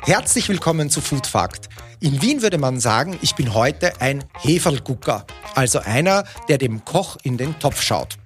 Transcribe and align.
Herzlich 0.00 0.48
willkommen 0.48 0.90
zu 0.90 1.00
Food 1.00 1.26
Fact. 1.26 1.68
In 2.00 2.22
Wien 2.22 2.40
würde 2.40 2.56
man 2.56 2.80
sagen, 2.80 3.18
ich 3.20 3.34
bin 3.34 3.52
heute 3.52 4.00
ein 4.00 4.24
Heferlgucker, 4.38 5.26
also 5.54 5.80
einer, 5.80 6.24
der 6.48 6.56
dem 6.56 6.84
Koch 6.84 7.18
in 7.24 7.36
den 7.36 7.58
Topf 7.58 7.82
schaut. 7.82 8.16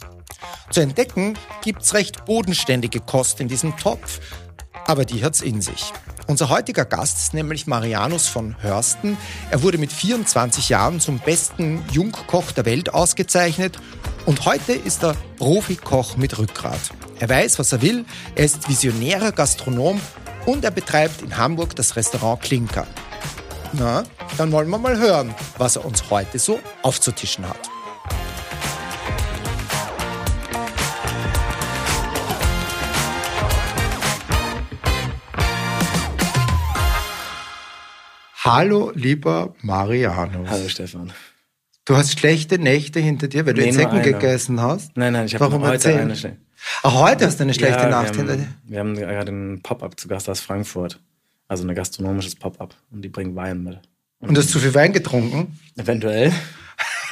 Zu 0.71 0.81
entdecken 0.81 1.37
gibt's 1.65 1.95
recht 1.95 2.25
bodenständige 2.25 3.01
Kost 3.01 3.41
in 3.41 3.49
diesem 3.49 3.77
Topf, 3.77 4.21
aber 4.87 5.05
die 5.05 5.25
hat's 5.25 5.41
in 5.41 5.61
sich. 5.61 5.93
Unser 6.29 6.51
heutiger 6.51 6.85
Gast 6.85 7.19
ist 7.19 7.35
nämlich 7.35 7.67
Marianus 7.67 8.29
von 8.29 8.55
Hörsten. 8.63 9.17
Er 9.51 9.63
wurde 9.63 9.79
mit 9.79 9.93
24 9.93 10.69
Jahren 10.69 11.01
zum 11.01 11.19
besten 11.19 11.85
Jungkoch 11.91 12.53
der 12.53 12.65
Welt 12.65 12.95
ausgezeichnet 12.95 13.79
und 14.25 14.45
heute 14.45 14.73
ist 14.73 15.03
er 15.03 15.17
Profikoch 15.37 16.17
mit 16.17 16.39
Rückgrat. 16.39 16.81
Er 17.19 17.29
weiß, 17.29 17.59
was 17.59 17.73
er 17.73 17.83
will, 17.83 18.05
er 18.35 18.45
ist 18.45 18.69
visionärer 18.69 19.33
Gastronom 19.33 20.01
und 20.47 20.65
er 20.65 20.71
betreibt 20.71 21.23
in 21.23 21.37
Hamburg 21.37 21.77
das 21.77 21.97
Restaurant 21.97 22.43
Klinker. 22.43 22.87
Na, 23.73 24.05
dann 24.37 24.53
wollen 24.53 24.69
wir 24.69 24.79
mal 24.79 24.99
hören, 24.99 25.35
was 25.59 25.77
er 25.77 25.85
uns 25.85 26.11
heute 26.11 26.39
so 26.39 26.61
aufzutischen 26.83 27.49
hat. 27.49 27.59
Hallo, 38.45 38.91
lieber 38.95 39.55
Marianus. 39.63 40.51
Hallo, 40.51 40.69
Stefan. 40.69 41.13
Du 41.85 41.97
hast 41.97 42.19
schlechte 42.19 42.59
Nächte 42.59 43.01
hinter 43.01 43.29
dir, 43.29 43.47
weil 43.47 43.55
du 43.55 43.63
eine. 43.63 44.03
gegessen 44.03 44.61
hast? 44.61 44.97
Nein, 44.97 45.13
nein, 45.13 45.27
ich 45.27 45.35
habe 45.35 45.59
heute 45.61 45.73
erzähl? 45.73 45.99
eine 45.99 46.17
schlechte. 46.17 46.41
Ach, 46.83 46.95
heute 46.95 47.27
hast 47.27 47.39
du 47.39 47.45
eine 47.45 47.55
schlechte 47.55 47.83
ja, 47.83 47.89
Nacht 47.89 48.15
wir 48.17 48.19
hinter 48.19 48.37
dir. 48.37 48.43
haben, 48.45 48.97
wir 48.97 49.07
haben 49.07 49.15
gerade 49.15 49.31
einen 49.33 49.63
Pop-up 49.63 49.99
zu 49.99 50.09
Gast 50.09 50.29
aus 50.29 50.41
Frankfurt. 50.41 51.01
Also 51.49 51.67
ein 51.67 51.75
gastronomisches 51.75 52.35
Pop-up. 52.37 52.75
Und 52.91 53.03
die 53.03 53.09
bringen 53.09 53.35
Wein 53.37 53.63
mit. 53.63 53.79
Und 54.21 54.35
du 54.35 54.41
hast 54.41 54.51
zu 54.51 54.59
viel 54.59 54.75
Wein 54.75 54.93
getrunken? 54.93 55.59
Eventuell. 55.77 56.33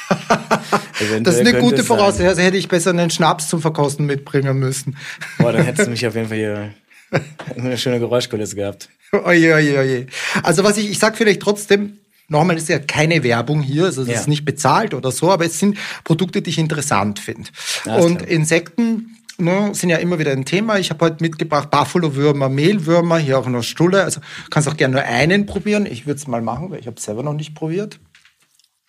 Eventuell 0.99 1.23
Das 1.23 1.35
ist 1.35 1.41
eine 1.41 1.59
gute. 1.59 1.83
Voraussetzung. 1.83 2.27
Also 2.27 2.41
hätte 2.41 2.57
ich 2.57 2.67
besser 2.67 2.91
einen 2.91 3.09
Schnaps 3.09 3.49
zum 3.49 3.61
Verkosten 3.61 4.05
mitbringen 4.05 4.57
müssen. 4.57 4.97
Boah, 5.37 5.51
dann 5.51 5.63
hättest 5.63 5.87
du 5.87 5.91
mich 5.91 6.05
auf 6.07 6.15
jeden 6.15 6.27
Fall 6.29 6.37
hier 6.37 6.73
eine 7.57 7.77
schöne 7.77 7.99
Geräuschkulisse 7.99 8.55
gehabt. 8.55 8.89
Oje, 9.11 9.53
oje, 9.55 9.77
oje. 9.79 10.07
Also 10.43 10.63
was 10.63 10.77
ich, 10.77 10.89
ich 10.89 10.99
sag 10.99 11.17
vielleicht 11.17 11.41
trotzdem, 11.41 11.97
nochmal, 12.29 12.55
es 12.55 12.63
ist 12.63 12.69
ja 12.69 12.79
keine 12.79 13.23
Werbung 13.23 13.61
hier, 13.61 13.85
also 13.85 14.03
es 14.03 14.07
Ja. 14.07 14.13
ist 14.15 14.27
nicht 14.27 14.45
bezahlt 14.45 14.93
oder 14.93 15.11
so, 15.11 15.29
aber 15.31 15.45
es 15.45 15.59
sind 15.59 15.77
Produkte, 16.05 16.41
die 16.41 16.49
ich 16.51 16.57
interessant 16.57 17.19
finde. 17.19 17.49
Alles 17.85 18.05
Und. 18.05 18.21
Insekten 18.21 19.17
ne, 19.41 19.73
sind 19.73 19.89
ja 19.89 19.97
immer 19.97 20.19
wieder 20.19 20.31
ein 20.31 20.45
Thema. 20.45 20.77
Ich 20.79 20.89
habe 20.89 21.05
heute 21.05 21.17
mitgebracht 21.21 21.69
Buffalo-Würmer, 21.71 22.49
Mehlwürmer, 22.49 23.17
hier 23.17 23.39
auch 23.39 23.47
noch 23.47 23.63
Stulle. 23.63 24.03
Also 24.03 24.21
kannst 24.49 24.69
auch 24.69 24.77
gerne 24.77 24.93
nur 24.93 25.03
einen 25.03 25.45
probieren. 25.45 25.85
Ich 25.85 26.05
würde 26.05 26.19
es 26.19 26.27
mal 26.27 26.41
machen, 26.41 26.71
weil 26.71 26.79
ich 26.79 26.87
habe 26.87 26.97
es 26.97 27.03
selber 27.03 27.23
noch 27.23 27.33
nicht 27.33 27.55
probiert. 27.55 27.99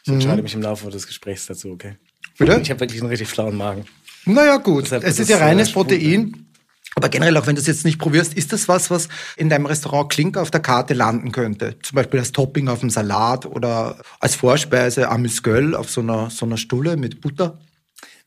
Ich 0.04 0.12
entscheide 0.12 0.42
mich 0.42 0.54
im 0.54 0.62
Laufe 0.62 0.90
des 0.90 1.06
Gesprächs 1.06 1.46
dazu, 1.46 1.70
okay? 1.70 1.96
Bitte? 2.38 2.60
Ich 2.62 2.70
habe 2.70 2.80
wirklich 2.80 3.00
einen 3.00 3.10
richtig 3.10 3.28
flauen 3.28 3.56
Magen. 3.56 3.84
Naja, 4.24 4.56
gut. 4.56 4.84
Deshalb 4.84 5.04
es 5.04 5.18
ist 5.18 5.28
ja 5.28 5.38
äh, 5.38 5.44
reines 5.44 5.70
Sprudel. 5.70 5.98
Protein. 5.98 6.46
Aber 6.94 7.08
generell, 7.08 7.36
auch 7.36 7.46
wenn 7.46 7.54
du 7.54 7.60
es 7.60 7.66
jetzt 7.66 7.84
nicht 7.84 7.98
probierst, 7.98 8.34
ist 8.34 8.52
das 8.52 8.68
was, 8.68 8.90
was 8.90 9.08
in 9.36 9.48
deinem 9.48 9.66
Restaurant 9.66 10.12
Klinker 10.12 10.42
auf 10.42 10.50
der 10.50 10.60
Karte 10.60 10.92
landen 10.92 11.32
könnte? 11.32 11.76
Zum 11.82 11.96
Beispiel 11.96 12.20
als 12.20 12.32
Topping 12.32 12.68
auf 12.68 12.80
dem 12.80 12.90
Salat 12.90 13.46
oder 13.46 13.96
als 14.20 14.34
Vorspeise 14.34 15.08
Amüsgöl 15.08 15.74
auf 15.74 15.90
so 15.90 16.02
einer, 16.02 16.28
so 16.30 16.44
einer 16.44 16.58
Stulle 16.58 16.96
mit 16.96 17.20
Butter? 17.20 17.58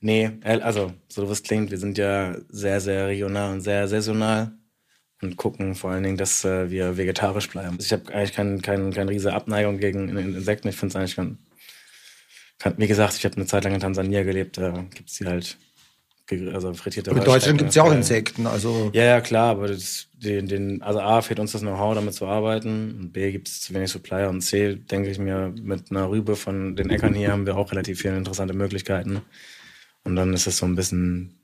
Nee, 0.06 0.30
äh, 0.44 0.59
also, 0.61 0.94
so 1.09 1.28
wie 1.28 1.31
es 1.31 1.42
klingt, 1.42 1.72
wir 1.72 1.80
sind 1.80 1.98
ja 1.98 2.36
sehr, 2.50 2.80
sehr 2.80 3.08
regional 3.08 3.53
und 3.53 3.61
sehr 3.61 3.88
saisonal 3.88 4.52
und 5.23 5.36
gucken 5.36 5.73
vor 5.73 5.89
allen 5.89 6.03
Dingen, 6.03 6.17
dass 6.17 6.45
äh, 6.45 6.70
wir 6.70 6.95
vegetarisch 6.95 7.50
bleiben. 7.50 7.78
Ich 7.80 7.92
habe 7.92 8.14
eigentlich 8.14 8.34
keine 8.34 8.59
kein, 8.62 8.94
kein 8.94 9.09
riese 9.09 9.34
Abneigung 9.34 9.80
gegen 9.80 10.09
In- 10.09 10.17
In- 10.17 10.36
Insekten. 10.36 10.67
Ich 10.67 10.75
finde 10.75 10.92
es 10.92 10.95
eigentlich 10.95 11.16
ganz, 11.16 11.38
kann, 12.59 12.75
wie 12.78 12.86
gesagt, 12.86 13.16
ich 13.17 13.25
habe 13.25 13.36
eine 13.36 13.47
Zeit 13.47 13.64
lang 13.64 13.73
in 13.73 13.80
Tansania 13.80 14.22
gelebt, 14.22 14.59
da 14.59 14.85
gibt's 14.94 15.18
die 15.18 15.25
halt, 15.25 15.57
also 16.53 16.72
frittierte 16.75 17.09
In 17.09 17.16
Deutschland 17.18 17.35
Heuschrecken. 17.38 17.57
gibt's 17.57 17.75
ja 17.75 17.81
auch 17.84 17.91
Insekten. 17.91 18.46
Also 18.46 18.91
Ja, 18.94 19.06
ja, 19.06 19.22
klar, 19.22 19.50
aber 19.50 19.69
das, 19.69 20.07
den, 20.13 20.46
den, 20.47 20.84
also 20.84 21.00
A, 21.00 21.24
fehlt 21.24 21.40
uns 21.40 21.53
das 21.53 21.62
Know-how, 21.62 21.96
damit 21.96 22.13
zu 22.13 22.28
arbeiten. 22.28 22.96
Und 23.00 23.12
B, 23.12 23.31
gibt 23.31 23.47
es 23.47 23.62
zu 23.62 23.74
wenig 23.74 23.90
Supplier. 23.90 24.30
Und 24.30 24.41
C, 24.41 24.75
denke 24.75 25.09
ich 25.09 25.18
mir, 25.18 25.51
mit 25.59 25.90
einer 25.90 26.12
Rübe 26.12 26.35
von 26.35 26.75
den 26.75 26.91
Äckern 26.91 27.16
hier 27.16 27.31
haben 27.31 27.47
wir 27.47 27.57
auch 27.57 27.72
relativ 27.72 28.01
viele 28.01 28.18
interessante 28.18 28.53
Möglichkeiten. 28.53 29.22
Und 30.06 30.16
dann 30.16 30.34
ist 30.34 30.48
es 30.48 30.58
so 30.58 30.66
ein 30.66 30.76
bisschen 30.76 31.38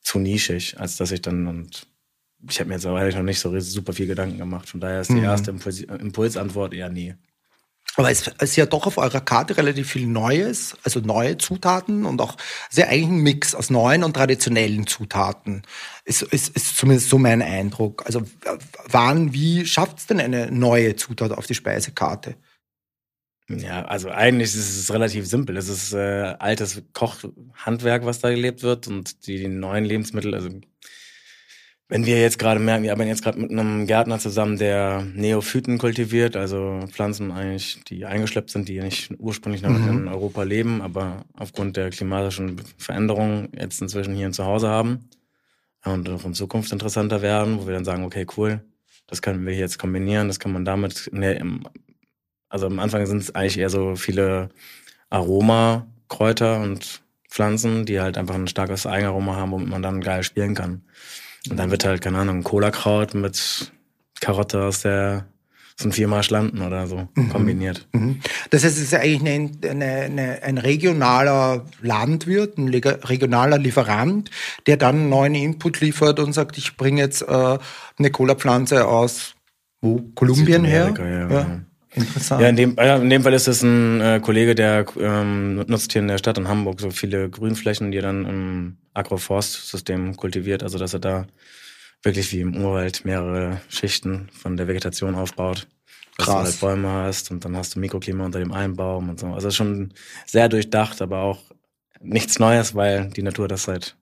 zu 0.00 0.18
nischig, 0.18 0.78
als 0.78 0.96
dass 0.96 1.10
ich 1.10 1.20
dann, 1.20 1.46
und 1.46 1.86
ich 2.48 2.60
habe 2.60 2.68
mir 2.68 2.76
jetzt 2.76 2.86
aber 2.86 3.00
ehrlich 3.00 3.16
noch 3.16 3.22
nicht 3.22 3.40
so 3.40 3.58
super 3.60 3.92
viel 3.92 4.06
Gedanken 4.06 4.38
gemacht. 4.38 4.68
Von 4.68 4.80
daher 4.80 5.00
ist 5.00 5.10
die 5.10 5.20
erste 5.20 5.50
Impuls, 5.50 5.80
Impulsantwort 5.80 6.72
eher 6.72 6.88
nee. 6.88 7.16
Aber 7.96 8.10
es 8.10 8.28
ist 8.28 8.56
ja 8.56 8.66
doch 8.66 8.86
auf 8.86 8.98
eurer 8.98 9.22
Karte 9.22 9.56
relativ 9.56 9.90
viel 9.90 10.06
Neues, 10.06 10.76
also 10.84 11.00
neue 11.00 11.38
Zutaten 11.38 12.04
und 12.04 12.20
auch 12.20 12.36
sehr 12.68 12.88
eigentlich 12.88 13.08
ein 13.08 13.22
Mix 13.22 13.54
aus 13.54 13.70
neuen 13.70 14.04
und 14.04 14.14
traditionellen 14.14 14.86
Zutaten. 14.86 15.62
Ist, 16.04 16.22
ist, 16.22 16.54
ist 16.54 16.76
zumindest 16.76 17.08
so 17.08 17.18
mein 17.18 17.40
Eindruck. 17.40 18.04
Also 18.04 18.22
wann, 18.86 19.32
wie 19.32 19.64
schafft 19.66 19.98
es 19.98 20.06
denn 20.06 20.20
eine 20.20 20.50
neue 20.52 20.94
Zutat 20.96 21.32
auf 21.32 21.46
die 21.46 21.54
Speisekarte? 21.54 22.36
Ja, 23.48 23.84
also 23.84 24.10
eigentlich 24.10 24.54
ist 24.54 24.76
es 24.76 24.92
relativ 24.92 25.26
simpel. 25.26 25.56
Es 25.56 25.68
ist 25.68 25.92
äh, 25.92 26.34
altes 26.38 26.82
Kochhandwerk, 26.92 28.04
was 28.04 28.18
da 28.20 28.30
gelebt 28.30 28.62
wird 28.62 28.88
und 28.88 29.26
die, 29.26 29.38
die 29.38 29.48
neuen 29.48 29.84
Lebensmittel, 29.84 30.34
also 30.34 30.48
wenn 31.88 32.04
wir 32.04 32.20
jetzt 32.20 32.40
gerade 32.40 32.58
merken, 32.58 32.82
wir 32.82 32.90
arbeiten 32.90 33.08
jetzt 33.08 33.22
gerade 33.22 33.38
mit 33.38 33.52
einem 33.52 33.86
Gärtner 33.86 34.18
zusammen, 34.18 34.58
der 34.58 35.06
Neophyten 35.14 35.78
kultiviert, 35.78 36.34
also 36.34 36.80
Pflanzen 36.88 37.30
eigentlich, 37.30 37.78
die 37.84 38.04
eingeschleppt 38.04 38.50
sind, 38.50 38.68
die 38.68 38.80
nicht 38.80 39.12
ursprünglich 39.18 39.62
noch 39.62 39.86
in 39.86 40.08
Europa 40.08 40.42
leben, 40.42 40.82
aber 40.82 41.24
aufgrund 41.34 41.76
der 41.76 41.90
klimatischen 41.90 42.60
Veränderungen 42.76 43.50
jetzt 43.56 43.80
inzwischen 43.80 44.16
hier 44.16 44.32
zu 44.32 44.44
Hause 44.44 44.68
haben 44.68 45.08
und 45.84 46.08
auch 46.08 46.24
in 46.24 46.34
Zukunft 46.34 46.72
interessanter 46.72 47.22
werden, 47.22 47.60
wo 47.60 47.68
wir 47.68 47.74
dann 47.74 47.84
sagen, 47.84 48.04
okay, 48.04 48.26
cool, 48.36 48.64
das 49.06 49.22
können 49.22 49.46
wir 49.46 49.54
jetzt 49.54 49.78
kombinieren, 49.78 50.26
das 50.26 50.40
kann 50.40 50.50
man 50.52 50.64
damit, 50.64 51.08
ne, 51.12 51.34
im- 51.34 51.68
also 52.48 52.66
am 52.66 52.78
Anfang 52.78 53.06
sind 53.06 53.22
es 53.22 53.34
eigentlich 53.34 53.58
eher 53.58 53.70
so 53.70 53.96
viele 53.96 54.50
Aromakräuter 55.10 56.60
und 56.60 57.02
Pflanzen, 57.28 57.84
die 57.84 58.00
halt 58.00 58.16
einfach 58.18 58.34
ein 58.34 58.48
starkes 58.48 58.86
Eigenaroma 58.86 59.36
haben, 59.36 59.52
womit 59.52 59.68
man 59.68 59.82
dann 59.82 60.00
geil 60.00 60.22
spielen 60.22 60.54
kann. 60.54 60.82
Und 61.50 61.58
dann 61.58 61.70
wird 61.70 61.84
halt, 61.84 62.00
keine 62.00 62.18
Ahnung, 62.18 62.38
ein 62.38 62.44
Cola-Kraut 62.44 63.14
mit 63.14 63.72
Karotte 64.20 64.62
aus 64.62 64.82
der, 64.82 65.26
aus 65.76 65.82
dem 65.82 65.92
Viermarsch 65.92 66.30
landen 66.30 66.62
oder 66.62 66.86
so 66.86 67.08
kombiniert. 67.30 67.86
Mhm. 67.92 68.20
Das 68.50 68.64
heißt, 68.64 68.76
es 68.76 68.84
ist 68.84 68.92
ja 68.92 69.00
eigentlich 69.00 69.20
eine, 69.20 69.70
eine, 69.70 69.84
eine, 69.84 70.42
ein 70.42 70.58
regionaler 70.58 71.66
Landwirt, 71.82 72.58
ein 72.58 72.68
regionaler 72.68 73.58
Lieferant, 73.58 74.30
der 74.66 74.76
dann 74.76 74.96
einen 74.96 75.08
neuen 75.10 75.34
Input 75.34 75.80
liefert 75.80 76.18
und 76.18 76.32
sagt, 76.32 76.56
ich 76.58 76.76
bringe 76.76 77.02
jetzt 77.02 77.22
äh, 77.22 77.58
eine 77.98 78.10
Cola-Pflanze 78.10 78.86
aus 78.86 79.34
wo? 79.80 80.00
Kolumbien 80.14 80.64
her? 80.64 80.86
Südamerika, 80.86 81.34
ja, 81.34 81.42
genau. 81.42 81.60
Interessant. 81.96 82.42
Ja, 82.42 82.48
in 82.48 82.56
dem, 82.56 82.76
ja, 82.76 82.96
in 82.96 83.08
dem 83.08 83.22
Fall 83.22 83.32
ist 83.32 83.48
es 83.48 83.62
ein 83.62 84.00
äh, 84.00 84.20
Kollege, 84.22 84.54
der 84.54 84.84
ähm, 85.00 85.56
nutzt 85.66 85.92
hier 85.92 86.02
in 86.02 86.08
der 86.08 86.18
Stadt 86.18 86.36
in 86.36 86.46
Hamburg 86.46 86.80
so 86.80 86.90
viele 86.90 87.30
Grünflächen, 87.30 87.90
die 87.90 87.98
er 87.98 88.02
dann 88.02 88.26
im 88.26 88.76
Agroforstsystem 88.92 90.16
kultiviert, 90.16 90.62
also 90.62 90.78
dass 90.78 90.92
er 90.92 91.00
da 91.00 91.26
wirklich 92.02 92.30
wie 92.32 92.40
im 92.40 92.54
Urwald 92.54 93.04
mehrere 93.04 93.60
Schichten 93.68 94.28
von 94.32 94.56
der 94.56 94.68
Vegetation 94.68 95.14
aufbaut. 95.14 95.66
Dass 96.18 96.26
Krass. 96.26 96.34
du 96.34 96.44
halt 96.44 96.60
Bäume 96.60 96.88
hast 96.90 97.30
und 97.30 97.44
dann 97.44 97.56
hast 97.56 97.74
du 97.74 97.80
Mikroklima 97.80 98.24
unter 98.24 98.38
dem 98.38 98.52
einen 98.52 98.76
Baum 98.76 99.08
und 99.08 99.18
so. 99.18 99.28
Also 99.28 99.50
schon 99.50 99.92
sehr 100.24 100.48
durchdacht, 100.48 101.02
aber 101.02 101.20
auch 101.20 101.40
nichts 102.00 102.38
Neues, 102.38 102.74
weil 102.74 103.08
die 103.10 103.22
Natur 103.22 103.48
das 103.48 103.64
seit 103.64 103.96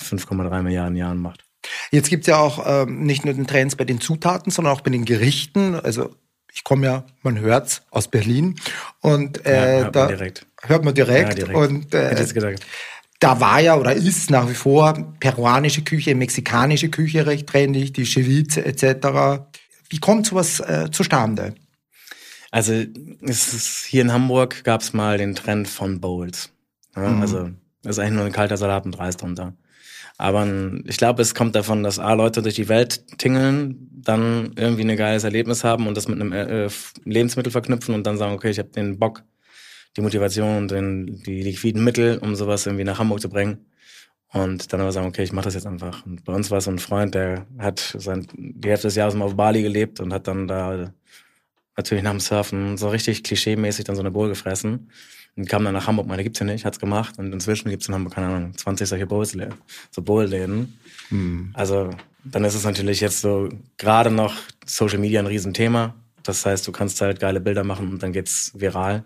5,3 0.00 0.62
Milliarden 0.62 0.96
Jahren 0.96 1.18
macht. 1.18 1.44
Jetzt 1.90 2.08
gibt's 2.08 2.26
ja 2.26 2.38
auch 2.38 2.64
ähm, 2.66 3.02
nicht 3.04 3.24
nur 3.24 3.34
den 3.34 3.46
Trends 3.46 3.76
bei 3.76 3.84
den 3.84 4.00
Zutaten, 4.00 4.50
sondern 4.50 4.74
auch 4.74 4.80
bei 4.80 4.90
den 4.90 5.04
Gerichten. 5.04 5.74
Also 5.74 6.14
ich 6.52 6.64
komme 6.64 6.86
ja, 6.86 7.04
man 7.22 7.38
hört's, 7.38 7.82
aus 7.90 8.08
Berlin. 8.08 8.56
Und 9.00 9.44
äh, 9.46 9.78
Ja, 9.78 9.84
hört 9.84 9.96
da 9.96 10.00
man 10.00 10.08
direkt. 10.08 10.46
hört 10.62 10.84
man 10.84 10.94
direkt. 10.94 11.28
Ja, 11.38 11.46
direkt. 11.46 11.56
Und 11.56 11.94
Hätte 11.94 12.38
äh, 12.38 12.56
da 13.20 13.38
war 13.38 13.60
ja 13.60 13.76
oder 13.76 13.92
ist 13.92 14.30
nach 14.30 14.48
wie 14.48 14.54
vor 14.54 15.14
peruanische 15.20 15.82
Küche, 15.82 16.14
mexikanische 16.14 16.88
Küche 16.88 17.26
recht 17.26 17.46
trendig, 17.46 17.92
die 17.92 18.06
Ceviche 18.06 18.64
etc. 18.64 19.44
Wie 19.90 19.98
kommt 19.98 20.26
sowas 20.26 20.60
äh, 20.60 20.88
zustande? 20.90 21.54
Also 22.50 22.72
es 22.72 23.52
ist, 23.52 23.84
hier 23.84 24.02
in 24.02 24.12
Hamburg 24.12 24.64
gab 24.64 24.80
es 24.80 24.92
mal 24.92 25.18
den 25.18 25.34
Trend 25.34 25.68
von 25.68 26.00
Bowls. 26.00 26.50
Ja, 26.96 27.08
Mhm. 27.08 27.22
Also 27.22 27.50
das 27.82 27.96
ist 27.96 27.98
eigentlich 27.98 28.14
nur 28.14 28.24
ein 28.24 28.32
kalter 28.32 28.56
Salat 28.56 28.84
mit 28.86 28.98
Reis 28.98 29.16
drunter. 29.16 29.54
Aber 30.20 30.46
ich 30.84 30.98
glaube, 30.98 31.22
es 31.22 31.34
kommt 31.34 31.54
davon, 31.54 31.82
dass 31.82 31.98
A, 31.98 32.12
Leute 32.12 32.42
durch 32.42 32.54
die 32.54 32.68
Welt 32.68 33.16
tingeln, 33.16 33.88
dann 33.90 34.52
irgendwie 34.54 34.82
ein 34.82 34.94
geiles 34.94 35.24
Erlebnis 35.24 35.64
haben 35.64 35.86
und 35.86 35.96
das 35.96 36.08
mit 36.08 36.20
einem 36.20 36.32
äh, 36.32 36.68
Lebensmittel 37.04 37.50
verknüpfen 37.50 37.94
und 37.94 38.06
dann 38.06 38.18
sagen, 38.18 38.34
okay, 38.34 38.50
ich 38.50 38.58
habe 38.58 38.68
den 38.68 38.98
Bock, 38.98 39.22
die 39.96 40.02
Motivation 40.02 40.70
und 40.70 41.26
die 41.26 41.42
liquiden 41.42 41.82
Mittel, 41.82 42.18
um 42.18 42.34
sowas 42.34 42.66
irgendwie 42.66 42.84
nach 42.84 42.98
Hamburg 42.98 43.22
zu 43.22 43.30
bringen. 43.30 43.64
Und 44.30 44.70
dann 44.72 44.82
aber 44.82 44.92
sagen, 44.92 45.06
okay, 45.06 45.22
ich 45.22 45.32
mache 45.32 45.46
das 45.46 45.54
jetzt 45.54 45.66
einfach. 45.66 46.04
Und 46.04 46.22
bei 46.24 46.34
uns 46.34 46.50
war 46.50 46.60
so 46.60 46.70
ein 46.70 46.78
Freund, 46.78 47.14
der 47.14 47.46
hat 47.58 47.96
sein, 47.98 48.26
die 48.36 48.68
Hälfte 48.68 48.88
des 48.88 48.96
Jahres 48.96 49.14
mal 49.14 49.24
auf 49.24 49.36
Bali 49.36 49.62
gelebt 49.62 50.00
und 50.00 50.12
hat 50.12 50.28
dann 50.28 50.46
da 50.46 50.92
natürlich 51.78 52.04
nach 52.04 52.12
dem 52.12 52.20
Surfen 52.20 52.76
so 52.76 52.90
richtig 52.90 53.22
klischee-mäßig 53.22 53.86
dann 53.86 53.96
so 53.96 54.02
eine 54.02 54.10
Bowl 54.10 54.28
gefressen. 54.28 54.90
Und 55.40 55.48
kam 55.48 55.64
dann 55.64 55.72
nach 55.72 55.86
Hamburg, 55.86 56.06
meine 56.06 56.22
gibt's 56.22 56.38
ja 56.38 56.44
nicht, 56.44 56.66
hat's 56.66 56.78
gemacht. 56.78 57.18
Und 57.18 57.32
inzwischen 57.32 57.70
gibt's 57.70 57.88
in 57.88 57.94
Hamburg, 57.94 58.12
keine 58.12 58.26
Ahnung, 58.26 58.54
20 58.54 58.86
solche 58.86 59.06
Bowls-Läden, 59.06 59.54
so 59.90 60.02
Bowl-Läden. 60.02 60.78
Hm. 61.08 61.50
Also 61.54 61.88
dann 62.24 62.44
ist 62.44 62.54
es 62.54 62.64
natürlich 62.64 63.00
jetzt 63.00 63.22
so 63.22 63.48
gerade 63.78 64.10
noch 64.10 64.36
Social 64.66 64.98
Media 64.98 65.18
ein 65.18 65.26
Riesenthema. 65.26 65.94
Das 66.24 66.44
heißt, 66.44 66.68
du 66.68 66.72
kannst 66.72 67.00
halt 67.00 67.20
geile 67.20 67.40
Bilder 67.40 67.64
machen 67.64 67.88
und 67.88 68.02
dann 68.02 68.12
geht's 68.12 68.52
viral. 68.54 69.02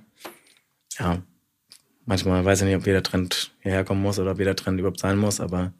Ja, 0.99 1.23
manchmal 2.05 2.45
weiß 2.45 2.63
ich 2.63 2.67
nicht, 2.67 2.77
ob 2.77 2.85
jeder 2.85 3.05
Trend 3.05 3.55
hierher 3.61 3.85
kommen 3.85 4.03
muss 4.03 4.19
oder 4.19 4.33
ob 4.33 4.39
jeder 4.41 4.57
Trend 4.57 4.81
überhaupt 4.81 4.99
sein 4.99 5.17
muss, 5.17 5.39
aber 5.39 5.73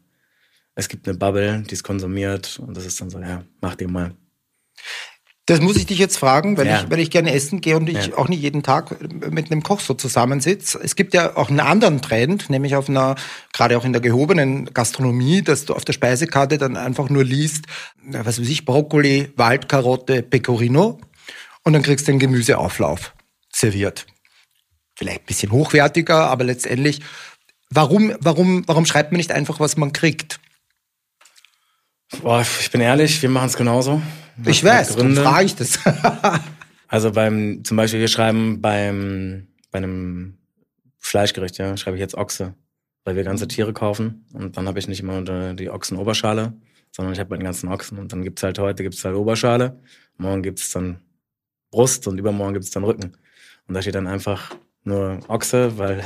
es 0.73 0.87
gibt 0.87 1.05
eine 1.05 1.17
Bubble, 1.17 1.63
die 1.69 1.73
es 1.73 1.83
konsumiert 1.83 2.59
und 2.59 2.77
das 2.77 2.85
ist 2.85 3.01
dann 3.01 3.09
so, 3.09 3.19
ja, 3.19 3.43
mach 3.59 3.75
dir 3.75 3.89
mal. 3.89 4.15
Das 5.47 5.61
muss 5.61 5.75
ich 5.75 5.85
dich 5.85 5.99
jetzt 5.99 6.17
fragen, 6.17 6.57
weil, 6.57 6.65
ja. 6.65 6.81
ich, 6.81 6.89
weil 6.89 6.99
ich 6.99 7.11
gerne 7.11 7.31
essen 7.31 7.61
gehe 7.61 7.77
und 7.77 7.87
ich 7.87 8.07
ja. 8.07 8.17
auch 8.17 8.27
nicht 8.27 8.41
jeden 8.41 8.63
Tag 8.63 8.99
mit 9.31 9.51
einem 9.51 9.61
Koch 9.61 9.79
so 9.79 9.93
zusammensitze. 9.93 10.79
Es 10.83 10.95
gibt 10.95 11.13
ja 11.13 11.37
auch 11.37 11.49
einen 11.49 11.59
anderen 11.59 12.01
Trend, 12.01 12.49
nämlich 12.49 12.75
auf 12.75 12.89
einer, 12.89 13.15
gerade 13.53 13.77
auch 13.77 13.85
in 13.85 13.93
der 13.93 14.01
gehobenen 14.01 14.73
Gastronomie, 14.73 15.43
dass 15.43 15.65
du 15.65 15.75
auf 15.75 15.85
der 15.85 15.93
Speisekarte 15.93 16.57
dann 16.57 16.77
einfach 16.77 17.09
nur 17.09 17.23
liest, 17.23 17.65
was 18.03 18.39
weiß 18.39 18.49
ich, 18.49 18.65
Brokkoli, 18.65 19.31
Waldkarotte, 19.35 20.23
Pecorino 20.23 20.99
und 21.61 21.73
dann 21.73 21.83
kriegst 21.83 22.07
du 22.07 22.11
einen 22.11 22.19
Gemüseauflauf 22.19 23.13
serviert. 23.53 24.07
Vielleicht 24.95 25.21
ein 25.21 25.25
bisschen 25.27 25.51
hochwertiger, 25.51 26.27
aber 26.27 26.43
letztendlich, 26.43 27.01
warum, 27.69 28.15
warum, 28.19 28.63
warum 28.65 28.87
schreibt 28.87 29.11
man 29.11 29.17
nicht 29.17 29.31
einfach, 29.31 29.59
was 29.59 29.77
man 29.77 29.93
kriegt? 29.93 30.39
Boah, 32.23 32.41
ich 32.41 32.71
bin 32.71 32.81
ehrlich, 32.81 33.21
wir 33.21 33.29
machen 33.29 33.47
es 33.47 33.57
genauso. 33.57 34.01
Ich 34.43 34.63
weiß, 34.63 34.95
darum 34.95 35.15
frage 35.15 35.45
ich 35.45 35.55
das. 35.55 35.79
also 36.87 37.11
beim, 37.11 37.63
zum 37.63 37.77
Beispiel, 37.77 37.99
wir 37.99 38.07
schreiben 38.07 38.61
beim, 38.61 39.47
bei 39.71 39.77
einem 39.77 40.37
Fleischgericht, 40.99 41.57
ja, 41.57 41.77
schreibe 41.77 41.97
ich 41.97 42.01
jetzt 42.01 42.15
Ochse, 42.15 42.55
weil 43.03 43.15
wir 43.15 43.23
ganze 43.23 43.47
Tiere 43.47 43.73
kaufen 43.73 44.25
und 44.33 44.57
dann 44.57 44.67
habe 44.67 44.79
ich 44.79 44.87
nicht 44.87 45.01
immer 45.01 45.21
die 45.53 45.69
Ochsenoberschale, 45.69 46.53
sondern 46.91 47.13
ich 47.13 47.19
habe 47.19 47.35
den 47.35 47.43
ganzen 47.43 47.69
Ochsen 47.69 47.97
und 47.97 48.11
dann 48.11 48.23
gibt's 48.23 48.43
halt 48.43 48.59
heute 48.59 48.83
gibt's 48.83 49.03
halt 49.05 49.15
Oberschale, 49.15 49.79
morgen 50.17 50.41
gibt's 50.41 50.71
dann 50.71 50.99
Brust 51.71 52.07
und 52.07 52.17
übermorgen 52.17 52.53
gibt's 52.53 52.71
dann 52.71 52.83
Rücken. 52.83 53.17
Und 53.67 53.73
da 53.73 53.81
steht 53.81 53.95
dann 53.95 54.07
einfach 54.07 54.55
nur 54.83 55.19
Ochse, 55.27 55.77
weil 55.77 55.99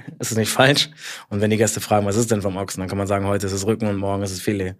es 0.18 0.32
ist 0.32 0.36
nicht 0.36 0.50
falsch. 0.50 0.90
Und 1.28 1.40
wenn 1.40 1.50
die 1.50 1.58
Gäste 1.58 1.80
fragen, 1.80 2.06
was 2.06 2.16
ist 2.16 2.30
denn 2.30 2.42
vom 2.42 2.56
Ochsen, 2.56 2.80
dann 2.80 2.88
kann 2.88 2.98
man 2.98 3.06
sagen, 3.06 3.26
heute 3.26 3.46
ist 3.46 3.52
es 3.52 3.66
Rücken 3.66 3.86
und 3.86 3.96
morgen 3.96 4.22
ist 4.22 4.32
es 4.32 4.40
Filet. 4.40 4.74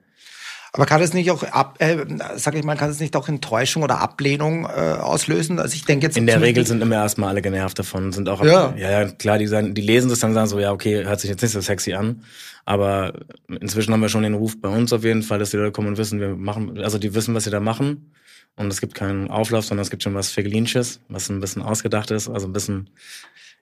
Aber 0.74 0.86
kann 0.86 1.02
es 1.02 1.12
nicht 1.12 1.30
auch 1.30 1.42
ab, 1.42 1.76
äh, 1.80 1.98
sag 2.36 2.54
ich 2.54 2.64
mal, 2.64 2.78
kann 2.78 2.88
es 2.88 2.98
nicht 2.98 3.14
auch 3.14 3.28
Enttäuschung 3.28 3.82
oder 3.82 4.00
Ablehnung 4.00 4.64
äh, 4.64 4.96
auslösen? 4.98 5.58
Also 5.58 5.74
ich 5.74 5.84
denke 5.84 6.06
jetzt 6.06 6.16
in 6.16 6.26
der 6.26 6.40
Regel 6.40 6.66
sind 6.66 6.80
immer 6.80 6.96
erstmal 6.96 7.28
alle 7.28 7.42
genervt 7.42 7.78
davon, 7.78 8.10
sind 8.12 8.26
auch 8.30 8.42
ja, 8.42 8.74
ja, 8.74 9.02
ja 9.02 9.08
klar, 9.10 9.36
die 9.36 9.46
sagen, 9.46 9.74
die 9.74 9.82
lesen 9.82 10.08
das 10.08 10.20
dann 10.20 10.32
sagen 10.32 10.46
so, 10.46 10.58
ja 10.58 10.72
okay, 10.72 11.04
hört 11.04 11.20
sich 11.20 11.28
jetzt 11.28 11.42
nicht 11.42 11.52
so 11.52 11.60
sexy 11.60 11.92
an, 11.92 12.24
aber 12.64 13.12
inzwischen 13.60 13.92
haben 13.92 14.00
wir 14.00 14.08
schon 14.08 14.22
den 14.22 14.32
Ruf 14.32 14.58
bei 14.58 14.70
uns 14.70 14.94
auf 14.94 15.04
jeden 15.04 15.22
Fall, 15.22 15.38
dass 15.38 15.50
die 15.50 15.58
Leute 15.58 15.72
kommen 15.72 15.88
und 15.88 15.98
wissen, 15.98 16.20
wir 16.20 16.36
machen, 16.36 16.78
also 16.78 16.96
die 16.96 17.14
wissen, 17.14 17.34
was 17.34 17.44
sie 17.44 17.50
da 17.50 17.60
machen 17.60 18.10
und 18.56 18.68
es 18.68 18.80
gibt 18.80 18.94
keinen 18.94 19.28
Auflauf, 19.28 19.66
sondern 19.66 19.82
es 19.82 19.90
gibt 19.90 20.02
schon 20.02 20.14
was 20.14 20.30
Figelinsches, 20.30 21.00
was 21.10 21.28
ein 21.28 21.40
bisschen 21.40 21.60
ausgedacht 21.60 22.10
ist, 22.10 22.30
also 22.30 22.46
ein 22.46 22.54
bisschen 22.54 22.88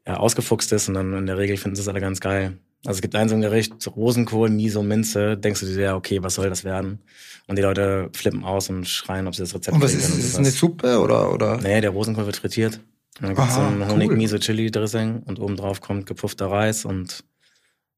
ja, 0.07 0.17
ausgefuchst 0.17 0.71
ist 0.73 0.87
und 0.87 0.95
dann 0.95 1.13
in 1.15 1.27
der 1.27 1.39
Regel 1.39 1.57
finden 1.57 1.75
sie 1.75 1.83
es 1.83 1.89
alle 1.89 2.01
ganz 2.01 2.21
geil. 2.21 2.59
Also 2.85 2.99
es 2.99 3.03
gibt 3.03 3.15
ein 3.15 3.29
so 3.29 3.35
ein 3.35 3.43
Gericht, 3.43 3.75
Rosenkohl, 3.95 4.49
Miso, 4.49 4.83
Minze, 4.83 5.37
denkst 5.37 5.61
du 5.61 5.67
dir, 5.67 5.81
ja, 5.81 5.97
okay, 5.97 6.23
was 6.23 6.35
soll 6.35 6.49
das 6.49 6.65
werden? 6.65 7.01
Und 7.47 7.57
die 7.57 7.63
Leute 7.63 8.09
flippen 8.15 8.45
aus 8.45 8.71
und 8.71 8.89
schreien, 8.89 9.27
ob 9.27 9.35
sie 9.35 9.43
das 9.43 9.55
Rezept 9.55 9.75
Und 9.75 9.83
was 9.83 9.93
ist, 9.93 10.09
ist 10.09 10.25
es 10.25 10.37
eine 10.37 10.51
Suppe 10.51 10.99
oder, 11.01 11.33
oder? 11.33 11.59
Nee, 11.59 11.81
der 11.81 11.91
Rosenkohl 11.91 12.25
wird 12.25 12.37
frittiert. 12.37 12.81
Und 13.21 13.29
dann 13.29 13.35
gibt's 13.35 13.55
so 13.55 13.61
ein 13.61 13.87
Honig-Miso-Chili-Dressing 13.87 15.25
und 15.27 15.41
obendrauf 15.41 15.83
kommt 15.83 16.07
gepuffter 16.07 16.47
Reis 16.47 16.87
und 16.87 17.25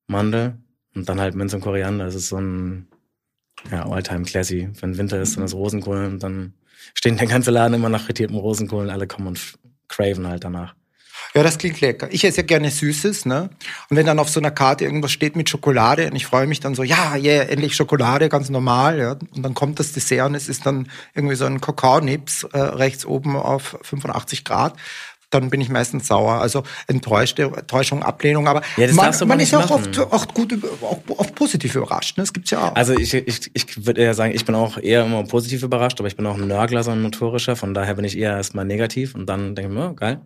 Mandel 0.09 0.57
und 0.97 1.09
dann 1.09 1.21
halt 1.21 1.37
Minze 1.37 1.57
und 1.57 1.63
Koriander. 1.63 2.07
Das 2.07 2.17
ist 2.17 2.29
so 2.29 2.39
ein, 2.39 2.89
ja, 3.71 3.89
Alltime 3.89 4.25
Classy. 4.25 4.69
Wenn 4.81 4.99
Winter 4.99 5.21
ist, 5.21 5.37
dann 5.37 5.45
ist 5.45 5.55
Rosenkohl 5.55 6.07
und 6.07 6.23
dann 6.23 6.55
stehen 6.95 7.17
der 7.17 7.29
ganze 7.29 7.53
Laden 7.53 7.75
immer 7.75 7.89
nach 7.89 8.03
frittiertem 8.03 8.37
Rosenkohl 8.37 8.85
und 8.85 8.91
alle 8.91 9.07
kommen 9.07 9.29
und 9.29 9.41
craven 9.89 10.27
halt 10.27 10.43
danach. 10.43 10.75
Ja, 11.35 11.43
das 11.43 11.57
klingt 11.57 11.81
lecker. 11.81 12.09
Ich 12.11 12.25
esse 12.25 12.39
ja 12.39 12.43
gerne 12.47 12.71
Süßes, 12.71 13.25
ne? 13.25 13.49
Und 13.89 13.97
wenn 13.97 14.05
dann 14.05 14.19
auf 14.19 14.29
so 14.29 14.39
einer 14.39 14.51
Karte 14.51 14.85
irgendwas 14.85 15.13
steht 15.13 15.35
mit 15.35 15.49
Schokolade 15.49 16.07
und 16.07 16.15
ich 16.15 16.27
freue 16.27 16.47
mich 16.47 16.61
dann 16.61 16.75
so, 16.75 16.83
ja, 16.83 17.15
yeah, 17.17 17.45
endlich 17.45 17.75
Schokolade, 17.75 18.29
ganz 18.29 18.51
normal, 18.51 18.99
ja. 18.99 19.13
Und 19.13 19.43
dann 19.43 19.55
kommt 19.55 19.81
das 19.81 19.93
Dessert 19.93 20.29
und 20.29 20.35
es 20.35 20.49
ist 20.49 20.67
dann 20.67 20.91
irgendwie 21.15 21.37
so 21.37 21.47
ein 21.47 21.63
Kakaonips 21.63 22.45
äh, 22.53 22.59
rechts 22.59 23.07
oben 23.07 23.37
auf 23.37 23.79
85 23.83 24.45
Grad 24.45 24.75
dann 25.33 25.51
bin 25.51 25.61
ich 25.61 25.69
meistens 25.69 26.07
sauer. 26.07 26.35
Also 26.35 26.63
Enttäuschung, 26.87 28.03
Ablehnung. 28.03 28.47
Aber 28.47 28.63
ja, 28.77 28.93
man, 28.93 29.15
man 29.27 29.41
ist 29.41 29.53
ja 29.53 29.61
auch 29.61 29.71
oft, 29.71 29.99
auch 29.99 30.29
gut, 30.29 30.55
auch 30.83 30.99
oft 31.19 31.35
positiv 31.35 31.75
überrascht. 31.75 32.17
Ne? 32.19 32.23
Das 32.23 32.33
gibt's 32.33 32.51
ja 32.51 32.69
auch. 32.69 32.77
Also 32.77 32.95
ich, 32.95 33.15
ich, 33.15 33.51
ich 33.53 33.87
würde 33.87 34.03
eher 34.03 34.15
sagen, 34.15 34.35
ich 34.35 34.45
bin 34.45 34.55
auch 34.55 34.79
eher 34.79 35.05
immer 35.05 35.25
positiv 35.25 35.63
überrascht, 35.63 35.99
aber 36.01 36.09
ich 36.09 36.17
bin 36.17 36.27
auch 36.27 36.37
ein 36.37 36.47
Nörgler, 36.47 36.83
so 36.83 36.91
ein 36.91 37.03
notorischer. 37.03 37.57
Von 37.57 37.75
daher 37.75 37.95
bin 37.95 38.05
ich 38.05 38.17
eher 38.17 38.37
erstmal 38.37 38.65
negativ 38.65 39.15
und 39.15 39.27
dann 39.27 39.55
denke 39.55 39.73
ich 39.73 39.77
mir, 39.77 39.91
oh, 39.91 39.95
geil. 39.95 40.21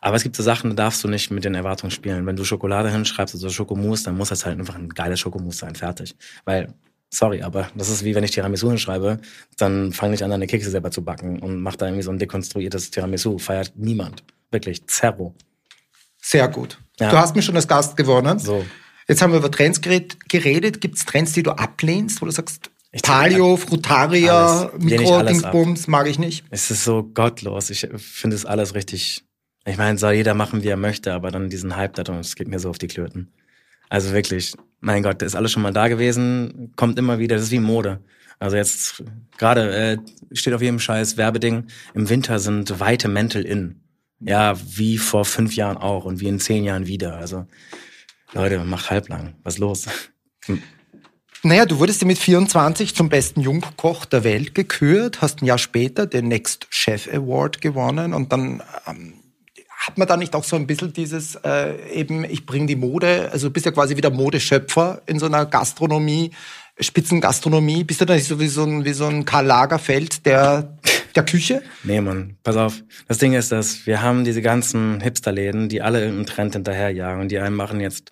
Aber 0.00 0.16
es 0.16 0.22
gibt 0.22 0.36
so 0.36 0.42
Sachen, 0.42 0.70
da 0.70 0.84
darfst 0.84 1.02
du 1.02 1.08
nicht 1.08 1.30
mit 1.30 1.44
den 1.44 1.54
Erwartungen 1.54 1.90
spielen. 1.90 2.26
Wenn 2.26 2.36
du 2.36 2.44
Schokolade 2.44 2.90
hinschreibst 2.90 3.34
oder 3.34 3.50
Schokomousse, 3.50 4.04
dann 4.04 4.16
muss 4.16 4.28
das 4.28 4.44
halt 4.44 4.58
einfach 4.58 4.76
ein 4.76 4.90
geiles 4.90 5.20
Schokomousse 5.20 5.58
sein, 5.58 5.74
fertig. 5.74 6.14
Weil 6.44 6.74
sorry, 7.14 7.42
aber 7.42 7.70
das 7.74 7.88
ist 7.88 8.04
wie 8.04 8.14
wenn 8.14 8.24
ich 8.24 8.32
Tiramisu 8.32 8.68
hinschreibe, 8.68 9.20
dann 9.56 9.92
fange 9.92 10.14
ich 10.14 10.24
an, 10.24 10.32
eine 10.32 10.46
Kekse 10.46 10.70
selber 10.70 10.90
zu 10.90 11.02
backen 11.02 11.38
und 11.38 11.60
mache 11.60 11.78
da 11.78 11.86
irgendwie 11.86 12.02
so 12.02 12.10
ein 12.10 12.18
dekonstruiertes 12.18 12.90
Tiramisu. 12.90 13.38
Feiert 13.38 13.72
niemand. 13.76 14.24
Wirklich, 14.54 14.86
Zerro. 14.86 15.34
Sehr 16.22 16.46
gut. 16.46 16.78
Ja. 17.00 17.10
Du 17.10 17.16
hast 17.16 17.34
mich 17.34 17.44
schon 17.44 17.56
als 17.56 17.66
Gast 17.66 17.96
gewonnen. 17.96 18.38
So. 18.38 18.64
Jetzt 19.08 19.20
haben 19.20 19.32
wir 19.32 19.40
über 19.40 19.50
Trends 19.50 19.80
geredet. 19.80 20.80
Gibt 20.80 20.94
es 20.94 21.04
Trends, 21.04 21.32
die 21.32 21.42
du 21.42 21.50
ablehnst, 21.50 22.22
wo 22.22 22.26
du 22.26 22.30
sagst, 22.30 22.70
ich 22.92 23.02
Palio, 23.02 23.56
Frutaria, 23.56 24.70
Mikro-Dingsbums 24.78 25.88
mag 25.88 26.06
ich 26.06 26.20
nicht? 26.20 26.44
Es 26.50 26.70
ist 26.70 26.84
so 26.84 27.02
gottlos. 27.02 27.68
Ich 27.70 27.88
finde 27.96 28.36
es 28.36 28.46
alles 28.46 28.76
richtig. 28.76 29.24
Ich 29.66 29.76
meine, 29.76 29.98
soll 29.98 30.12
jeder 30.12 30.34
machen, 30.34 30.62
wie 30.62 30.68
er 30.68 30.76
möchte, 30.76 31.12
aber 31.12 31.32
dann 31.32 31.50
diesen 31.50 31.74
Hype 31.74 31.94
da, 31.94 32.20
es 32.20 32.36
geht 32.36 32.46
mir 32.46 32.60
so 32.60 32.70
auf 32.70 32.78
die 32.78 32.86
Klöten. 32.86 33.32
Also 33.88 34.12
wirklich, 34.12 34.54
mein 34.80 35.02
Gott, 35.02 35.20
der 35.20 35.26
ist 35.26 35.34
alles 35.34 35.50
schon 35.50 35.64
mal 35.64 35.72
da 35.72 35.88
gewesen, 35.88 36.72
kommt 36.76 36.96
immer 36.96 37.18
wieder, 37.18 37.34
das 37.34 37.46
ist 37.46 37.50
wie 37.50 37.58
Mode. 37.58 37.98
Also 38.38 38.56
jetzt 38.56 39.02
gerade 39.36 39.74
äh, 39.74 39.98
steht 40.32 40.54
auf 40.54 40.62
jedem 40.62 40.78
Scheiß 40.78 41.16
Werbeding, 41.16 41.64
im 41.94 42.08
Winter 42.08 42.38
sind 42.38 42.78
weite 42.78 43.08
Mäntel 43.08 43.44
in. 43.44 43.80
Ja, 44.20 44.54
wie 44.76 44.98
vor 44.98 45.24
fünf 45.24 45.54
Jahren 45.56 45.76
auch 45.76 46.04
und 46.04 46.20
wie 46.20 46.28
in 46.28 46.40
zehn 46.40 46.64
Jahren 46.64 46.86
wieder. 46.86 47.16
Also 47.16 47.46
Leute, 48.32 48.58
macht 48.64 48.90
halblang. 48.90 49.34
Was 49.42 49.58
los? 49.58 49.86
Naja, 51.42 51.66
du 51.66 51.78
wurdest 51.78 52.00
ja 52.00 52.06
mit 52.06 52.18
24 52.18 52.94
zum 52.94 53.10
besten 53.10 53.40
Jungkoch 53.40 54.06
der 54.06 54.24
Welt 54.24 54.54
gekürt, 54.54 55.20
hast 55.20 55.42
ein 55.42 55.46
Jahr 55.46 55.58
später 55.58 56.06
den 56.06 56.28
Next 56.28 56.66
Chef 56.70 57.06
Award 57.12 57.60
gewonnen 57.60 58.14
und 58.14 58.32
dann 58.32 58.62
ähm, 58.86 59.14
hat 59.68 59.98
man 59.98 60.08
da 60.08 60.16
nicht 60.16 60.34
auch 60.34 60.44
so 60.44 60.56
ein 60.56 60.66
bisschen 60.66 60.94
dieses 60.94 61.34
äh, 61.44 61.92
eben, 61.92 62.24
ich 62.24 62.46
bringe 62.46 62.66
die 62.66 62.76
Mode, 62.76 63.28
also 63.30 63.48
du 63.48 63.52
bist 63.52 63.66
ja 63.66 63.72
quasi 63.72 63.96
wieder 63.96 64.08
Modeschöpfer 64.08 65.02
in 65.04 65.18
so 65.18 65.26
einer 65.26 65.44
Gastronomie, 65.44 66.30
Spitzengastronomie, 66.78 67.84
bist 67.84 68.00
du 68.00 68.04
da 68.04 68.14
nicht 68.14 68.26
so 68.26 68.40
wie 68.40 68.48
so 68.48 68.64
ein, 68.64 68.84
wie 68.84 68.92
so 68.92 69.06
ein 69.06 69.24
Karl 69.24 69.46
Lagerfeld 69.46 70.26
der, 70.26 70.76
der 71.14 71.24
Küche? 71.24 71.62
Nee, 71.84 72.00
Mann, 72.00 72.36
pass 72.42 72.56
auf. 72.56 72.82
Das 73.06 73.18
Ding 73.18 73.34
ist, 73.34 73.52
dass 73.52 73.86
wir 73.86 74.02
haben 74.02 74.24
diese 74.24 74.42
ganzen 74.42 75.00
Hipsterläden, 75.00 75.68
die 75.68 75.82
alle 75.82 76.00
irgendeinen 76.00 76.26
Trend 76.26 76.54
hinterherjagen 76.54 77.28
die 77.28 77.38
einen 77.38 77.54
machen 77.54 77.80
jetzt 77.80 78.10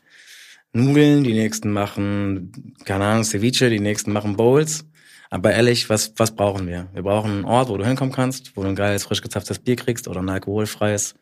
Nudeln, 0.72 1.22
die 1.24 1.34
nächsten 1.34 1.70
machen, 1.70 2.74
keine 2.84 3.04
Ahnung, 3.04 3.24
Ceviche, 3.24 3.68
die 3.68 3.80
nächsten 3.80 4.12
machen 4.12 4.36
Bowls. 4.36 4.86
Aber 5.28 5.52
ehrlich, 5.52 5.88
was, 5.88 6.12
was 6.16 6.34
brauchen 6.34 6.66
wir? 6.66 6.88
Wir 6.92 7.02
brauchen 7.02 7.30
einen 7.30 7.44
Ort, 7.44 7.68
wo 7.68 7.76
du 7.76 7.84
hinkommen 7.84 8.12
kannst, 8.12 8.56
wo 8.56 8.62
du 8.62 8.68
ein 8.68 8.76
geiles, 8.76 9.04
frisch 9.04 9.22
gezapftes 9.22 9.58
Bier 9.58 9.76
kriegst 9.76 10.08
oder 10.08 10.20
ein 10.20 10.28
alkoholfreies 10.28 11.14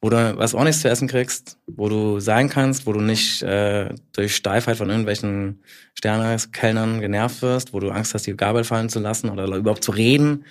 wo 0.00 0.10
du 0.10 0.36
was 0.36 0.54
nichts 0.54 0.82
zu 0.82 0.88
essen 0.88 1.08
kriegst, 1.08 1.58
wo 1.66 1.88
du 1.88 2.20
sein 2.20 2.48
kannst, 2.48 2.86
wo 2.86 2.92
du 2.92 3.00
nicht 3.00 3.42
äh, 3.42 3.92
durch 4.12 4.36
Steifheit 4.36 4.76
von 4.76 4.88
irgendwelchen 4.88 5.60
Sternekellnern 5.94 7.00
genervt 7.00 7.42
wirst, 7.42 7.72
wo 7.72 7.80
du 7.80 7.90
Angst 7.90 8.14
hast, 8.14 8.26
die 8.26 8.36
Gabel 8.36 8.64
fallen 8.64 8.88
zu 8.88 9.00
lassen 9.00 9.28
oder 9.28 9.44
überhaupt 9.56 9.82
zu 9.82 9.90
reden, 9.90 10.44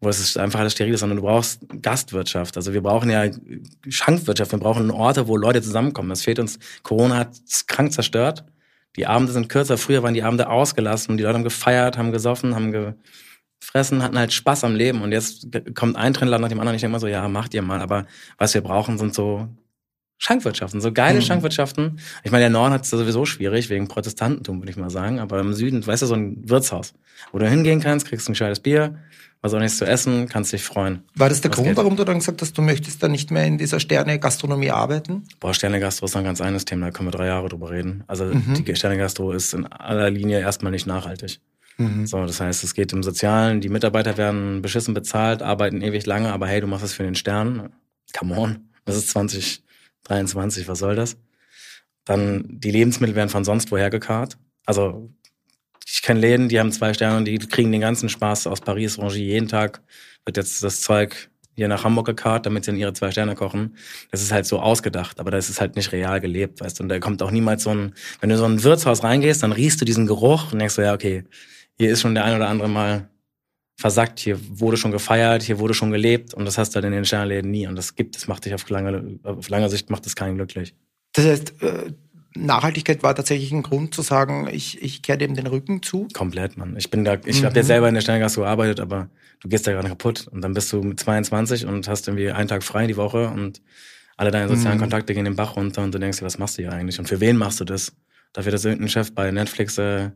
wo 0.00 0.08
es 0.08 0.36
einfach 0.36 0.60
alles 0.60 0.72
steril 0.72 0.94
ist, 0.94 1.00
sondern 1.00 1.16
du 1.16 1.22
brauchst 1.22 1.60
Gastwirtschaft. 1.82 2.56
Also 2.56 2.74
wir 2.74 2.82
brauchen 2.82 3.10
ja 3.10 3.30
Schankwirtschaft, 3.88 4.52
wir 4.52 4.58
brauchen 4.58 4.90
Orte, 4.90 5.28
wo 5.28 5.36
Leute 5.36 5.62
zusammenkommen. 5.62 6.10
Das 6.10 6.22
fehlt 6.22 6.38
uns. 6.38 6.58
Corona 6.82 7.16
hat 7.16 7.30
krank 7.66 7.92
zerstört. 7.92 8.44
Die 8.96 9.06
Abende 9.06 9.32
sind 9.32 9.48
kürzer. 9.48 9.78
Früher 9.78 10.02
waren 10.02 10.14
die 10.14 10.22
Abende 10.22 10.48
ausgelassen. 10.48 11.16
Die 11.16 11.22
Leute 11.22 11.36
haben 11.36 11.44
gefeiert, 11.44 11.96
haben 11.96 12.12
gesoffen, 12.12 12.54
haben 12.54 12.72
ge 12.72 12.94
fressen, 13.60 14.02
hatten 14.02 14.18
halt 14.18 14.32
Spaß 14.32 14.64
am 14.64 14.74
Leben 14.74 15.02
und 15.02 15.12
jetzt 15.12 15.48
kommt 15.74 15.96
ein 15.96 16.14
Trendler 16.14 16.38
nach 16.38 16.48
dem 16.48 16.58
anderen. 16.58 16.74
Ich 16.74 16.80
denke 16.80 16.92
mal 16.92 17.00
so, 17.00 17.06
ja, 17.06 17.28
macht 17.28 17.54
ihr 17.54 17.62
mal. 17.62 17.80
Aber 17.80 18.06
was 18.38 18.54
wir 18.54 18.62
brauchen, 18.62 18.98
sind 18.98 19.14
so 19.14 19.48
Schankwirtschaften, 20.18 20.80
so 20.82 20.92
geile 20.92 21.20
mhm. 21.20 21.22
Schankwirtschaften. 21.22 21.98
Ich 22.24 22.30
meine, 22.30 22.42
der 22.42 22.50
Norden 22.50 22.74
hat 22.74 22.84
es 22.84 22.90
sowieso 22.90 23.24
schwierig, 23.24 23.70
wegen 23.70 23.88
Protestantentum, 23.88 24.60
würde 24.60 24.70
ich 24.70 24.76
mal 24.76 24.90
sagen. 24.90 25.18
Aber 25.18 25.40
im 25.40 25.54
Süden, 25.54 25.86
weißt 25.86 26.02
du, 26.02 26.06
so 26.06 26.14
ein 26.14 26.48
Wirtshaus, 26.48 26.92
wo 27.32 27.38
du 27.38 27.48
hingehen 27.48 27.80
kannst, 27.80 28.06
kriegst 28.06 28.28
ein 28.28 28.32
gescheites 28.32 28.60
Bier, 28.60 28.98
was 29.40 29.54
auch 29.54 29.58
nichts 29.58 29.78
zu 29.78 29.86
essen, 29.86 30.28
kannst 30.28 30.52
dich 30.52 30.62
freuen. 30.62 31.04
War 31.14 31.30
das 31.30 31.40
der 31.40 31.50
Grund, 31.50 31.68
geht. 31.68 31.76
warum 31.78 31.96
du 31.96 32.04
dann 32.04 32.18
gesagt 32.18 32.42
hast, 32.42 32.56
du 32.58 32.60
möchtest 32.60 33.02
dann 33.02 33.12
nicht 33.12 33.30
mehr 33.30 33.46
in 33.46 33.56
dieser 33.56 33.80
Sterne-Gastronomie 33.80 34.70
arbeiten? 34.70 35.24
Boah, 35.40 35.54
Sterne-Gastro 35.54 36.04
ist 36.04 36.16
ein 36.16 36.24
ganz 36.24 36.42
eines 36.42 36.66
Thema, 36.66 36.86
da 36.86 36.92
können 36.92 37.08
wir 37.08 37.12
drei 37.12 37.26
Jahre 37.26 37.48
drüber 37.48 37.70
reden. 37.70 38.04
Also 38.06 38.26
mhm. 38.26 38.62
die 38.62 38.76
Sterne-Gastro 38.76 39.32
ist 39.32 39.54
in 39.54 39.66
aller 39.66 40.10
Linie 40.10 40.40
erstmal 40.40 40.72
nicht 40.72 40.86
nachhaltig. 40.86 41.40
Mhm. 41.80 42.06
So, 42.06 42.24
das 42.26 42.40
heißt, 42.40 42.62
es 42.62 42.74
geht 42.74 42.92
im 42.92 43.02
Sozialen, 43.02 43.62
die 43.62 43.70
Mitarbeiter 43.70 44.18
werden 44.18 44.60
beschissen 44.60 44.92
bezahlt, 44.92 45.40
arbeiten 45.40 45.80
ewig 45.80 46.04
lange, 46.04 46.30
aber 46.30 46.46
hey, 46.46 46.60
du 46.60 46.66
machst 46.66 46.84
es 46.84 46.92
für 46.92 47.04
den 47.04 47.14
Stern. 47.14 47.72
Come 48.16 48.36
on. 48.36 48.68
Das 48.84 48.96
ist 48.96 49.08
2023, 49.10 50.68
was 50.68 50.78
soll 50.78 50.94
das? 50.94 51.16
Dann, 52.04 52.44
die 52.48 52.70
Lebensmittel 52.70 53.16
werden 53.16 53.30
von 53.30 53.44
sonst 53.44 53.70
woher 53.70 53.88
gekarrt. 53.88 54.36
Also, 54.66 55.10
ich 55.86 56.02
kenne 56.02 56.20
Läden, 56.20 56.50
die 56.50 56.60
haben 56.60 56.70
zwei 56.70 56.92
Sterne 56.92 57.16
und 57.16 57.24
die 57.24 57.38
kriegen 57.38 57.72
den 57.72 57.80
ganzen 57.80 58.10
Spaß 58.10 58.46
aus 58.46 58.60
Paris, 58.60 58.98
Rangy. 58.98 59.24
Jeden 59.24 59.48
Tag 59.48 59.80
wird 60.26 60.36
jetzt 60.36 60.62
das 60.62 60.82
Zeug 60.82 61.30
hier 61.54 61.68
nach 61.68 61.84
Hamburg 61.84 62.06
gekarrt, 62.06 62.46
damit 62.46 62.64
sie 62.64 62.72
in 62.72 62.76
ihre 62.76 62.92
zwei 62.92 63.10
Sterne 63.10 63.34
kochen. 63.34 63.76
Das 64.10 64.22
ist 64.22 64.32
halt 64.32 64.46
so 64.46 64.60
ausgedacht, 64.60 65.18
aber 65.18 65.30
das 65.30 65.48
ist 65.48 65.60
halt 65.60 65.76
nicht 65.76 65.92
real 65.92 66.20
gelebt, 66.20 66.60
weißt 66.60 66.78
du. 66.78 66.82
Und 66.82 66.88
da 66.90 66.98
kommt 66.98 67.22
auch 67.22 67.30
niemals 67.30 67.62
so 67.62 67.70
ein, 67.70 67.94
wenn 68.20 68.28
du 68.28 68.36
so 68.36 68.44
ein 68.44 68.62
Wirtshaus 68.62 69.02
reingehst, 69.02 69.42
dann 69.42 69.52
riechst 69.52 69.80
du 69.80 69.84
diesen 69.84 70.06
Geruch 70.06 70.52
und 70.52 70.58
denkst 70.58 70.74
so, 70.74 70.82
ja, 70.82 70.94
okay, 70.94 71.24
hier 71.80 71.90
ist 71.90 72.02
schon 72.02 72.14
der 72.14 72.26
ein 72.26 72.36
oder 72.36 72.46
andere 72.46 72.68
Mal 72.68 73.08
versackt, 73.74 74.20
hier 74.20 74.38
wurde 74.50 74.76
schon 74.76 74.90
gefeiert, 74.90 75.42
hier 75.42 75.58
wurde 75.58 75.72
schon 75.72 75.90
gelebt 75.90 76.34
und 76.34 76.44
das 76.44 76.58
hast 76.58 76.72
du 76.72 76.74
halt 76.74 76.84
in 76.84 76.92
den 76.92 77.06
Sternläden 77.06 77.50
nie. 77.50 77.66
Und 77.66 77.74
das 77.74 77.94
gibt, 77.94 78.16
das 78.16 78.28
macht 78.28 78.44
dich 78.44 78.52
auf 78.52 78.68
lange, 78.68 79.18
auf 79.22 79.48
lange 79.48 79.70
Sicht 79.70 79.88
macht 79.88 80.04
das 80.04 80.14
keinen 80.14 80.36
glücklich. 80.36 80.74
Das 81.14 81.24
heißt, 81.24 81.62
äh, 81.62 81.92
Nachhaltigkeit 82.34 83.02
war 83.02 83.14
tatsächlich 83.14 83.50
ein 83.52 83.62
Grund 83.62 83.94
zu 83.94 84.02
sagen, 84.02 84.46
ich, 84.52 84.82
ich 84.82 85.00
kehre 85.00 85.16
dem 85.16 85.34
den 85.34 85.46
Rücken 85.46 85.82
zu? 85.82 86.06
Komplett, 86.12 86.58
Mann. 86.58 86.76
Ich 86.76 86.90
bin 86.90 87.02
da, 87.02 87.16
ich 87.24 87.40
mhm. 87.40 87.46
habe 87.46 87.56
ja 87.56 87.62
selber 87.62 87.88
in 87.88 87.94
der 87.94 88.02
Sterngasse 88.02 88.40
gearbeitet, 88.40 88.78
aber 88.78 89.08
du 89.40 89.48
gehst 89.48 89.66
da 89.66 89.72
gerade 89.72 89.88
kaputt. 89.88 90.28
Und 90.30 90.42
dann 90.42 90.52
bist 90.52 90.70
du 90.74 90.82
mit 90.82 91.00
22 91.00 91.64
und 91.64 91.88
hast 91.88 92.08
irgendwie 92.08 92.30
einen 92.30 92.48
Tag 92.48 92.62
frei 92.62 92.86
die 92.86 92.98
Woche 92.98 93.28
und 93.28 93.62
alle 94.18 94.30
deine 94.30 94.54
sozialen 94.54 94.76
mhm. 94.76 94.82
Kontakte 94.82 95.14
gehen 95.14 95.24
den 95.24 95.36
Bach 95.36 95.56
runter 95.56 95.82
und 95.82 95.94
du 95.94 95.98
denkst 95.98 96.18
dir, 96.18 96.26
was 96.26 96.36
machst 96.36 96.58
du 96.58 96.62
hier 96.62 96.72
eigentlich? 96.72 96.98
Und 96.98 97.06
für 97.06 97.20
wen 97.20 97.38
machst 97.38 97.58
du 97.58 97.64
das? 97.64 97.96
Dafür, 98.34 98.52
dass 98.52 98.66
irgendein 98.66 98.90
Chef 98.90 99.14
bei 99.14 99.30
Netflix 99.30 99.78
äh, 99.78 100.10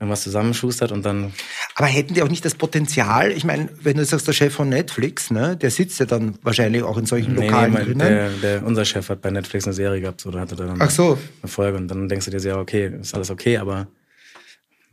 irgendwas 0.00 0.22
zusammenschustert 0.22 0.92
und 0.92 1.04
dann. 1.04 1.32
Aber 1.74 1.86
hätten 1.86 2.14
die 2.14 2.22
auch 2.22 2.28
nicht 2.28 2.44
das 2.44 2.54
Potenzial? 2.54 3.32
Ich 3.32 3.44
meine, 3.44 3.68
wenn 3.82 3.98
du 3.98 4.04
sagst, 4.04 4.26
der 4.26 4.32
Chef 4.32 4.54
von 4.54 4.70
Netflix, 4.70 5.30
ne, 5.30 5.58
der 5.58 5.70
sitzt 5.70 6.00
ja 6.00 6.06
dann 6.06 6.36
wahrscheinlich 6.42 6.82
auch 6.82 6.96
in 6.96 7.04
solchen 7.04 7.34
nee, 7.34 7.46
Lokalen 7.46 7.74
nee, 7.74 7.84
drinnen. 7.84 7.98
Der, 7.98 8.30
der, 8.30 8.66
unser 8.66 8.86
Chef 8.86 9.10
hat 9.10 9.20
bei 9.20 9.30
Netflix 9.30 9.66
eine 9.66 9.74
Serie 9.74 10.00
gehabt, 10.00 10.24
da 10.24 10.40
hatte 10.40 10.54
er 10.54 10.68
dann 10.68 10.80
Ach 10.80 10.90
so. 10.90 11.18
eine 11.42 11.50
Folge 11.50 11.76
und 11.76 11.88
dann 11.88 12.08
denkst 12.08 12.24
du 12.24 12.30
dir 12.30 12.40
ja, 12.40 12.58
okay, 12.58 12.90
ist 12.98 13.14
alles 13.14 13.30
okay, 13.30 13.58
aber. 13.58 13.88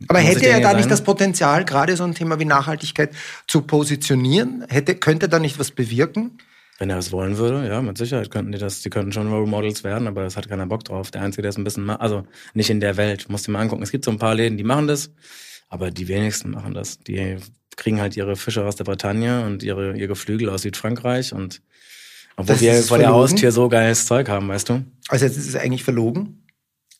Aber 0.06 0.20
hätte 0.20 0.46
er 0.46 0.60
da 0.60 0.74
nicht 0.74 0.90
das 0.90 1.02
Potenzial, 1.02 1.64
gerade 1.64 1.96
so 1.96 2.04
ein 2.04 2.14
Thema 2.14 2.38
wie 2.38 2.44
Nachhaltigkeit 2.44 3.10
zu 3.48 3.62
positionieren? 3.62 4.64
Hätte, 4.68 4.94
könnte 4.94 5.28
da 5.28 5.40
nicht 5.40 5.58
was 5.58 5.72
bewirken? 5.72 6.38
Wenn 6.78 6.90
er 6.90 6.98
es 6.98 7.10
wollen 7.10 7.38
würde, 7.38 7.68
ja, 7.68 7.82
mit 7.82 7.98
Sicherheit 7.98 8.30
könnten 8.30 8.52
die 8.52 8.58
das, 8.58 8.82
die 8.82 8.90
könnten 8.90 9.10
schon 9.12 9.28
Role 9.32 9.48
Models 9.48 9.82
werden, 9.82 10.06
aber 10.06 10.22
das 10.22 10.36
hat 10.36 10.48
keiner 10.48 10.66
Bock 10.66 10.84
drauf. 10.84 11.10
Der 11.10 11.22
Einzige, 11.22 11.42
der 11.42 11.48
ist 11.48 11.58
ein 11.58 11.64
bisschen, 11.64 11.90
also 11.90 12.24
nicht 12.54 12.70
in 12.70 12.78
der 12.78 12.96
Welt, 12.96 13.28
musst 13.28 13.48
du 13.48 13.50
mal 13.50 13.60
angucken. 13.60 13.82
Es 13.82 13.90
gibt 13.90 14.04
so 14.04 14.12
ein 14.12 14.18
paar 14.18 14.36
Läden, 14.36 14.56
die 14.56 14.64
machen 14.64 14.86
das, 14.86 15.10
aber 15.68 15.90
die 15.90 16.06
wenigsten 16.06 16.50
machen 16.50 16.74
das. 16.74 17.00
Die 17.00 17.36
kriegen 17.76 18.00
halt 18.00 18.16
ihre 18.16 18.36
Fische 18.36 18.64
aus 18.64 18.76
der 18.76 18.84
Bretagne 18.84 19.44
und 19.44 19.64
ihre, 19.64 19.96
ihre 19.96 20.08
Geflügel 20.08 20.48
aus 20.50 20.62
Südfrankreich 20.62 21.32
und 21.32 21.62
obwohl 22.36 22.54
das 22.54 22.62
wir 22.62 22.74
vor 22.82 22.98
der 22.98 23.10
Haustür 23.10 23.50
so 23.50 23.68
geiles 23.68 24.06
Zeug 24.06 24.28
haben, 24.28 24.48
weißt 24.48 24.68
du? 24.68 24.84
Also 25.08 25.24
jetzt 25.24 25.36
ist 25.36 25.48
es 25.48 25.56
eigentlich 25.56 25.82
verlogen? 25.82 26.44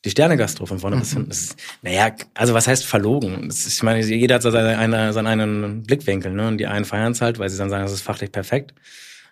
Die 0.05 0.11
Sterne-Gastro 0.11 0.67
von 0.67 0.81
vorne 0.81 0.97
mhm. 0.97 1.01
bis 1.01 1.13
hinten. 1.13 1.29
Das 1.29 1.41
ist, 1.41 1.57
naja, 1.83 2.13
also 2.35 2.55
was 2.55 2.67
heißt 2.67 2.85
verlogen? 2.85 3.49
Ist, 3.49 3.67
ich 3.67 3.83
meine, 3.85 4.05
jeder 4.05 4.37
hat 4.37 4.43
so 4.43 4.51
seinen, 4.51 5.13
seinen 5.13 5.27
einen 5.27 5.83
Blickwinkel, 5.85 6.33
ne? 6.33 6.49
Und 6.49 6.59
die 6.59 6.67
einen 6.67 6.85
feiern 6.85 7.13
es 7.13 7.21
halt, 7.21 7.39
weil 7.39 7.49
sie 7.49 7.59
dann 7.59 7.71
sagen, 7.71 7.85
das 7.85 7.93
ist 7.93 8.03
fachlich 8.03 8.33
perfekt. 8.33 8.75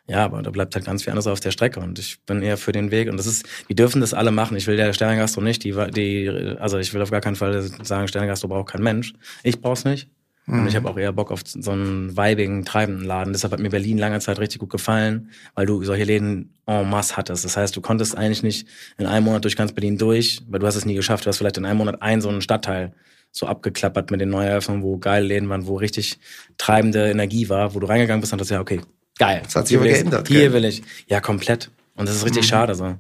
Ja, 0.09 0.25
aber 0.25 0.41
da 0.43 0.51
bleibt 0.51 0.75
halt 0.75 0.85
ganz 0.85 1.03
viel 1.03 1.11
anderes 1.11 1.27
auf 1.27 1.41
der 1.41 1.51
Strecke 1.51 1.81
und 1.81 1.99
ich 1.99 2.21
bin 2.27 2.41
eher 2.41 2.57
für 2.57 2.71
den 2.71 2.93
Weg 2.93 3.11
und 3.11 3.17
das 3.17 3.27
ist, 3.27 3.45
die 3.69 3.75
dürfen 3.75 4.01
das 4.01 4.15
alle 4.15 4.31
machen. 4.31 4.57
Ich 4.57 4.69
will 4.69 4.77
der 4.77 4.93
Sternengastro 4.93 5.41
nicht, 5.41 5.65
die, 5.65 5.75
die, 5.91 6.57
also 6.61 6.79
ich 6.79 6.95
will 6.95 7.03
auf 7.03 7.11
gar 7.11 7.21
keinen 7.21 7.35
Fall 7.35 7.61
sagen, 7.83 8.07
Sternengastro 8.07 8.47
braucht 8.47 8.71
kein 8.71 8.83
Mensch. 8.83 9.15
Ich 9.43 9.61
brauch's 9.61 9.85
nicht. 9.85 10.09
Mhm. 10.47 10.61
Und 10.61 10.69
ich 10.69 10.77
habe 10.77 10.89
auch 10.89 10.97
eher 10.97 11.13
Bock 11.13 11.33
auf 11.33 11.41
so 11.45 11.73
einen 11.73 12.17
weibigen, 12.17 12.65
treibenden 12.65 13.05
Laden. 13.05 13.33
Deshalb 13.33 13.53
hat 13.53 13.61
mir 13.61 13.69
Berlin 13.69 13.99
lange 13.99 14.21
Zeit 14.21 14.39
richtig 14.39 14.61
gut 14.61 14.71
gefallen, 14.71 15.31
weil 15.55 15.67
du 15.67 15.83
solche 15.83 16.05
Läden 16.05 16.55
en 16.67 16.89
masse 16.89 17.17
hattest. 17.17 17.45
Das 17.45 17.57
heißt, 17.57 17.77
du 17.77 17.81
konntest 17.81 18.17
eigentlich 18.17 18.45
nicht 18.45 18.69
in 18.99 19.07
einem 19.07 19.25
Monat 19.25 19.45
durch 19.45 19.57
ganz 19.57 19.73
Berlin 19.73 19.99
durch, 19.99 20.43
weil 20.49 20.61
du 20.61 20.67
hast 20.67 20.77
es 20.77 20.85
nie 20.85 20.95
geschafft. 20.95 21.27
Du 21.27 21.29
hast 21.29 21.39
vielleicht 21.39 21.59
in 21.59 21.65
einem 21.65 21.79
Monat 21.79 22.01
einen 22.01 22.23
so 22.23 22.29
einen 22.29 22.43
Stadtteil 22.43 22.95
so 23.33 23.47
abgeklappert 23.47 24.11
mit 24.11 24.21
den 24.21 24.31
Neueröffnungen, 24.31 24.83
wo 24.83 24.99
geile 24.99 25.27
Läden 25.27 25.49
waren, 25.49 25.67
wo 25.67 25.77
richtig 25.77 26.19
treibende 26.59 27.11
Energie 27.11 27.49
war, 27.49 27.75
wo 27.75 27.81
du 27.81 27.87
reingegangen 27.87 28.21
bist 28.21 28.33
und 28.33 28.39
dachtest, 28.39 28.53
ja, 28.53 28.61
okay, 28.61 28.81
Geil. 29.19 29.43
Das 29.45 29.57
hat 29.57 29.69
sich 29.69 29.77
aber 29.77 29.87
geändert. 29.87 30.29
Hier 30.29 30.41
gell? 30.41 30.53
will 30.53 30.65
ich. 30.65 30.83
Ja, 31.07 31.21
komplett. 31.21 31.71
Und 31.95 32.09
das 32.09 32.17
ist 32.17 32.25
richtig 32.25 32.43
mhm. 32.43 32.49
schade 32.49 32.75
so. 32.75 32.97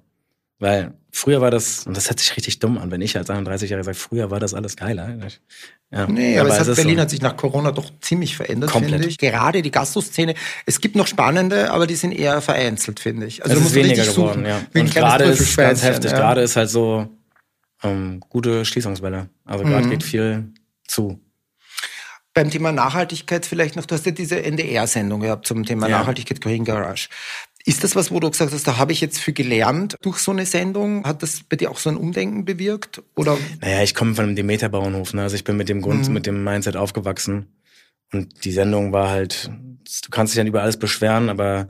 Weil 0.58 0.94
früher 1.12 1.42
war 1.42 1.50
das, 1.50 1.86
und 1.86 1.96
das 1.96 2.08
hört 2.08 2.18
sich 2.18 2.34
richtig 2.34 2.58
dumm 2.60 2.78
an, 2.78 2.90
wenn 2.90 3.02
ich 3.02 3.16
als 3.16 3.28
31-Jähriger 3.28 3.84
sage, 3.84 3.94
früher 3.94 4.30
war 4.30 4.40
das 4.40 4.54
alles 4.54 4.76
geiler. 4.76 5.16
Ja. 5.90 6.06
Nee, 6.06 6.38
aber, 6.38 6.50
aber 6.50 6.60
es 6.60 6.68
hat, 6.68 6.76
Berlin 6.76 6.96
so. 6.96 7.02
hat 7.02 7.10
sich 7.10 7.20
nach 7.20 7.36
Corona 7.36 7.72
doch 7.72 7.90
ziemlich 8.00 8.36
verändert, 8.36 8.70
finde 8.70 9.06
ich. 9.06 9.18
Gerade 9.18 9.60
die 9.60 9.70
Gastroszene. 9.70 10.34
Es 10.64 10.80
gibt 10.80 10.96
noch 10.96 11.06
spannende, 11.06 11.70
aber 11.70 11.86
die 11.86 11.94
sind 11.94 12.12
eher 12.12 12.40
vereinzelt, 12.40 13.00
finde 13.00 13.26
ich. 13.26 13.44
Also 13.44 13.56
es 13.56 13.66
ist 13.66 13.74
weniger 13.74 14.04
geworden, 14.04 14.44
suchen, 14.44 14.46
ja. 14.46 14.62
Und 14.74 14.94
gerade 14.94 15.24
ist 15.24 15.56
ganz 15.56 15.82
heftig. 15.82 16.12
Ja. 16.12 16.16
Gerade 16.16 16.40
ist 16.40 16.56
halt 16.56 16.70
so 16.70 17.08
ähm, 17.82 18.20
gute 18.28 18.64
Schließungswelle. 18.64 19.28
Also 19.44 19.64
gerade 19.64 19.86
mhm. 19.86 19.90
geht 19.90 20.02
viel 20.02 20.48
zu. 20.88 21.20
Beim 22.36 22.50
Thema 22.50 22.70
Nachhaltigkeit 22.70 23.46
vielleicht 23.46 23.76
noch, 23.76 23.86
du 23.86 23.94
hast 23.94 24.04
ja 24.04 24.12
diese 24.12 24.42
NDR-Sendung 24.42 25.20
gehabt 25.20 25.46
zum 25.46 25.64
Thema 25.64 25.88
ja. 25.88 26.00
Nachhaltigkeit 26.00 26.42
Green 26.42 26.66
Garage. 26.66 27.08
Ist 27.64 27.82
das 27.82 27.96
was, 27.96 28.10
wo 28.10 28.20
du 28.20 28.30
gesagt 28.30 28.52
hast, 28.52 28.68
da 28.68 28.76
habe 28.76 28.92
ich 28.92 29.00
jetzt 29.00 29.18
für 29.18 29.32
gelernt 29.32 29.96
durch 30.02 30.18
so 30.18 30.32
eine 30.32 30.44
Sendung? 30.44 31.06
Hat 31.06 31.22
das 31.22 31.44
bei 31.48 31.56
dir 31.56 31.70
auch 31.70 31.78
so 31.78 31.88
ein 31.88 31.96
Umdenken 31.96 32.44
bewirkt? 32.44 33.02
Oder? 33.14 33.38
Naja, 33.62 33.82
ich 33.82 33.94
komme 33.94 34.14
von 34.14 34.26
einem 34.26 34.36
Demeter-Bauernhof. 34.36 35.14
Ne? 35.14 35.22
Also 35.22 35.34
ich 35.34 35.44
bin 35.44 35.56
mit 35.56 35.70
dem 35.70 35.80
Grund, 35.80 36.08
mhm. 36.08 36.12
mit 36.12 36.26
dem 36.26 36.44
Mindset 36.44 36.76
aufgewachsen. 36.76 37.46
Und 38.12 38.44
die 38.44 38.52
Sendung 38.52 38.92
war 38.92 39.08
halt, 39.08 39.50
du 39.50 40.10
kannst 40.10 40.34
dich 40.34 40.36
dann 40.36 40.46
über 40.46 40.60
alles 40.60 40.78
beschweren, 40.78 41.30
aber 41.30 41.68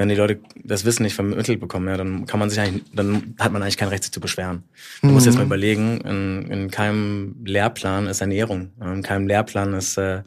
wenn 0.00 0.08
die 0.08 0.14
Leute 0.14 0.40
das 0.64 0.86
Wissen 0.86 1.02
nicht 1.02 1.14
vermittelt 1.14 1.60
bekommen, 1.60 1.86
ja, 1.86 1.98
dann 1.98 2.24
kann 2.24 2.40
man 2.40 2.48
sich 2.48 2.58
eigentlich, 2.58 2.84
dann 2.94 3.34
hat 3.38 3.52
man 3.52 3.60
eigentlich 3.60 3.76
kein 3.76 3.88
Recht, 3.88 4.02
sich 4.02 4.12
zu 4.12 4.18
beschweren. 4.18 4.64
Du 5.02 5.08
mhm. 5.08 5.12
musst 5.12 5.26
jetzt 5.26 5.36
mal 5.36 5.44
überlegen, 5.44 6.00
in, 6.00 6.50
in 6.50 6.70
keinem 6.70 7.36
Lehrplan 7.44 8.06
ist 8.06 8.22
Ernährung, 8.22 8.72
in 8.80 9.02
keinem 9.02 9.26
Lehrplan 9.26 9.74
ist 9.74 9.98
äh, 9.98 10.22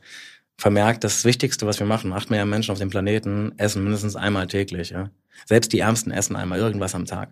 vermerkt, 0.59 1.03
das 1.03 1.25
Wichtigste, 1.25 1.65
was 1.65 1.79
wir 1.79 1.87
machen, 1.87 2.13
acht 2.13 2.29
Milliarden 2.29 2.51
Menschen 2.51 2.71
auf 2.71 2.77
dem 2.77 2.91
Planeten 2.91 3.53
essen 3.57 3.83
mindestens 3.83 4.15
einmal 4.15 4.45
täglich. 4.45 4.91
Ja. 4.91 5.09
Selbst 5.47 5.73
die 5.73 5.79
Ärmsten 5.79 6.11
essen 6.11 6.35
einmal 6.35 6.59
irgendwas 6.59 6.93
am 6.93 7.05
Tag. 7.05 7.29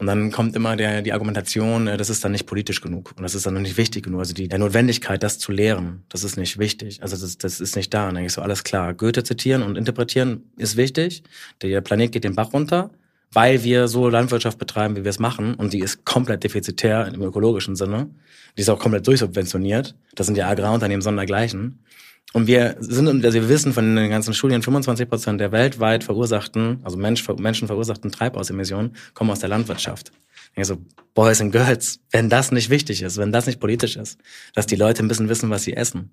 Und 0.00 0.06
dann 0.06 0.32
kommt 0.32 0.56
immer 0.56 0.76
der, 0.76 1.02
die 1.02 1.12
Argumentation, 1.12 1.86
äh, 1.86 1.98
das 1.98 2.08
ist 2.08 2.24
dann 2.24 2.32
nicht 2.32 2.46
politisch 2.46 2.80
genug 2.80 3.12
und 3.16 3.22
das 3.22 3.34
ist 3.34 3.44
dann 3.44 3.60
nicht 3.60 3.76
wichtig 3.76 4.02
genug. 4.04 4.20
Also 4.20 4.32
die 4.32 4.48
der 4.48 4.58
Notwendigkeit, 4.58 5.22
das 5.22 5.38
zu 5.38 5.52
lehren, 5.52 6.04
das 6.08 6.24
ist 6.24 6.38
nicht 6.38 6.58
wichtig. 6.58 7.02
Also 7.02 7.18
das, 7.18 7.36
das 7.36 7.60
ist 7.60 7.76
nicht 7.76 7.92
da. 7.92 8.08
Und 8.08 8.14
dann 8.14 8.24
ich 8.24 8.32
so, 8.32 8.40
alles 8.40 8.64
klar. 8.64 8.94
Goethe 8.94 9.22
zitieren 9.24 9.62
und 9.62 9.76
interpretieren 9.76 10.50
ist 10.56 10.78
wichtig. 10.78 11.22
Der 11.60 11.82
Planet 11.82 12.12
geht 12.12 12.24
den 12.24 12.34
Bach 12.34 12.54
runter, 12.54 12.90
weil 13.30 13.62
wir 13.62 13.88
so 13.88 14.08
Landwirtschaft 14.08 14.58
betreiben, 14.58 14.96
wie 14.96 15.04
wir 15.04 15.10
es 15.10 15.18
machen. 15.18 15.54
Und 15.54 15.74
die 15.74 15.80
ist 15.80 16.06
komplett 16.06 16.44
defizitär 16.44 17.06
im 17.06 17.20
ökologischen 17.20 17.76
Sinne. 17.76 18.08
Die 18.56 18.62
ist 18.62 18.70
auch 18.70 18.78
komplett 18.78 19.06
durchsubventioniert. 19.06 19.94
Das 20.14 20.26
sind 20.26 20.36
ja 20.38 20.48
Agrarunternehmen 20.48 21.02
sondergleichen. 21.02 21.84
Und 22.32 22.46
wir 22.46 22.76
sind, 22.78 23.24
also 23.24 23.40
wir 23.40 23.48
wissen 23.48 23.72
von 23.72 23.96
den 23.96 24.10
ganzen 24.10 24.34
Studien, 24.34 24.62
25 24.62 25.08
Prozent 25.08 25.40
der 25.40 25.50
weltweit 25.50 26.04
verursachten, 26.04 26.80
also 26.84 26.96
Mensch, 26.96 27.26
Menschen 27.38 27.66
verursachten 27.66 28.12
Treibhausemissionen 28.12 28.94
kommen 29.14 29.30
aus 29.30 29.40
der 29.40 29.48
Landwirtschaft. 29.48 30.12
Ich 30.54 30.70
Boys 31.14 31.40
and 31.40 31.52
Girls, 31.52 32.00
wenn 32.10 32.28
das 32.28 32.52
nicht 32.52 32.70
wichtig 32.70 33.02
ist, 33.02 33.16
wenn 33.16 33.32
das 33.32 33.46
nicht 33.46 33.60
politisch 33.60 33.96
ist, 33.96 34.18
dass 34.54 34.66
die 34.66 34.76
Leute 34.76 35.02
ein 35.02 35.08
bisschen 35.08 35.28
wissen, 35.28 35.50
was 35.50 35.64
sie 35.64 35.74
essen, 35.74 36.10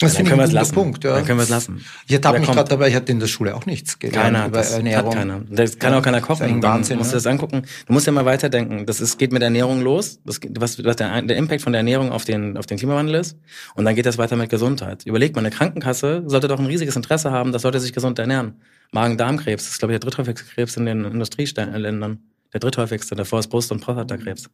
das 0.00 0.14
dann 0.14 0.24
können 0.24 0.38
wir 0.38 0.44
es 0.44 0.52
lassen. 0.52 0.74
Punkt, 0.74 1.04
ja. 1.04 1.14
Dann 1.14 1.26
können 1.26 1.38
wir 1.38 1.42
es 1.42 1.50
lassen. 1.50 1.84
Ich 2.06 2.14
ertappe 2.14 2.38
mich 2.40 2.50
gerade 2.50 2.68
dabei, 2.70 2.88
ich 2.88 2.94
hatte 2.94 3.12
in 3.12 3.20
der 3.20 3.26
Schule 3.26 3.54
auch 3.54 3.66
nichts 3.66 3.98
gelernt 3.98 4.24
keiner 4.24 4.46
über 4.46 4.58
das 4.58 4.72
Ernährung. 4.72 5.10
Hat 5.12 5.18
keiner. 5.18 5.42
Das 5.50 5.78
kann 5.78 5.92
auch 5.92 6.02
keiner 6.02 6.22
kochen. 6.22 6.60
Das 6.60 6.70
Wahnsinn, 6.70 6.96
musst 6.96 7.12
du 7.12 7.16
das 7.16 7.26
angucken. 7.26 7.62
Du 7.86 7.92
musst 7.92 8.06
ja 8.06 8.12
mal 8.12 8.24
weiterdenken. 8.24 8.86
Das 8.86 9.00
ist, 9.00 9.18
geht 9.18 9.30
mit 9.30 9.42
Ernährung 9.42 9.82
los. 9.82 10.18
Das, 10.24 10.40
was, 10.58 10.82
was 10.82 10.96
der, 10.96 11.20
der 11.20 11.36
Impact 11.36 11.62
von 11.62 11.72
der 11.72 11.80
Ernährung 11.80 12.12
auf 12.12 12.24
den, 12.24 12.56
auf 12.56 12.64
den 12.64 12.78
Klimawandel 12.78 13.16
ist. 13.16 13.36
Und 13.74 13.84
dann 13.84 13.94
geht 13.94 14.06
das 14.06 14.16
weiter 14.16 14.36
mit 14.36 14.48
Gesundheit. 14.48 15.04
Überleg 15.04 15.34
mal, 15.34 15.40
eine 15.40 15.50
Krankenkasse 15.50 16.22
sollte 16.26 16.48
doch 16.48 16.58
ein 16.58 16.66
riesiges 16.66 16.96
Interesse 16.96 17.30
haben, 17.30 17.52
dass 17.52 17.64
Leute 17.64 17.78
sich 17.78 17.92
gesund 17.92 18.18
ernähren. 18.18 18.54
Magen-Darm-Krebs 18.92 19.68
ist, 19.68 19.78
glaube 19.80 19.92
ich, 19.92 20.00
der 20.00 20.08
dritthäufigste 20.08 20.46
Krebs 20.54 20.76
in 20.78 20.86
den 20.86 21.04
Industrieländern. 21.04 22.20
Der 22.54 22.60
dritthäufigste. 22.60 23.14
Davor 23.14 23.38
ist 23.38 23.48
Brust- 23.48 23.70
und 23.70 23.80
Prostatakrebs. 23.80 24.48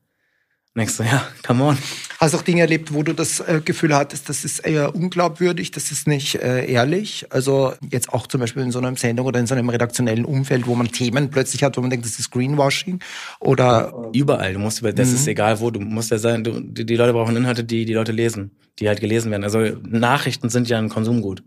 Denkst 0.76 0.97
du, 0.97 1.02
ja, 1.02 1.26
come 1.47 1.64
on. 1.64 1.78
Hast 2.18 2.35
du 2.35 2.38
auch 2.38 2.42
Dinge 2.42 2.62
erlebt, 2.62 2.92
wo 2.95 3.02
du 3.02 3.12
das 3.12 3.40
äh, 3.40 3.61
Gefühl 3.64 3.95
hattest, 3.95 4.28
das 4.28 4.45
ist 4.45 4.61
eher 4.61 4.95
unglaubwürdig, 4.95 5.71
das 5.71 5.90
ist 5.90 6.06
nicht 6.06 6.37
äh, 6.37 6.71
ehrlich? 6.71 7.26
Also 7.30 7.75
jetzt 7.90 8.11
auch 8.12 8.26
zum 8.26 8.40
Beispiel 8.40 8.62
in 8.62 8.71
so 8.71 8.78
einer 8.78 8.95
Sendung 8.97 9.26
oder 9.26 9.40
in 9.40 9.47
so 9.47 9.54
einem 9.54 9.68
redaktionellen 9.68 10.25
Umfeld, 10.25 10.66
wo 10.66 10.75
man 10.75 10.88
Themen 10.88 11.30
plötzlich 11.30 11.62
hat, 11.62 11.76
wo 11.76 11.80
man 11.80 11.90
denkt, 11.90 12.06
das 12.06 12.18
ist 12.18 12.30
Greenwashing 12.30 13.00
oder 13.40 14.11
überall. 14.12 14.54
Du 14.54 14.59
musst, 14.59 14.83
das 14.83 15.09
mhm. 15.09 15.14
ist 15.14 15.26
egal 15.26 15.61
wo. 15.61 15.71
Du 15.71 15.80
musst 15.80 16.11
ja 16.11 16.18
sein, 16.18 16.45
du, 16.45 16.61
die, 16.61 16.87
die 16.87 16.97
Leute 16.97 17.12
brauchen 17.12 17.37
Inhalte, 17.37 17.64
die 17.64 17.85
die 17.85 17.95
Leute 17.95 18.12
lesen, 18.12 18.52
die 18.78 18.88
halt 18.88 19.00
gelesen 19.00 19.30
werden. 19.30 19.45
Also 19.45 19.61
Nachrichten 19.83 20.49
sind 20.49 20.68
ja 20.68 20.78
ein 20.78 20.88
Konsumgut. 20.88 21.42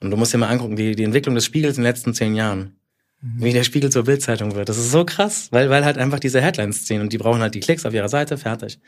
Und 0.00 0.10
du 0.10 0.16
musst 0.16 0.32
dir 0.34 0.38
mal 0.38 0.48
angucken, 0.48 0.76
die, 0.76 0.94
die 0.94 1.04
Entwicklung 1.04 1.34
des 1.34 1.44
Spiegels 1.44 1.78
in 1.78 1.82
den 1.82 1.90
letzten 1.90 2.14
zehn 2.14 2.34
Jahren. 2.34 2.76
Mhm. 3.22 3.44
Wie 3.44 3.52
der 3.52 3.64
Spiegel 3.64 3.90
zur 3.90 4.04
Bildzeitung 4.04 4.54
wird. 4.54 4.68
Das 4.68 4.76
ist 4.76 4.90
so 4.90 5.04
krass, 5.04 5.48
weil, 5.50 5.70
weil 5.70 5.84
halt 5.84 5.98
einfach 5.98 6.18
diese 6.20 6.40
Headlines 6.40 6.84
ziehen 6.84 7.00
und 7.00 7.12
die 7.12 7.18
brauchen 7.18 7.40
halt 7.40 7.54
die 7.54 7.60
Klicks 7.60 7.86
auf 7.86 7.94
ihrer 7.94 8.08
Seite, 8.08 8.36
fertig. 8.36 8.78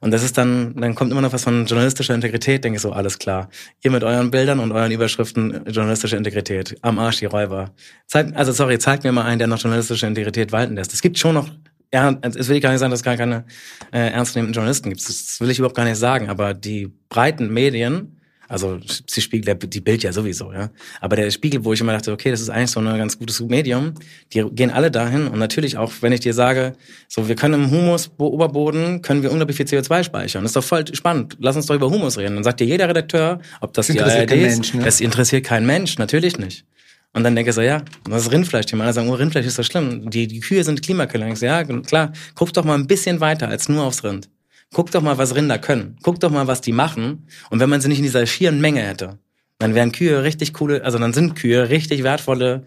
Und 0.00 0.10
das 0.10 0.22
ist 0.22 0.36
dann, 0.36 0.74
dann 0.76 0.94
kommt 0.94 1.12
immer 1.12 1.20
noch 1.20 1.32
was 1.32 1.44
von 1.44 1.66
journalistischer 1.66 2.14
Integrität, 2.14 2.64
denke 2.64 2.76
ich 2.76 2.82
so, 2.82 2.92
alles 2.92 3.18
klar. 3.18 3.48
Ihr 3.82 3.90
mit 3.90 4.04
euren 4.04 4.30
Bildern 4.30 4.58
und 4.58 4.72
euren 4.72 4.90
Überschriften 4.90 5.64
journalistische 5.66 6.16
Integrität. 6.16 6.76
Am 6.82 6.98
Arsch 6.98 7.18
die 7.18 7.26
Räuber. 7.26 7.72
Zeig, 8.06 8.34
also 8.34 8.52
sorry, 8.52 8.78
zeigt 8.78 9.04
mir 9.04 9.12
mal 9.12 9.24
einen, 9.24 9.38
der 9.38 9.48
noch 9.48 9.60
journalistische 9.60 10.06
Integrität 10.06 10.52
walten 10.52 10.74
lässt. 10.74 10.92
Es 10.92 11.00
gibt 11.00 11.18
schon 11.18 11.34
noch 11.34 11.48
ja, 11.92 12.18
es 12.20 12.48
will 12.48 12.56
ich 12.56 12.62
gar 12.62 12.70
nicht 12.70 12.80
sagen, 12.80 12.90
dass 12.90 13.00
es 13.00 13.04
gar 13.04 13.16
keine 13.16 13.44
äh, 13.92 14.10
ernstzunehmenden 14.10 14.54
Journalisten 14.54 14.90
gibt. 14.90 15.08
Das 15.08 15.40
will 15.40 15.50
ich 15.50 15.58
überhaupt 15.58 15.76
gar 15.76 15.84
nicht 15.84 15.98
sagen. 15.98 16.28
Aber 16.28 16.52
die 16.52 16.92
breiten 17.08 17.52
Medien 17.52 18.20
also 18.48 18.78
sie 19.06 19.20
spiegelt 19.20 19.74
die 19.74 19.80
Bild 19.80 20.02
ja 20.02 20.12
sowieso, 20.12 20.52
ja. 20.52 20.70
Aber 21.00 21.16
der 21.16 21.30
Spiegel, 21.30 21.64
wo 21.64 21.72
ich 21.72 21.80
immer 21.80 21.92
dachte, 21.92 22.12
okay, 22.12 22.30
das 22.30 22.40
ist 22.40 22.50
eigentlich 22.50 22.70
so 22.70 22.80
ein 22.80 22.98
ganz 22.98 23.18
gutes 23.18 23.40
Medium, 23.40 23.94
die 24.32 24.44
gehen 24.52 24.70
alle 24.70 24.90
dahin. 24.90 25.26
Und 25.26 25.38
natürlich 25.38 25.76
auch, 25.76 25.92
wenn 26.00 26.12
ich 26.12 26.20
dir 26.20 26.34
sage, 26.34 26.74
so 27.08 27.28
wir 27.28 27.34
können 27.34 27.54
im 27.54 27.70
Humus 27.70 28.10
Oberboden 28.18 29.02
können 29.02 29.22
wir 29.22 29.30
unglaublich 29.30 29.56
viel 29.56 29.66
CO2 29.66 30.04
speichern. 30.04 30.42
Das 30.42 30.50
ist 30.50 30.56
doch 30.56 30.64
voll 30.64 30.84
spannend. 30.94 31.36
Lass 31.40 31.56
uns 31.56 31.66
doch 31.66 31.74
über 31.74 31.90
Humus 31.90 32.18
reden. 32.18 32.36
Dann 32.36 32.44
sagt 32.44 32.60
dir 32.60 32.66
jeder 32.66 32.88
Redakteur, 32.88 33.40
ob 33.60 33.72
das, 33.74 33.88
das 33.88 33.96
die 33.96 34.00
ARD 34.00 34.32
ist, 34.32 34.56
Mensch, 34.56 34.74
ne? 34.74 34.84
das 34.84 35.00
interessiert 35.00 35.44
kein 35.44 35.66
Mensch, 35.66 35.98
natürlich 35.98 36.38
nicht. 36.38 36.64
Und 37.12 37.24
dann 37.24 37.34
denke 37.34 37.48
ich 37.48 37.54
so, 37.54 37.62
ja, 37.62 37.82
das 38.04 38.26
ist 38.26 38.32
Rindfleisch-Thema. 38.32 38.84
Alle 38.84 38.92
sagen, 38.92 39.08
oh, 39.08 39.14
Rindfleisch 39.14 39.46
ist 39.46 39.54
so 39.54 39.62
schlimm. 39.62 40.10
Die, 40.10 40.26
die 40.26 40.40
Kühe 40.40 40.62
sind 40.62 40.82
Klimakiller. 40.82 41.26
Ich 41.28 41.38
so, 41.38 41.46
ja, 41.46 41.64
klar, 41.64 42.12
guck 42.34 42.52
doch 42.52 42.62
mal 42.62 42.74
ein 42.74 42.86
bisschen 42.86 43.20
weiter 43.20 43.48
als 43.48 43.70
nur 43.70 43.84
aufs 43.84 44.04
Rind. 44.04 44.28
Guck 44.74 44.90
doch 44.90 45.02
mal, 45.02 45.18
was 45.18 45.34
Rinder 45.34 45.58
können. 45.58 45.96
Guck 46.02 46.20
doch 46.20 46.30
mal, 46.30 46.46
was 46.46 46.60
die 46.60 46.72
machen. 46.72 47.28
Und 47.50 47.60
wenn 47.60 47.70
man 47.70 47.80
sie 47.80 47.88
nicht 47.88 47.98
in 47.98 48.04
dieser 48.04 48.26
schieren 48.26 48.60
Menge 48.60 48.82
hätte, 48.82 49.18
dann 49.58 49.74
wären 49.74 49.92
Kühe 49.92 50.22
richtig 50.22 50.52
coole, 50.52 50.84
also 50.84 50.98
dann 50.98 51.12
sind 51.12 51.34
Kühe 51.34 51.68
richtig 51.68 52.02
wertvolle 52.02 52.64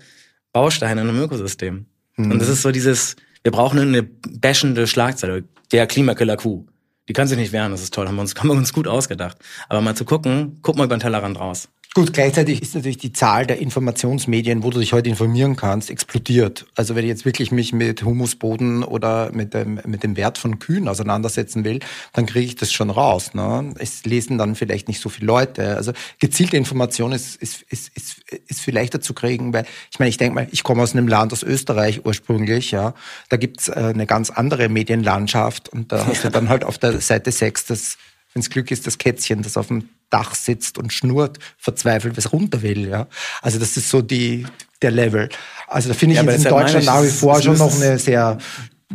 Bausteine 0.54 1.02
in 1.02 1.10
einem 1.10 1.20
Ökosystem. 1.20 1.86
Mhm. 2.16 2.32
Und 2.32 2.40
das 2.40 2.50
ist 2.50 2.62
so 2.62 2.72
dieses, 2.72 3.16
wir 3.44 3.52
brauchen 3.52 3.80
eine 3.80 4.04
bashende 4.04 4.88
Schlagzeile, 4.88 5.44
der 5.72 5.88
Klimakiller 5.88 6.38
Kuh. 6.38 6.66
Die 7.08 7.14
kann 7.14 7.28
sich 7.28 7.38
nicht 7.38 7.52
wehren, 7.52 7.72
das 7.72 7.82
ist 7.82 7.94
toll, 7.94 8.08
haben 8.08 8.16
wir 8.16 8.22
uns, 8.22 8.36
haben 8.36 8.48
wir 8.48 8.56
uns 8.56 8.74
gut 8.74 8.88
ausgedacht. 8.88 9.38
Aber 9.68 9.82
mal 9.82 9.96
zu 9.96 10.06
gucken, 10.06 10.60
guck 10.62 10.78
mal 10.78 10.86
über 10.86 10.96
den 10.96 11.02
Tellerrand 11.02 11.40
raus. 11.40 11.70
Gut, 12.00 12.14
gleichzeitig 12.14 12.62
ist 12.62 12.76
natürlich 12.76 12.98
die 12.98 13.12
Zahl 13.12 13.46
der 13.46 13.60
Informationsmedien, 13.60 14.64
wo 14.64 14.70
du 14.70 14.80
dich 14.80 14.94
heute 14.94 15.10
informieren 15.10 15.58
kannst, 15.58 15.90
explodiert. 15.90 16.66
Also 16.78 16.96
wenn 16.96 17.04
ich 17.04 17.10
jetzt 17.10 17.26
wirklich 17.26 17.52
mich 17.52 17.74
mit 17.74 18.04
Humusboden 18.04 18.86
oder 18.86 19.34
mit 19.34 19.54
dem, 19.54 19.82
mit 19.86 20.04
dem 20.04 20.16
Wert 20.16 20.38
von 20.38 20.60
Kühen 20.60 20.88
auseinandersetzen 20.88 21.66
will, 21.66 21.82
dann 22.14 22.26
kriege 22.26 22.46
ich 22.46 22.56
das 22.56 22.72
schon 22.72 22.90
raus. 22.90 23.34
Ne? 23.34 23.74
Es 23.80 24.06
lesen 24.06 24.38
dann 24.38 24.56
vielleicht 24.56 24.88
nicht 24.88 25.02
so 25.02 25.10
viele 25.10 25.28
Leute. 25.28 25.76
Also 25.76 25.92
gezielte 26.20 26.56
Information 26.56 27.12
ist, 27.12 27.36
ist, 27.36 27.64
ist, 27.64 27.92
ist, 27.98 28.22
ist 28.48 28.62
viel 28.62 28.76
leichter 28.76 29.02
zu 29.02 29.14
kriegen, 29.14 29.52
weil 29.52 29.66
ich 29.92 30.00
meine, 30.00 30.08
ich 30.08 30.16
denke 30.16 30.36
mal, 30.36 30.48
ich 30.52 30.64
komme 30.64 30.84
aus 30.84 30.94
einem 30.94 31.10
Land, 31.10 31.34
aus 31.34 31.44
Österreich 31.44 32.06
ursprünglich, 32.06 32.72
ja. 32.72 32.94
Da 33.28 33.36
gibt's 33.36 33.68
äh, 33.68 33.74
eine 33.74 34.06
ganz 34.06 34.30
andere 34.30 34.70
Medienlandschaft 34.70 35.68
und 35.68 35.92
da 35.92 36.08
hast 36.08 36.24
du 36.24 36.30
dann 36.30 36.48
halt 36.48 36.64
auf 36.64 36.78
der 36.78 37.02
Seite 37.02 37.34
6 37.34 37.66
das 37.66 37.98
wenns 38.34 38.50
Glück 38.50 38.72
ist, 38.72 38.88
das 38.88 38.98
Kätzchen, 38.98 39.42
das 39.42 39.58
auf 39.58 39.68
dem 39.68 39.90
Dach 40.10 40.36
sitzt 40.36 40.78
und 40.78 40.94
schnurrt, 40.94 41.38
verzweifelt, 41.58 42.18
was 42.18 42.32
runter 42.32 42.62
will. 42.62 42.88
Ja? 42.88 43.08
Also 43.42 43.60
das 43.60 43.78
ist 43.78 43.90
so 43.90 44.02
die, 44.02 44.46
der 44.82 44.92
Level. 44.92 45.30
Also 45.68 45.90
da 45.90 45.96
finde 45.96 46.16
ich 46.16 46.22
ja, 46.22 46.32
in 46.32 46.44
Deutschland 46.44 46.86
nach 46.86 47.04
wie 47.04 47.08
vor 47.08 47.42
schon 47.42 47.58
noch 47.58 47.74
eine 47.76 48.00
sehr 48.00 48.38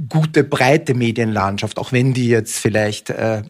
gute, 0.09 0.45
breite 0.45 0.95
Medienlandschaft, 0.95 1.79
auch 1.79 1.93
wenn 1.93 2.15
die 2.15 2.29
jetzt 2.29 2.59
vielleicht 2.59 3.11
äh, 3.11 3.43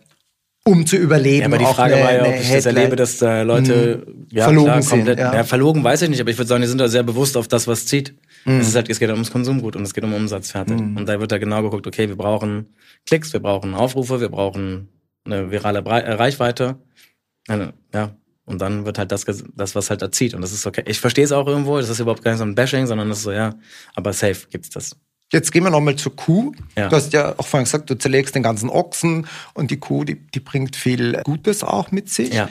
um 0.67 0.87
zu 0.87 0.97
überleben. 0.97 1.41
Ja, 1.41 1.47
aber 1.47 1.59
die 1.59 1.65
Frage 1.65 1.95
eine, 1.97 2.05
war 2.05 2.13
ja, 2.15 2.27
ob 2.27 2.41
ich 2.41 2.51
das 2.51 2.67
erlebe, 2.67 2.97
dass 2.97 3.19
da 3.19 3.43
Leute 3.43 4.03
hm, 4.07 4.27
ja, 4.31 4.45
verlogen 4.45 4.67
klar, 4.67 4.83
sind. 4.83 4.99
Komplett, 4.99 5.19
ja. 5.19 5.35
ja. 5.35 5.45
verlogen 5.45 5.85
weiß 5.85 6.03
ich 6.03 6.09
nicht, 6.09 6.21
aber 6.21 6.31
ich 6.31 6.39
würde 6.39 6.49
sagen, 6.49 6.63
die 6.63 6.69
sind 6.69 6.79
da 6.79 6.89
sehr 6.89 7.03
bewusst 7.03 7.37
auf 7.37 7.49
das, 7.49 7.69
was 7.69 7.87
zieht. 7.87 8.15
Mhm. 8.47 8.61
Es, 8.61 8.69
ist 8.69 8.75
halt, 8.75 8.89
es 8.89 8.99
geht 8.99 9.11
ums 9.11 9.31
Konsumgut 9.31 9.77
und 9.77 9.83
es 9.83 9.93
geht 9.93 10.05
um 10.05 10.15
Umsatz 10.15 10.51
fertig. 10.51 10.81
Mhm. 10.81 10.97
Und 10.97 11.09
da 11.09 11.21
wird 11.21 11.33
da 11.33 11.39
genau 11.39 11.63
geguckt, 11.63 11.87
okay, 11.87 12.09
wir 12.09 12.17
brauchen 12.17 12.75
Klicks, 13.07 13.33
wir 13.35 13.41
brauchen 13.41 13.75
Aufrufe, 13.75 14.21
wir 14.21 14.31
brauchen 14.31 14.89
eine 15.27 15.51
virale 15.51 15.85
Reichweite 15.85 16.65
eine, 16.65 16.77
ja. 17.93 18.17
Und 18.47 18.61
dann 18.61 18.85
wird 18.85 18.99
halt 18.99 19.11
das, 19.11 19.25
das, 19.55 19.75
was 19.75 19.91
halt 19.91 20.03
erzieht. 20.03 20.35
Und 20.35 20.43
das 20.43 20.53
ist 20.53 20.67
okay. 20.67 20.83
Ich 20.87 21.01
verstehe 21.01 21.25
es 21.25 21.33
auch 21.33 21.47
irgendwo. 21.47 21.79
Das 21.79 21.89
ist 21.89 22.01
überhaupt 22.01 22.23
kein 22.23 22.37
so 22.37 22.45
ein 22.45 22.55
Bashing, 22.55 22.87
sondern 22.87 23.09
das 23.09 23.19
ist 23.19 23.25
so, 23.25 23.33
ja, 23.33 23.55
aber 23.95 24.13
safe 24.13 24.47
gibt's 24.51 24.71
das. 24.71 24.97
Jetzt 25.33 25.51
gehen 25.51 25.65
wir 25.65 25.71
nochmal 25.71 25.97
zur 25.97 26.15
Kuh. 26.15 26.53
Ja. 26.77 26.89
Du 26.89 26.97
hast 26.97 27.13
ja 27.13 27.35
auch 27.39 27.47
vorhin 27.47 27.65
gesagt, 27.65 27.89
du 27.89 27.95
zerlegst 27.95 28.35
den 28.35 28.43
ganzen 28.43 28.69
Ochsen 28.69 29.27
und 29.55 29.71
die 29.71 29.79
Kuh, 29.79 30.05
die, 30.05 30.17
die 30.17 30.41
bringt 30.41 30.77
viel 30.77 31.21
Gutes 31.25 31.65
auch 31.65 31.91
mit 31.91 32.11
sich. 32.11 32.35
Ja. 32.35 32.49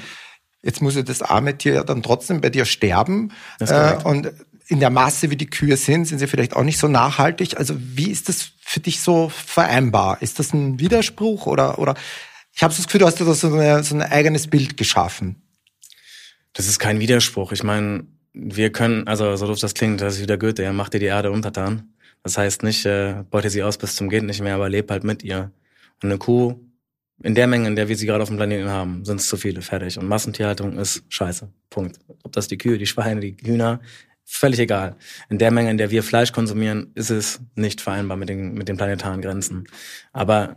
Jetzt 0.63 0.81
muss 0.81 0.95
ja 0.95 1.03
das 1.03 1.21
arme 1.21 1.57
Tier 1.57 1.73
ja 1.73 1.83
dann 1.83 2.01
trotzdem 2.01 2.41
bei 2.41 2.49
dir 2.49 2.65
sterben. 2.65 3.31
Äh, 3.59 3.97
und 4.03 4.31
in 4.67 4.79
der 4.79 4.89
Masse, 4.89 5.29
wie 5.29 5.35
die 5.35 5.49
Kühe 5.49 5.77
sind, 5.77 6.05
sind 6.05 6.19
sie 6.19 6.27
vielleicht 6.27 6.55
auch 6.55 6.63
nicht 6.63 6.79
so 6.79 6.87
nachhaltig. 6.87 7.57
Also 7.57 7.75
wie 7.77 8.09
ist 8.09 8.29
das 8.29 8.49
für 8.59 8.79
dich 8.79 9.01
so 9.01 9.29
vereinbar? 9.29 10.21
Ist 10.21 10.39
das 10.39 10.53
ein 10.53 10.79
Widerspruch 10.79 11.45
oder, 11.45 11.79
oder 11.79 11.95
ich 12.53 12.61
habe 12.61 12.73
das 12.73 12.85
Gefühl, 12.85 12.99
du 12.99 13.05
hast 13.05 13.19
da 13.19 13.33
so, 13.33 13.53
eine, 13.53 13.83
so 13.83 13.95
ein 13.95 14.01
eigenes 14.01 14.47
Bild 14.47 14.77
geschaffen. 14.77 15.41
Das 16.53 16.67
ist 16.67 16.79
kein 16.79 16.99
Widerspruch. 16.99 17.51
Ich 17.51 17.63
meine, 17.63 18.05
wir 18.33 18.71
können, 18.71 19.07
also 19.07 19.35
so 19.35 19.47
doof 19.47 19.59
das 19.59 19.73
klingt, 19.73 20.01
das 20.01 20.15
ist 20.15 20.21
wieder 20.21 20.37
Goethe, 20.37 20.63
er 20.63 20.73
macht 20.73 20.93
dir 20.93 20.99
die 20.99 21.07
Erde 21.07 21.31
untertan. 21.31 21.93
Das 22.21 22.37
heißt 22.37 22.63
nicht, 22.63 22.85
äh, 22.85 23.23
beute 23.29 23.49
sie 23.49 23.63
aus 23.63 23.77
bis 23.77 23.95
zum 23.95 24.09
geht 24.09 24.23
nicht 24.23 24.41
mehr, 24.41 24.55
aber 24.55 24.69
leb 24.69 24.89
halt 24.91 25.03
mit 25.03 25.23
ihr. 25.23 25.51
Und 26.01 26.09
eine 26.09 26.17
Kuh, 26.17 26.55
in 27.21 27.35
der 27.35 27.47
Menge, 27.47 27.67
in 27.67 27.75
der 27.75 27.89
wir 27.89 27.95
sie 27.95 28.05
gerade 28.05 28.21
auf 28.21 28.29
dem 28.29 28.37
Planeten 28.37 28.69
haben, 28.69 29.03
sind 29.03 29.19
es 29.19 29.27
zu 29.27 29.37
viele, 29.37 29.61
fertig. 29.61 29.97
Und 29.97 30.07
Massentierhaltung 30.07 30.77
ist 30.77 31.03
scheiße. 31.09 31.49
Punkt. 31.69 31.99
Ob 32.23 32.31
das 32.31 32.47
die 32.47 32.57
Kühe, 32.57 32.77
die 32.77 32.85
Schweine, 32.85 33.19
die 33.19 33.35
Hühner, 33.43 33.81
völlig 34.25 34.59
egal. 34.59 34.95
In 35.29 35.37
der 35.37 35.51
Menge, 35.51 35.69
in 35.71 35.77
der 35.77 35.91
wir 35.91 36.03
Fleisch 36.03 36.31
konsumieren, 36.31 36.91
ist 36.95 37.09
es 37.09 37.39
nicht 37.55 37.81
vereinbar 37.81 38.17
mit 38.17 38.29
den, 38.29 38.53
mit 38.53 38.67
den 38.67 38.77
planetaren 38.77 39.21
Grenzen. 39.21 39.67
Aber 40.11 40.55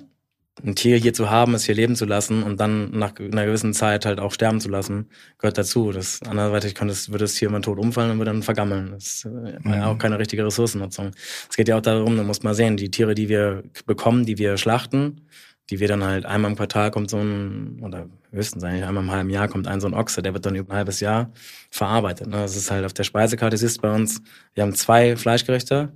ein 0.64 0.74
Tier 0.74 0.96
hier 0.96 1.12
zu 1.12 1.30
haben, 1.30 1.54
es 1.54 1.64
hier 1.64 1.74
leben 1.74 1.96
zu 1.96 2.06
lassen 2.06 2.42
und 2.42 2.58
dann 2.58 2.90
nach 2.90 3.12
einer 3.18 3.44
gewissen 3.44 3.74
Zeit 3.74 4.06
halt 4.06 4.20
auch 4.20 4.32
sterben 4.32 4.60
zu 4.60 4.68
lassen, 4.68 5.10
gehört 5.38 5.58
dazu. 5.58 5.92
Das 5.92 6.22
anderweitig 6.22 6.74
könnte 6.74 6.92
es, 6.92 7.10
würde 7.10 7.24
das 7.24 7.34
Tier 7.34 7.48
immer 7.48 7.60
tot 7.60 7.78
umfallen 7.78 8.12
und 8.12 8.18
würde 8.18 8.32
dann 8.32 8.42
vergammeln. 8.42 8.92
Das 8.92 9.06
ist 9.06 9.24
äh, 9.26 9.58
mhm. 9.62 9.82
auch 9.82 9.98
keine 9.98 10.18
richtige 10.18 10.46
Ressourcennutzung. 10.46 11.10
Es 11.50 11.56
geht 11.56 11.68
ja 11.68 11.76
auch 11.76 11.82
darum, 11.82 12.16
du 12.16 12.22
musst 12.22 12.42
mal 12.42 12.54
sehen, 12.54 12.76
die 12.76 12.90
Tiere, 12.90 13.14
die 13.14 13.28
wir 13.28 13.64
bekommen, 13.84 14.24
die 14.24 14.38
wir 14.38 14.56
schlachten, 14.56 15.26
die 15.68 15.78
wir 15.78 15.88
dann 15.88 16.02
halt 16.02 16.24
einmal 16.24 16.50
im 16.50 16.56
Quartal 16.56 16.90
kommt 16.90 17.10
so 17.10 17.18
ein, 17.18 17.80
oder 17.82 18.08
höchstens 18.30 18.64
eigentlich 18.64 18.84
einmal 18.84 19.04
im 19.04 19.10
halben 19.10 19.30
Jahr 19.30 19.48
kommt 19.48 19.66
ein 19.66 19.80
so 19.80 19.88
ein 19.88 19.94
Ochse, 19.94 20.22
der 20.22 20.32
wird 20.32 20.46
dann 20.46 20.54
über 20.54 20.72
ein 20.72 20.76
halbes 20.78 21.00
Jahr 21.00 21.32
verarbeitet. 21.70 22.28
Ne? 22.28 22.36
Das 22.36 22.56
ist 22.56 22.70
halt 22.70 22.84
auf 22.86 22.94
der 22.94 23.04
Speisekarte, 23.04 23.56
siehst 23.58 23.82
bei 23.82 23.94
uns, 23.94 24.22
wir 24.54 24.62
haben 24.62 24.74
zwei 24.74 25.16
Fleischgerichte 25.16 25.92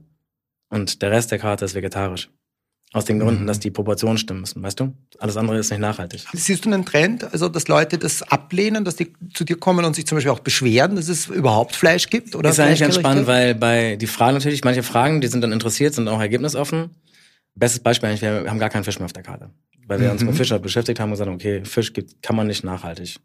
und 0.68 1.00
der 1.00 1.12
Rest 1.12 1.30
der 1.30 1.38
Karte 1.38 1.64
ist 1.64 1.74
vegetarisch. 1.74 2.30
Aus 2.92 3.04
den 3.04 3.20
Gründen, 3.20 3.42
mhm. 3.42 3.46
dass 3.46 3.60
die 3.60 3.70
Proportionen 3.70 4.18
stimmen 4.18 4.40
müssen, 4.40 4.60
weißt 4.64 4.80
du? 4.80 4.92
Alles 5.20 5.36
andere 5.36 5.58
ist 5.58 5.70
nicht 5.70 5.78
nachhaltig. 5.78 6.24
Siehst 6.32 6.64
du 6.64 6.72
einen 6.72 6.84
Trend, 6.84 7.22
also 7.32 7.48
dass 7.48 7.68
Leute 7.68 7.98
das 7.98 8.22
ablehnen, 8.22 8.84
dass 8.84 8.96
die 8.96 9.12
zu 9.32 9.44
dir 9.44 9.56
kommen 9.56 9.84
und 9.84 9.94
sich 9.94 10.06
zum 10.06 10.16
Beispiel 10.16 10.32
auch 10.32 10.40
beschweren, 10.40 10.96
dass 10.96 11.08
es 11.08 11.28
überhaupt 11.28 11.76
Fleisch 11.76 12.10
gibt? 12.10 12.34
Oder 12.34 12.50
ist 12.50 12.58
eigentlich 12.58 12.80
ganz 12.80 12.96
spannend, 12.96 13.28
weil 13.28 13.54
bei 13.54 13.94
die 13.94 14.08
Fragen 14.08 14.34
natürlich, 14.34 14.64
manche 14.64 14.82
Fragen, 14.82 15.20
die 15.20 15.28
sind 15.28 15.40
dann 15.40 15.52
interessiert, 15.52 15.94
sind 15.94 16.08
auch 16.08 16.20
ergebnisoffen. 16.20 16.90
Bestes 17.54 17.80
Beispiel 17.80 18.08
eigentlich, 18.08 18.22
wir 18.22 18.50
haben 18.50 18.58
gar 18.58 18.70
keinen 18.70 18.82
Fisch 18.82 18.98
mehr 18.98 19.06
auf 19.06 19.12
der 19.12 19.22
Karte. 19.22 19.50
Weil 19.86 20.00
wir 20.00 20.08
mhm. 20.08 20.12
uns 20.14 20.24
mit 20.24 20.34
Fischer 20.34 20.58
beschäftigt 20.58 20.98
haben 20.98 21.10
und 21.10 21.18
gesagt, 21.18 21.30
okay, 21.30 21.64
Fisch 21.64 21.92
gibt, 21.92 22.22
kann 22.22 22.34
man 22.34 22.48
nicht 22.48 22.64
nachhaltig 22.64 23.20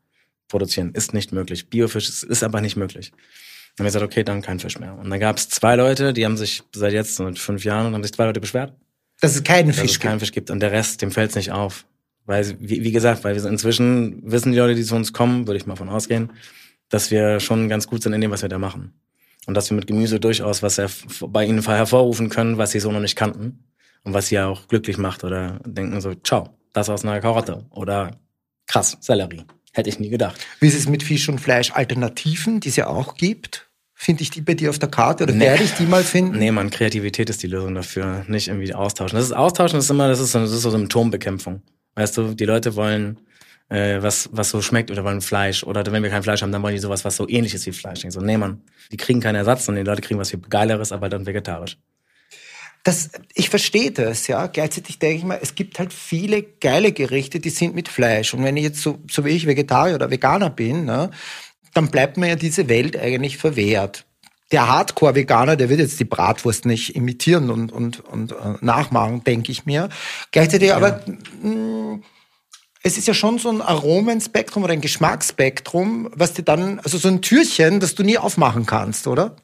produzieren, 0.48 0.92
ist 0.94 1.16
nicht 1.16 1.32
möglich. 1.32 1.72
Biofisch 1.72 2.08
ist, 2.08 2.24
ist 2.24 2.44
aber 2.44 2.62
nicht 2.62 2.76
möglich. 2.76 3.10
Dann 3.10 3.86
haben 3.86 3.94
wir 3.94 4.00
gesagt, 4.00 4.06
okay, 4.06 4.24
dann 4.24 4.44
kein 4.44 4.60
Fisch 4.60 4.78
mehr. 4.78 4.96
Und 4.96 5.10
dann 5.10 5.20
gab 5.20 5.38
es 5.38 5.50
zwei 5.50 5.76
Leute, 5.76 6.14
die 6.14 6.24
haben 6.24 6.38
sich 6.38 6.62
seit 6.72 6.94
jetzt, 6.94 7.16
seit 7.16 7.40
fünf 7.40 7.66
Jahren, 7.66 7.92
haben 7.96 8.04
sich 8.04 8.14
zwei 8.14 8.26
Leute 8.26 8.40
beschwert 8.40 8.74
dass 9.22 9.36
es 9.36 9.44
keinen 9.44 9.74
Fisch 9.74 9.84
dass 9.84 9.92
es 9.92 10.00
keinen 10.00 10.20
Fisch 10.20 10.32
gibt 10.32 10.50
und 10.52 10.60
der 10.60 10.72
Rest, 10.72 11.02
dem 11.02 11.12
fällt 11.12 11.32
es 11.32 11.36
nicht 11.36 11.52
auf. 11.52 11.86
Weil, 12.26 12.56
wie, 12.60 12.84
wie 12.84 12.92
gesagt, 12.92 13.24
weil 13.24 13.36
wir 13.36 13.46
inzwischen 13.46 14.20
wissen 14.24 14.52
die 14.52 14.58
Leute, 14.58 14.76
die 14.76 14.84
zu 14.84 14.96
uns 14.96 15.14
kommen, 15.14 15.48
würde 15.48 15.58
ich 15.58 15.68
mal 15.68 15.76
von 15.76 15.90
ausgehen, 15.90 16.32
dass 16.90 17.12
wir 17.12 17.40
schon 17.40 17.70
ganz 17.70 17.88
gut 17.88 18.04
sind 18.04 18.14
in 18.14 18.22
dem, 18.22 18.32
was 18.32 18.42
wir 18.42 18.50
da 18.50 18.58
machen. 18.58 18.94
Und 19.46 19.54
dass 19.54 19.70
wir 19.70 19.76
mit 19.76 19.86
Gemüse 19.86 20.20
durchaus 20.20 20.64
was 20.64 20.82
bei 21.28 21.46
ihnen 21.46 21.62
hervorrufen 21.62 22.30
können, 22.30 22.58
was 22.58 22.72
sie 22.72 22.80
so 22.80 22.92
noch 22.92 23.00
nicht 23.00 23.16
kannten. 23.16 23.66
Und 24.04 24.14
was 24.14 24.28
sie 24.28 24.36
ja 24.36 24.48
auch 24.48 24.68
glücklich 24.68 24.98
macht 24.98 25.24
oder 25.24 25.60
denken 25.66 26.00
so, 26.02 26.14
ciao, 26.16 26.50
das 26.74 26.90
aus 26.90 27.04
einer 27.04 27.20
Karotte. 27.22 27.66
Oder 27.72 28.20
krass, 28.68 28.98
Sellerie. 29.02 29.46
Hätte 29.74 29.90
ich 29.90 30.00
nie 30.00 30.10
gedacht. 30.10 30.40
Wie 30.60 30.68
ist 30.68 30.78
es 30.78 30.88
mit 30.88 31.04
Fisch 31.04 31.28
und 31.28 31.40
Fleisch 31.40 31.72
Alternativen, 31.72 32.60
die 32.60 32.70
es 32.70 32.76
ja 32.76 32.88
auch 32.88 33.16
gibt? 33.16 33.65
Finde 33.98 34.24
ich 34.24 34.30
die 34.30 34.42
bei 34.42 34.54
dir 34.54 34.70
auf 34.70 34.78
der 34.78 34.90
Karte 34.90 35.24
oder 35.24 35.34
nee. 35.34 35.46
werde 35.46 35.64
ich 35.64 35.72
die 35.72 35.86
mal 35.86 36.04
finden? 36.04 36.38
Nee, 36.38 36.52
man, 36.52 36.70
Kreativität 36.70 37.30
ist 37.30 37.42
die 37.42 37.48
Lösung 37.48 37.74
dafür, 37.74 38.26
nicht 38.28 38.50
irgendwie 38.50 38.74
austauschen. 38.74 39.18
Das 39.18 39.26
ist 39.26 39.32
austauschen, 39.32 39.78
das 39.78 39.86
ist 39.86 39.92
immer, 39.92 40.10
das 40.10 40.20
ist, 40.20 40.34
so, 40.34 40.40
das 40.40 40.52
ist 40.52 40.62
so 40.62 40.70
Symptombekämpfung. 40.70 41.62
Weißt 41.96 42.18
du, 42.18 42.34
die 42.34 42.46
Leute 42.46 42.76
wollen 42.76 43.20
äh, 43.70 44.02
was, 44.02 44.30
was 44.32 44.50
so 44.50 44.62
schmeckt 44.62 44.92
oder 44.92 45.04
wollen 45.04 45.22
Fleisch. 45.22 45.64
Oder 45.64 45.86
wenn 45.92 46.04
wir 46.04 46.10
kein 46.10 46.24
Fleisch 46.24 46.42
haben, 46.42 46.52
dann 46.52 46.62
wollen 46.62 46.76
die 46.76 46.82
sowas, 46.82 47.06
was 47.06 47.16
so 47.16 47.28
ähnlich 47.28 47.54
ist 47.54 47.66
wie 47.66 47.72
Fleisch. 47.72 48.04
Ich 48.04 48.12
so, 48.12 48.22
nee, 48.22 48.38
man, 48.38 48.62
die 48.92 48.98
kriegen 48.98 49.22
keinen 49.22 49.36
Ersatz, 49.36 49.66
sondern 49.66 49.84
die 49.84 49.90
Leute 49.90 50.02
kriegen 50.02 50.20
was 50.20 50.30
viel 50.30 50.40
Geileres, 50.40 50.92
aber 50.92 51.10
dann 51.10 51.26
vegetarisch. 51.26 51.78
Das, 52.84 53.10
ich 53.34 53.50
verstehe 53.50 53.90
das, 53.90 54.28
ja. 54.28 54.46
Gleichzeitig 54.46 55.00
denke 55.00 55.18
ich 55.18 55.24
mal, 55.24 55.40
es 55.42 55.56
gibt 55.56 55.80
halt 55.80 55.92
viele 55.92 56.44
geile 56.44 56.92
Gerichte, 56.92 57.40
die 57.40 57.50
sind 57.50 57.74
mit 57.74 57.88
Fleisch. 57.88 58.36
Und 58.36 58.44
wenn 58.44 58.58
ich 58.58 58.64
jetzt 58.64 58.82
so, 58.82 59.00
so 59.10 59.26
wie 59.26 59.30
ich 59.30 59.48
Vegetarier 59.48 59.96
oder 59.96 60.12
Veganer 60.12 60.52
bin, 60.52 60.86
ne, 60.86 61.10
dann 61.76 61.90
bleibt 61.92 62.18
mir 62.18 62.30
ja 62.30 62.36
diese 62.36 62.68
Welt 62.70 62.98
eigentlich 62.98 63.38
verwehrt. 63.38 64.06
Der 64.52 64.68
Hardcore-Veganer, 64.68 65.56
der 65.56 65.70
wird 65.70 65.80
jetzt 65.80 66.00
die 66.00 66.06
Bratwurst 66.06 66.66
nicht 66.66 66.96
imitieren 66.96 67.50
und, 67.50 67.72
und, 67.72 68.00
und 68.00 68.32
äh, 68.32 68.36
nachmachen, 68.62 69.24
denke 69.24 69.52
ich 69.52 69.66
mir. 69.66 69.90
Gleichzeitig 70.32 70.70
ja. 70.70 70.78
aber 70.78 71.02
mh, 71.42 71.50
mm, 71.50 72.04
es 72.84 72.98
ist 72.98 73.08
ja 73.08 73.16
schon 73.16 73.40
so 73.40 73.50
ein 73.50 73.62
Aromenspektrum 73.62 74.64
oder 74.64 74.74
ein 74.74 74.82
Geschmacksspektrum, 74.82 76.12
was 76.16 76.34
dir 76.34 76.44
dann, 76.44 76.80
also 76.80 77.00
so 77.00 77.08
ein 77.08 77.22
Türchen, 77.22 77.80
das 77.80 77.96
du 77.96 78.04
nie 78.04 78.20
aufmachen 78.20 78.68
kannst, 78.68 79.08
oder? 79.08 79.36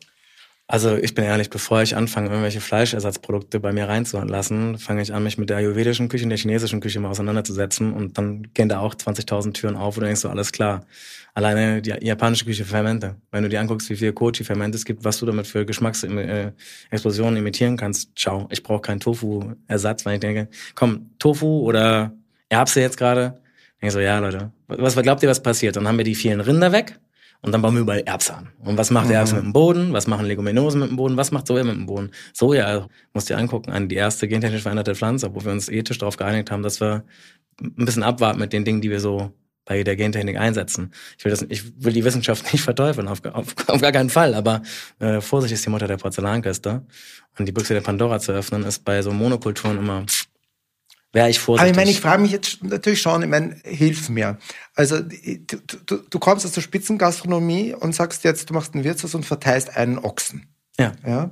Also 0.68 0.96
ich 0.96 1.16
bin 1.16 1.26
ehrlich, 1.26 1.50
bevor 1.50 1.82
ich 1.82 1.98
anfange, 1.98 2.30
irgendwelche 2.30 2.62
Fleischersatzprodukte 2.62 3.60
bei 3.60 3.74
mir 3.74 3.90
reinzulassen, 3.90 4.78
fange 4.78 5.02
ich 5.02 5.14
an, 5.14 5.24
mich 5.24 5.38
mit 5.38 5.50
der 5.50 5.58
ayurvedischen 5.58 6.08
Küche 6.08 6.24
und 6.24 6.30
der 6.30 6.38
chinesischen 6.38 6.80
Küche 6.80 7.00
mal 7.02 7.10
auseinanderzusetzen 7.10 7.92
und 7.92 8.18
dann 8.18 8.54
gehen 8.54 8.70
da 8.70 8.80
auch 8.80 8.96
20.000 8.96 9.54
Türen 9.54 9.76
auf 9.76 9.98
und 9.98 10.02
du 10.02 10.06
denkst 10.06 10.22
so, 10.22 10.30
alles 10.30 10.54
klar. 10.54 10.86
Alleine 11.34 11.82
die 11.82 11.94
japanische 12.02 12.46
Küche 12.46 12.66
Fermente. 12.66 13.16
Wenn 13.32 13.44
du 13.44 13.50
dir 13.50 13.62
anguckst, 13.62 13.90
wie 13.90 13.96
viel 13.96 14.12
Kochi-Fermente 14.12 14.78
es 14.78 14.84
gibt, 14.84 15.06
was 15.06 15.18
du 15.20 15.26
damit 15.26 15.48
für 15.48 15.66
Geschmacksexplosionen 15.66 17.38
imitieren 17.38 17.78
kannst, 17.78 18.18
ciao, 18.18 18.48
ich 18.52 18.64
brauche 18.64 18.82
keinen 18.82 19.00
Tofu-Ersatz, 19.00 20.06
weil 20.06 20.16
ich 20.16 20.20
denke, 20.20 20.50
komm, 20.76 21.12
Tofu 21.20 21.62
oder 21.62 22.14
Erbse 22.50 22.82
jetzt 22.82 22.98
gerade. 22.98 23.42
Ich 23.80 23.92
so, 23.92 24.00
ja, 24.00 24.20
Leute, 24.20 24.52
was, 24.68 24.96
glaubt 24.96 25.24
ihr, 25.24 25.30
was 25.30 25.42
passiert? 25.42 25.76
Dann 25.76 25.88
haben 25.88 25.98
wir 25.98 26.06
die 26.06 26.16
vielen 26.16 26.42
Rinder 26.42 26.72
weg 26.72 27.00
und 27.42 27.52
dann 27.52 27.62
bauen 27.62 27.74
wir 27.74 27.82
überall 27.82 28.04
Erbse 28.06 28.36
an. 28.36 28.50
Und 28.60 28.78
was 28.78 28.92
macht 28.92 29.08
mhm. 29.08 29.14
Erbse 29.14 29.36
mit 29.36 29.46
dem 29.46 29.54
Boden? 29.54 29.94
Was 29.94 30.08
machen 30.08 30.26
Leguminosen 30.26 30.82
mit 30.82 30.90
dem 30.90 30.98
Boden? 30.98 31.18
Was 31.18 31.32
macht 31.32 31.48
Soja 31.48 31.64
mit 31.64 31.76
dem 31.76 31.86
Boden? 31.88 32.12
Soja, 32.34 32.88
musst 33.14 33.30
dir 33.30 33.38
angucken, 33.38 33.72
an 33.72 33.88
die 33.88 33.96
erste 33.96 34.28
gentechnisch 34.28 34.62
veränderte 34.62 34.96
Pflanze, 34.96 35.34
wo 35.34 35.44
wir 35.44 35.52
uns 35.52 35.70
ethisch 35.70 35.98
darauf 35.98 36.18
geeinigt 36.18 36.52
haben, 36.52 36.62
dass 36.62 36.82
wir 36.82 37.04
ein 37.60 37.86
bisschen 37.86 38.04
abwarten 38.04 38.40
mit 38.40 38.54
den 38.54 38.66
Dingen, 38.66 38.82
die 38.82 38.90
wir 38.90 39.00
so 39.00 39.32
bei 39.66 39.84
der 39.84 39.96
Gentechnik 39.96 40.38
einsetzen. 40.38 40.94
Ich 41.18 41.26
will 41.26 41.32
das, 41.32 41.46
ich 41.48 41.84
will 41.84 41.94
die 41.94 42.04
Wissenschaft 42.04 42.52
nicht 42.54 42.64
verteufeln, 42.64 43.08
auf, 43.08 43.24
auf, 43.26 43.56
auf 43.68 43.82
gar 43.82 43.92
keinen 43.92 44.10
Fall, 44.10 44.34
aber 44.34 44.62
äh, 45.00 45.22
Vorsicht 45.22 45.54
ist 45.54 45.66
die 45.66 45.70
Mutter 45.70 45.88
der 45.88 45.98
Porzellankiste. 45.98 46.86
Und 47.38 47.46
die 47.46 47.52
Büchse 47.54 47.74
der 47.74 47.82
Pandora 47.82 48.20
zu 48.20 48.34
öffnen, 48.34 48.64
ist 48.64 48.84
bei 48.84 49.02
so 49.02 49.12
Monokulturen 49.12 49.78
immer 49.78 50.06
wäre 51.14 51.30
ich 51.30 51.40
vorsichtig. 51.40 51.62
Aber 51.62 51.72
ich 51.72 51.76
meine, 51.76 51.92
ich 51.92 52.02
frage 52.02 52.22
mich 52.22 52.32
jetzt 52.32 52.64
natürlich 52.64 53.02
schon, 53.02 53.22
ich 53.22 53.30
meine, 53.30 53.56
hilf 53.64 54.10
mir. 54.10 54.38
Also 54.76 55.00
du, 55.02 55.58
du, 55.86 55.98
du 55.98 56.20
kommst 56.20 56.46
aus 56.46 56.54
der 56.54 56.62
Spitzengastronomie 56.62 57.74
und 57.74 57.94
sagst 57.94 58.24
jetzt, 58.24 58.50
du 58.50 58.54
machst 58.54 58.74
ein 58.76 58.84
Wirtshaus 58.84 59.16
und 59.16 59.26
verteilst 59.26 59.76
einen 59.76 59.98
Ochsen. 59.98 60.48
Ja. 60.80 60.94
ja. 61.06 61.32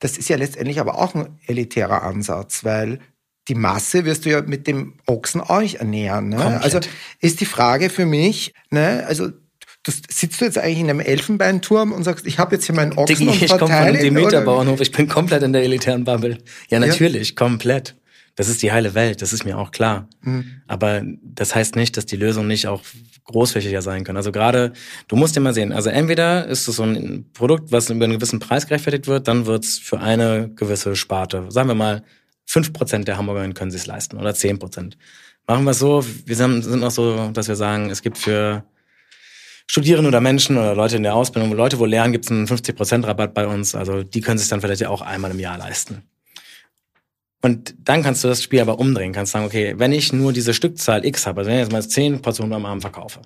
Das 0.00 0.18
ist 0.18 0.28
ja 0.28 0.36
letztendlich 0.36 0.80
aber 0.80 0.98
auch 0.98 1.14
ein 1.14 1.38
elitärer 1.46 2.02
Ansatz, 2.02 2.64
weil 2.64 3.00
die 3.48 3.54
Masse 3.54 4.04
wirst 4.04 4.24
du 4.24 4.30
ja 4.30 4.42
mit 4.42 4.66
dem 4.66 4.94
Ochsen 5.06 5.40
euch 5.40 5.76
ernähren. 5.76 6.30
Ne? 6.30 6.60
Also 6.62 6.80
ist 7.20 7.40
die 7.40 7.46
Frage 7.46 7.90
für 7.90 8.06
mich, 8.06 8.54
ne, 8.70 9.04
also 9.06 9.28
du, 9.28 9.92
sitzt 10.10 10.40
du 10.40 10.44
jetzt 10.46 10.58
eigentlich 10.58 10.80
in 10.80 10.90
einem 10.90 11.00
Elfenbeinturm 11.00 11.92
und 11.92 12.04
sagst, 12.04 12.26
ich 12.26 12.38
habe 12.38 12.54
jetzt 12.54 12.66
hier 12.66 12.74
meinen 12.74 12.92
Ochsen 12.92 13.16
Digi, 13.16 13.28
und 13.28 13.42
Ich 13.42 13.50
komme 13.50 13.72
von 13.72 13.94
dem 13.94 14.14
Meterbauernhof, 14.14 14.80
ich 14.80 14.92
bin 14.92 15.08
komplett 15.08 15.42
in 15.42 15.52
der 15.52 15.62
elitären 15.62 16.04
Bubble. 16.04 16.38
Ja, 16.70 16.78
natürlich, 16.80 17.30
ja. 17.30 17.34
komplett. 17.36 17.96
Das 18.36 18.48
ist 18.48 18.62
die 18.62 18.72
heile 18.72 18.94
Welt, 18.94 19.22
das 19.22 19.32
ist 19.32 19.44
mir 19.44 19.56
auch 19.58 19.70
klar. 19.70 20.08
Mhm. 20.22 20.62
Aber 20.66 21.02
das 21.22 21.54
heißt 21.54 21.76
nicht, 21.76 21.96
dass 21.96 22.06
die 22.06 22.16
Lösung 22.16 22.48
nicht 22.48 22.66
auch 22.66 22.82
großflächiger 23.24 23.80
sein 23.80 24.04
kann. 24.04 24.16
Also 24.16 24.32
gerade, 24.32 24.72
du 25.06 25.16
musst 25.16 25.36
immer 25.36 25.52
sehen, 25.52 25.72
also 25.72 25.88
entweder 25.90 26.46
ist 26.46 26.66
es 26.66 26.76
so 26.76 26.82
ein 26.82 27.30
Produkt, 27.32 27.70
was 27.70 27.90
über 27.90 28.04
einen 28.04 28.14
gewissen 28.14 28.40
Preis 28.40 28.66
gerechtfertigt 28.66 29.06
wird, 29.06 29.28
dann 29.28 29.46
wird's 29.46 29.78
für 29.78 30.00
eine 30.00 30.50
gewisse 30.54 30.96
Sparte, 30.96 31.46
sagen 31.48 31.68
wir 31.68 31.74
mal, 31.74 32.02
fünf 32.46 32.72
Prozent 32.72 33.08
der 33.08 33.16
Hamburgerinnen 33.16 33.54
können 33.54 33.70
sich 33.70 33.86
leisten 33.86 34.16
oder 34.16 34.34
zehn 34.34 34.58
Prozent. 34.58 34.96
Machen 35.46 35.64
wir 35.64 35.72
es 35.72 35.78
so, 35.78 36.04
wir 36.24 36.36
sind 36.36 36.66
noch 36.66 36.90
so, 36.90 37.30
dass 37.32 37.48
wir 37.48 37.56
sagen, 37.56 37.90
es 37.90 38.02
gibt 38.02 38.18
für 38.18 38.64
Studierende 39.66 40.08
oder 40.08 40.20
Menschen 40.20 40.56
oder 40.56 40.74
Leute 40.74 40.96
in 40.96 41.02
der 41.02 41.14
Ausbildung, 41.14 41.52
Leute, 41.52 41.78
wo 41.78 41.86
lernen, 41.86 42.12
gibt 42.12 42.26
es 42.26 42.30
einen 42.30 42.46
50% 42.46 43.06
Rabatt 43.06 43.34
bei 43.34 43.46
uns. 43.46 43.74
Also 43.74 44.02
die 44.02 44.20
können 44.20 44.38
sich 44.38 44.48
dann 44.48 44.60
vielleicht 44.60 44.82
ja 44.82 44.88
auch 44.90 45.02
einmal 45.02 45.30
im 45.30 45.38
Jahr 45.38 45.58
leisten. 45.58 46.02
Und 47.42 47.74
dann 47.78 48.02
kannst 48.02 48.24
du 48.24 48.28
das 48.28 48.42
Spiel 48.42 48.60
aber 48.60 48.78
umdrehen, 48.78 49.12
kannst 49.12 49.32
sagen, 49.32 49.44
okay, 49.44 49.74
wenn 49.76 49.92
ich 49.92 50.14
nur 50.14 50.32
diese 50.32 50.54
Stückzahl 50.54 51.04
X 51.04 51.26
habe, 51.26 51.40
also 51.40 51.50
wenn 51.50 51.58
ich 51.58 51.64
jetzt 51.64 51.72
mal 51.72 51.86
10 51.86 52.22
Portionen 52.22 52.54
am 52.54 52.64
Abend 52.64 52.82
verkaufe, 52.82 53.20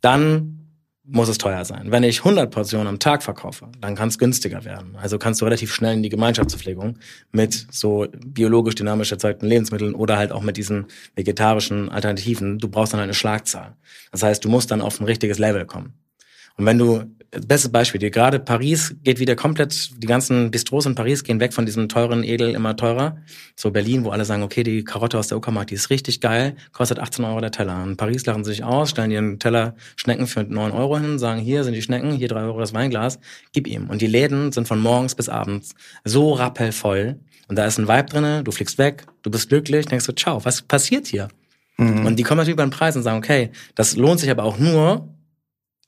dann 0.00 0.61
muss 1.04 1.28
es 1.28 1.38
teuer 1.38 1.64
sein. 1.64 1.90
Wenn 1.90 2.04
ich 2.04 2.20
100 2.20 2.50
Portionen 2.50 2.86
am 2.86 2.98
Tag 2.98 3.22
verkaufe, 3.22 3.68
dann 3.80 3.96
kann 3.96 4.08
es 4.08 4.18
günstiger 4.18 4.64
werden. 4.64 4.96
Also 4.96 5.18
kannst 5.18 5.40
du 5.40 5.44
relativ 5.44 5.72
schnell 5.74 5.94
in 5.94 6.02
die 6.02 6.08
Gemeinschaftsverpflegung 6.08 6.98
mit 7.32 7.66
so 7.70 8.06
biologisch 8.24 8.76
dynamisch 8.76 9.10
erzeugten 9.10 9.46
Lebensmitteln 9.46 9.94
oder 9.94 10.16
halt 10.16 10.30
auch 10.30 10.42
mit 10.42 10.56
diesen 10.56 10.86
vegetarischen 11.16 11.88
Alternativen. 11.88 12.58
Du 12.58 12.68
brauchst 12.68 12.92
dann 12.92 13.00
halt 13.00 13.08
eine 13.08 13.14
Schlagzahl. 13.14 13.74
Das 14.12 14.22
heißt, 14.22 14.44
du 14.44 14.48
musst 14.48 14.70
dann 14.70 14.80
auf 14.80 15.00
ein 15.00 15.04
richtiges 15.04 15.38
Level 15.38 15.66
kommen. 15.66 15.94
Und 16.56 16.66
wenn 16.66 16.78
du, 16.78 17.04
bestes 17.30 17.72
Beispiel, 17.72 17.98
dir 17.98 18.10
gerade 18.10 18.38
Paris 18.38 18.94
geht 19.02 19.18
wieder 19.18 19.34
komplett, 19.36 19.90
die 20.02 20.06
ganzen 20.06 20.50
Bistros 20.50 20.84
in 20.86 20.94
Paris 20.94 21.24
gehen 21.24 21.40
weg 21.40 21.54
von 21.54 21.64
diesem 21.64 21.88
teuren 21.88 22.24
Edel 22.24 22.54
immer 22.54 22.76
teurer. 22.76 23.16
So 23.56 23.70
Berlin, 23.70 24.04
wo 24.04 24.10
alle 24.10 24.24
sagen, 24.24 24.42
okay, 24.42 24.62
die 24.62 24.84
Karotte 24.84 25.18
aus 25.18 25.28
der 25.28 25.38
Uckermark, 25.38 25.68
die 25.68 25.74
ist 25.74 25.90
richtig 25.90 26.20
geil, 26.20 26.56
kostet 26.72 26.98
18 26.98 27.24
Euro 27.24 27.40
der 27.40 27.50
Teller. 27.50 27.82
In 27.84 27.96
Paris 27.96 28.26
lachen 28.26 28.44
sie 28.44 28.50
sich 28.50 28.64
aus, 28.64 28.90
stellen 28.90 29.10
ihren 29.10 29.38
Teller 29.38 29.74
Schnecken 29.96 30.26
für 30.26 30.44
9 30.44 30.72
Euro 30.72 30.98
hin, 30.98 31.18
sagen, 31.18 31.40
hier 31.40 31.64
sind 31.64 31.72
die 31.72 31.82
Schnecken, 31.82 32.12
hier 32.12 32.28
3 32.28 32.42
Euro 32.42 32.60
das 32.60 32.74
Weinglas, 32.74 33.18
gib 33.52 33.66
ihm. 33.66 33.88
Und 33.88 34.02
die 34.02 34.06
Läden 34.06 34.52
sind 34.52 34.68
von 34.68 34.80
morgens 34.80 35.14
bis 35.14 35.28
abends 35.28 35.74
so 36.04 36.32
rappelvoll. 36.32 37.18
Und 37.48 37.56
da 37.56 37.66
ist 37.66 37.78
ein 37.78 37.88
Vibe 37.88 38.06
drinne, 38.08 38.44
du 38.44 38.52
fliegst 38.52 38.78
weg, 38.78 39.06
du 39.22 39.30
bist 39.30 39.48
glücklich, 39.48 39.86
denkst 39.86 40.06
du, 40.06 40.12
ciao, 40.12 40.44
was 40.44 40.62
passiert 40.62 41.06
hier? 41.06 41.28
Mhm. 41.78 42.06
Und 42.06 42.16
die 42.16 42.22
kommen 42.22 42.38
natürlich 42.38 42.54
über 42.54 42.66
den 42.66 42.70
Preis 42.70 42.94
und 42.94 43.02
sagen, 43.02 43.18
okay, 43.18 43.50
das 43.74 43.96
lohnt 43.96 44.20
sich 44.20 44.30
aber 44.30 44.44
auch 44.44 44.58
nur, 44.58 45.08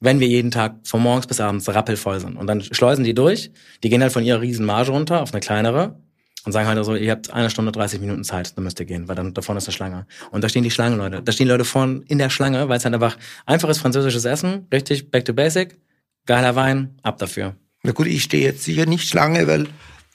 wenn 0.04 0.20
wir 0.20 0.28
jeden 0.28 0.50
Tag 0.50 0.76
von 0.84 1.02
morgens 1.02 1.26
bis 1.26 1.40
abends 1.40 1.68
rappelvoll 1.68 2.20
sind. 2.20 2.36
Und 2.36 2.46
dann 2.46 2.62
schleusen 2.62 3.04
die 3.04 3.14
durch, 3.14 3.50
die 3.82 3.88
gehen 3.88 4.02
halt 4.02 4.12
von 4.12 4.24
ihrer 4.24 4.40
riesen 4.40 4.66
Marge 4.66 4.92
runter 4.92 5.22
auf 5.22 5.32
eine 5.32 5.40
kleinere 5.40 5.96
und 6.44 6.52
sagen 6.52 6.68
halt 6.68 6.84
so, 6.84 6.94
ihr 6.94 7.10
habt 7.10 7.32
eine 7.32 7.48
Stunde 7.48 7.72
30 7.72 8.00
Minuten 8.00 8.22
Zeit, 8.22 8.56
dann 8.56 8.64
müsst 8.64 8.78
ihr 8.78 8.86
gehen, 8.86 9.08
weil 9.08 9.16
dann 9.16 9.32
da 9.32 9.40
vorne 9.40 9.58
ist 9.58 9.66
eine 9.66 9.72
Schlange. 9.72 10.06
Und 10.30 10.44
da 10.44 10.48
stehen 10.48 10.62
die 10.62 10.70
Schlangen, 10.70 10.98
Leute. 10.98 11.22
Da 11.22 11.32
stehen 11.32 11.48
Leute 11.48 11.64
vorne 11.64 12.02
in 12.06 12.18
der 12.18 12.28
Schlange, 12.28 12.68
weil 12.68 12.76
es 12.76 12.84
halt 12.84 12.94
einfach 12.94 13.16
einfaches 13.46 13.78
französisches 13.78 14.24
Essen, 14.26 14.66
richtig 14.72 15.10
back 15.10 15.24
to 15.24 15.32
basic, 15.32 15.78
geiler 16.26 16.54
Wein, 16.54 16.98
ab 17.02 17.18
dafür. 17.18 17.54
Na 17.82 17.92
gut, 17.92 18.06
ich 18.06 18.22
stehe 18.22 18.44
jetzt 18.44 18.64
sicher 18.64 18.84
nicht 18.84 19.08
Schlange, 19.08 19.46
weil 19.46 19.68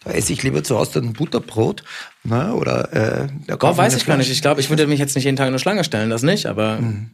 da 0.04 0.12
esse 0.12 0.34
ich 0.34 0.43
lieber 0.43 0.63
zu 0.63 0.78
Hause 0.78 0.99
ein 0.99 1.13
Butterbrot. 1.13 1.84
Ne? 2.23 2.54
Oder 2.54 2.93
äh, 2.93 3.28
da 3.47 3.58
oh, 3.62 3.78
weiß 3.78 3.95
ich 3.95 4.06
gar 4.06 4.17
nicht. 4.17 4.32
Ich 4.32 4.41
glaube, 4.41 4.62
ich 4.62 4.69
würde 4.69 4.88
mich 4.88 4.99
jetzt 4.99 5.15
nicht 5.15 5.25
jeden 5.25 5.36
Tag 5.36 5.45
in 5.45 5.54
eine 5.54 5.60
Schlange 5.60 5.84
stellen, 5.84 6.10
das 6.10 6.23
nicht, 6.23 6.45
aber. 6.45 6.80
Mhm. 6.80 7.12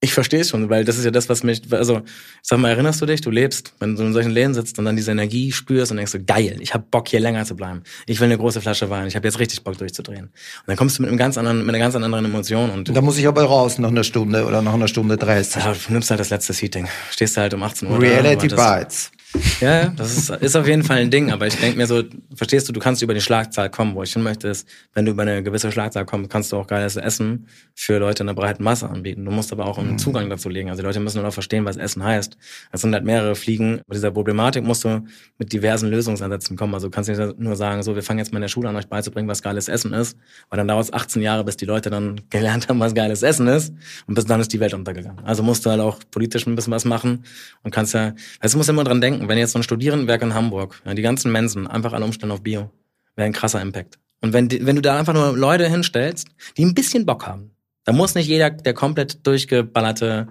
Ich 0.00 0.14
verstehe 0.14 0.40
es 0.40 0.50
schon, 0.50 0.70
weil 0.70 0.84
das 0.84 0.96
ist 0.96 1.04
ja 1.04 1.10
das, 1.10 1.28
was 1.28 1.42
mich, 1.42 1.60
also 1.72 2.02
sag 2.42 2.60
mal, 2.60 2.70
erinnerst 2.70 3.02
du 3.02 3.06
dich, 3.06 3.20
du 3.20 3.30
lebst, 3.30 3.74
wenn 3.80 3.96
du 3.96 4.04
in 4.04 4.12
solchen 4.12 4.30
Läden 4.30 4.54
sitzt 4.54 4.78
und 4.78 4.84
dann 4.84 4.94
diese 4.94 5.10
Energie 5.10 5.50
spürst 5.50 5.90
und 5.90 5.96
denkst 5.96 6.12
so, 6.12 6.18
geil, 6.24 6.58
ich 6.60 6.72
habe 6.72 6.84
Bock 6.88 7.08
hier 7.08 7.18
länger 7.18 7.44
zu 7.44 7.56
bleiben. 7.56 7.82
Ich 8.06 8.20
will 8.20 8.26
eine 8.26 8.38
große 8.38 8.60
Flasche 8.60 8.90
Wein, 8.90 9.08
ich 9.08 9.16
habe 9.16 9.26
jetzt 9.26 9.40
richtig 9.40 9.64
Bock 9.64 9.76
durchzudrehen. 9.76 10.26
Und 10.26 10.32
dann 10.66 10.76
kommst 10.76 10.98
du 10.98 11.02
mit 11.02 11.08
einem 11.08 11.18
ganz 11.18 11.36
anderen, 11.36 11.66
mit 11.66 11.70
einer 11.70 11.78
ganz 11.78 11.96
anderen 11.96 12.24
Emotion 12.24 12.70
und 12.70 12.94
da 12.94 13.00
muss 13.00 13.18
ich 13.18 13.26
aber 13.26 13.42
raus 13.42 13.78
nach 13.78 13.88
einer 13.88 14.04
Stunde 14.04 14.44
oder 14.46 14.62
nach 14.62 14.74
einer 14.74 14.86
Stunde 14.86 15.16
30. 15.16 15.64
Ja, 15.64 15.72
du 15.72 15.92
nimmst 15.92 16.10
halt 16.10 16.20
das 16.20 16.30
letzte 16.30 16.52
Seating. 16.52 16.86
Stehst 17.10 17.36
du 17.36 17.40
halt 17.40 17.54
um 17.54 17.62
18 17.64 17.88
Uhr. 17.88 18.00
Reality 18.00 18.46
da, 18.46 18.78
Bites. 18.78 19.10
Ja, 19.60 19.88
das 19.88 20.16
ist, 20.16 20.30
ist 20.30 20.56
auf 20.56 20.66
jeden 20.66 20.84
Fall 20.84 20.98
ein 20.98 21.10
Ding, 21.10 21.30
aber 21.30 21.46
ich 21.46 21.56
denke 21.56 21.76
mir 21.76 21.86
so, 21.86 22.02
verstehst 22.34 22.66
du, 22.68 22.72
du 22.72 22.80
kannst 22.80 23.02
über 23.02 23.12
die 23.12 23.20
Schlagzahl 23.20 23.68
kommen, 23.68 23.94
wo 23.94 24.02
ich 24.02 24.12
hin 24.12 24.22
möchte, 24.22 24.48
ist, 24.48 24.66
wenn 24.94 25.04
du 25.04 25.10
über 25.10 25.22
eine 25.22 25.42
gewisse 25.42 25.70
Schlagzahl 25.70 26.06
kommst, 26.06 26.30
kannst 26.30 26.52
du 26.52 26.56
auch 26.56 26.66
geiles 26.66 26.96
Essen 26.96 27.46
für 27.74 27.98
Leute 27.98 28.22
in 28.22 28.28
einer 28.28 28.34
breiten 28.34 28.64
Masse 28.64 28.88
anbieten. 28.88 29.24
Du 29.26 29.30
musst 29.30 29.52
aber 29.52 29.66
auch 29.66 29.78
einen 29.78 29.92
mhm. 29.92 29.98
Zugang 29.98 30.30
dazu 30.30 30.48
legen. 30.48 30.70
Also 30.70 30.82
die 30.82 30.86
Leute 30.86 31.00
müssen 31.00 31.18
nur 31.18 31.26
noch 31.26 31.34
verstehen, 31.34 31.66
was 31.66 31.76
Essen 31.76 32.02
heißt. 32.02 32.38
Es 32.72 32.80
sind 32.80 32.94
halt 32.94 33.04
mehrere 33.04 33.34
Fliegen. 33.34 33.80
Bei 33.86 33.94
dieser 33.94 34.10
Problematik 34.10 34.64
musst 34.64 34.84
du 34.84 35.04
mit 35.36 35.52
diversen 35.52 35.90
Lösungsansätzen 35.90 36.56
kommen. 36.56 36.72
Also 36.72 36.86
du 36.86 36.90
kannst 36.90 37.10
nicht 37.10 37.38
nur 37.38 37.56
sagen, 37.56 37.82
so, 37.82 37.94
wir 37.94 38.02
fangen 38.02 38.20
jetzt 38.20 38.32
mal 38.32 38.38
in 38.38 38.42
der 38.42 38.48
Schule 38.48 38.68
an, 38.68 38.76
euch 38.76 38.88
beizubringen, 38.88 39.28
was 39.28 39.42
geiles 39.42 39.68
Essen 39.68 39.92
ist, 39.92 40.16
weil 40.48 40.56
dann 40.56 40.68
dauert 40.68 40.84
es 40.84 40.92
18 40.92 41.20
Jahre, 41.20 41.44
bis 41.44 41.56
die 41.56 41.66
Leute 41.66 41.90
dann 41.90 42.20
gelernt 42.30 42.68
haben, 42.68 42.80
was 42.80 42.94
geiles 42.94 43.22
Essen 43.22 43.46
ist 43.46 43.74
und 44.06 44.14
bis 44.14 44.24
dann 44.24 44.40
ist 44.40 44.52
die 44.52 44.60
Welt 44.60 44.72
untergegangen. 44.72 45.22
Also 45.24 45.42
musst 45.42 45.66
du 45.66 45.70
halt 45.70 45.80
auch 45.80 45.98
politisch 46.10 46.46
ein 46.46 46.54
bisschen 46.54 46.72
was 46.72 46.84
machen 46.84 47.24
und 47.62 47.72
kannst 47.72 47.92
ja, 47.92 48.14
also 48.40 48.56
musst 48.56 48.70
immer 48.70 48.84
dran 48.84 49.00
denken, 49.00 49.17
wenn 49.26 49.38
jetzt 49.38 49.52
so 49.52 49.58
ein 49.58 49.62
Studierender 49.62 50.06
Werk 50.06 50.22
in 50.22 50.34
Hamburg, 50.34 50.80
ja, 50.84 50.94
die 50.94 51.02
ganzen 51.02 51.32
Mensen, 51.32 51.66
einfach 51.66 51.92
alle 51.92 52.04
umstellen 52.04 52.32
auf 52.32 52.42
Bio, 52.42 52.70
wäre 53.16 53.26
ein 53.26 53.32
krasser 53.32 53.60
Impact. 53.60 53.98
Und 54.20 54.32
wenn, 54.32 54.50
wenn 54.50 54.76
du 54.76 54.82
da 54.82 54.98
einfach 54.98 55.14
nur 55.14 55.36
Leute 55.36 55.68
hinstellst, 55.68 56.28
die 56.56 56.64
ein 56.64 56.74
bisschen 56.74 57.06
Bock 57.06 57.26
haben, 57.26 57.52
da 57.84 57.92
muss 57.92 58.14
nicht 58.14 58.28
jeder 58.28 58.50
der 58.50 58.74
komplett 58.74 59.26
durchgeballerte 59.26 60.28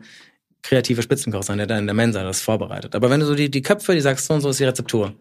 kreative 0.62 1.02
Spitzenkoch 1.02 1.44
sein, 1.44 1.58
der 1.58 1.68
da 1.68 1.78
in 1.78 1.88
der 1.88 1.96
Mensa 1.96 2.24
das 2.24 2.42
vorbereitet. 2.42 2.96
Aber 2.96 3.10
wenn 3.10 3.20
du 3.20 3.26
so 3.26 3.36
die, 3.36 3.50
die 3.50 3.62
Köpfe, 3.62 3.94
die 3.94 4.02
sagst, 4.02 4.28
so 4.28 4.34
und 4.34 4.42
so 4.42 4.50
ist 4.50 4.60
die 4.60 4.66
Rezeptur, 4.66 5.14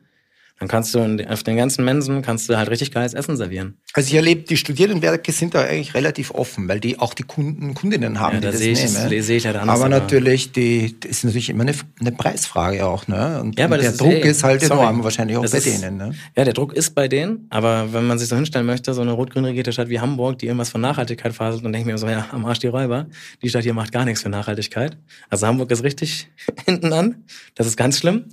Dann 0.59 0.69
kannst 0.69 0.95
du 0.95 1.01
auf 1.29 1.43
den 1.43 1.57
ganzen 1.59 1.85
Mensen 1.85 2.23
kannst 2.23 2.49
du 2.49 2.57
halt 2.57 2.71
richtig 2.71 2.91
geiles 2.91 3.13
Essen 3.13 3.37
servieren. 3.37 3.77
Also 3.93 4.09
ich 4.09 4.15
erlebe, 4.15 4.41
die 4.43 4.57
Studierendenwerke 4.57 5.31
sind 5.31 5.55
da 5.55 5.61
eigentlich 5.63 5.93
relativ 5.93 6.31
offen, 6.31 6.67
weil 6.67 6.81
die 6.81 6.99
auch 6.99 7.13
die 7.13 7.25
Kunden, 7.25 7.75
Kundinnen 7.75 8.21
haben, 8.21 8.37
Ja, 8.37 8.41
die 8.41 8.47
da 8.47 8.51
das 8.53 8.61
sehe 8.61 8.73
ich, 8.73 8.83
nehmen. 8.83 9.11
das 9.11 9.27
sehe 9.27 9.37
ich 9.37 9.45
halt 9.47 9.57
anders. 9.57 9.79
aber 9.79 9.91
natürlich, 9.91 10.53
die, 10.53 10.99
das 10.99 11.11
ist 11.11 11.25
natürlich 11.25 11.51
immer 11.51 11.65
eine, 11.65 11.75
eine 12.01 12.11
Preisfrage 12.13 12.87
auch, 12.87 13.07
ne? 13.07 13.43
Und, 13.43 13.59
Ja, 13.59 13.67
aber 13.67 13.77
der 13.77 13.91
ist 13.91 14.01
Druck 14.01 14.13
eh- 14.13 14.21
ist 14.31 14.45
halt 14.45 14.63
sorry. 14.63 14.81
enorm, 14.81 15.05
wahrscheinlich 15.05 15.37
auch 15.37 15.43
bei 15.43 15.59
ist- 15.59 15.67
denen, 15.67 15.99
ne? 15.99 16.15
Ja, 16.35 16.45
der 16.45 16.55
Druck 16.55 16.73
ist 16.73 16.95
bei 16.95 17.07
denen, 17.07 17.47
aber 17.51 17.93
wenn 17.93 18.07
man 18.07 18.19
sich 18.19 18.29
so 18.29 18.37
hinstellen 18.37 18.65
möchte, 18.67 18.95
so 18.95 19.03
eine 19.03 19.13
rot-grün 19.13 19.45
regierte 19.45 19.73
Stadt 19.75 19.91
wie 19.91 20.01
Hamburg, 20.01 20.39
die 20.39 20.47
irgendwas 20.47 20.71
von 20.71 20.81
Nachhaltigkeit 20.81 21.35
faselt, 21.35 21.67
dann 21.67 21.73
denke 21.75 21.87
ich 21.89 21.93
mir 21.93 21.99
so, 21.99 22.09
ja, 22.09 22.29
am 22.33 22.47
Arsch 22.47 22.61
die 22.61 22.69
Räuber, 22.69 23.07
die 23.43 23.51
Stadt 23.51 23.63
hier 23.65 23.75
macht 23.75 23.93
gar 23.93 24.07
nichts 24.07 24.23
für 24.23 24.31
Nachhaltigkeit. 24.31 24.97
Also 25.29 25.47
Hamburg 25.47 25.71
ist 25.71 25.83
richtig 25.85 26.29
hinten 26.65 26.95
an, 26.95 27.25
das 27.57 27.67
ist 27.67 27.77
ganz 27.77 27.99
schlimm. 27.99 28.25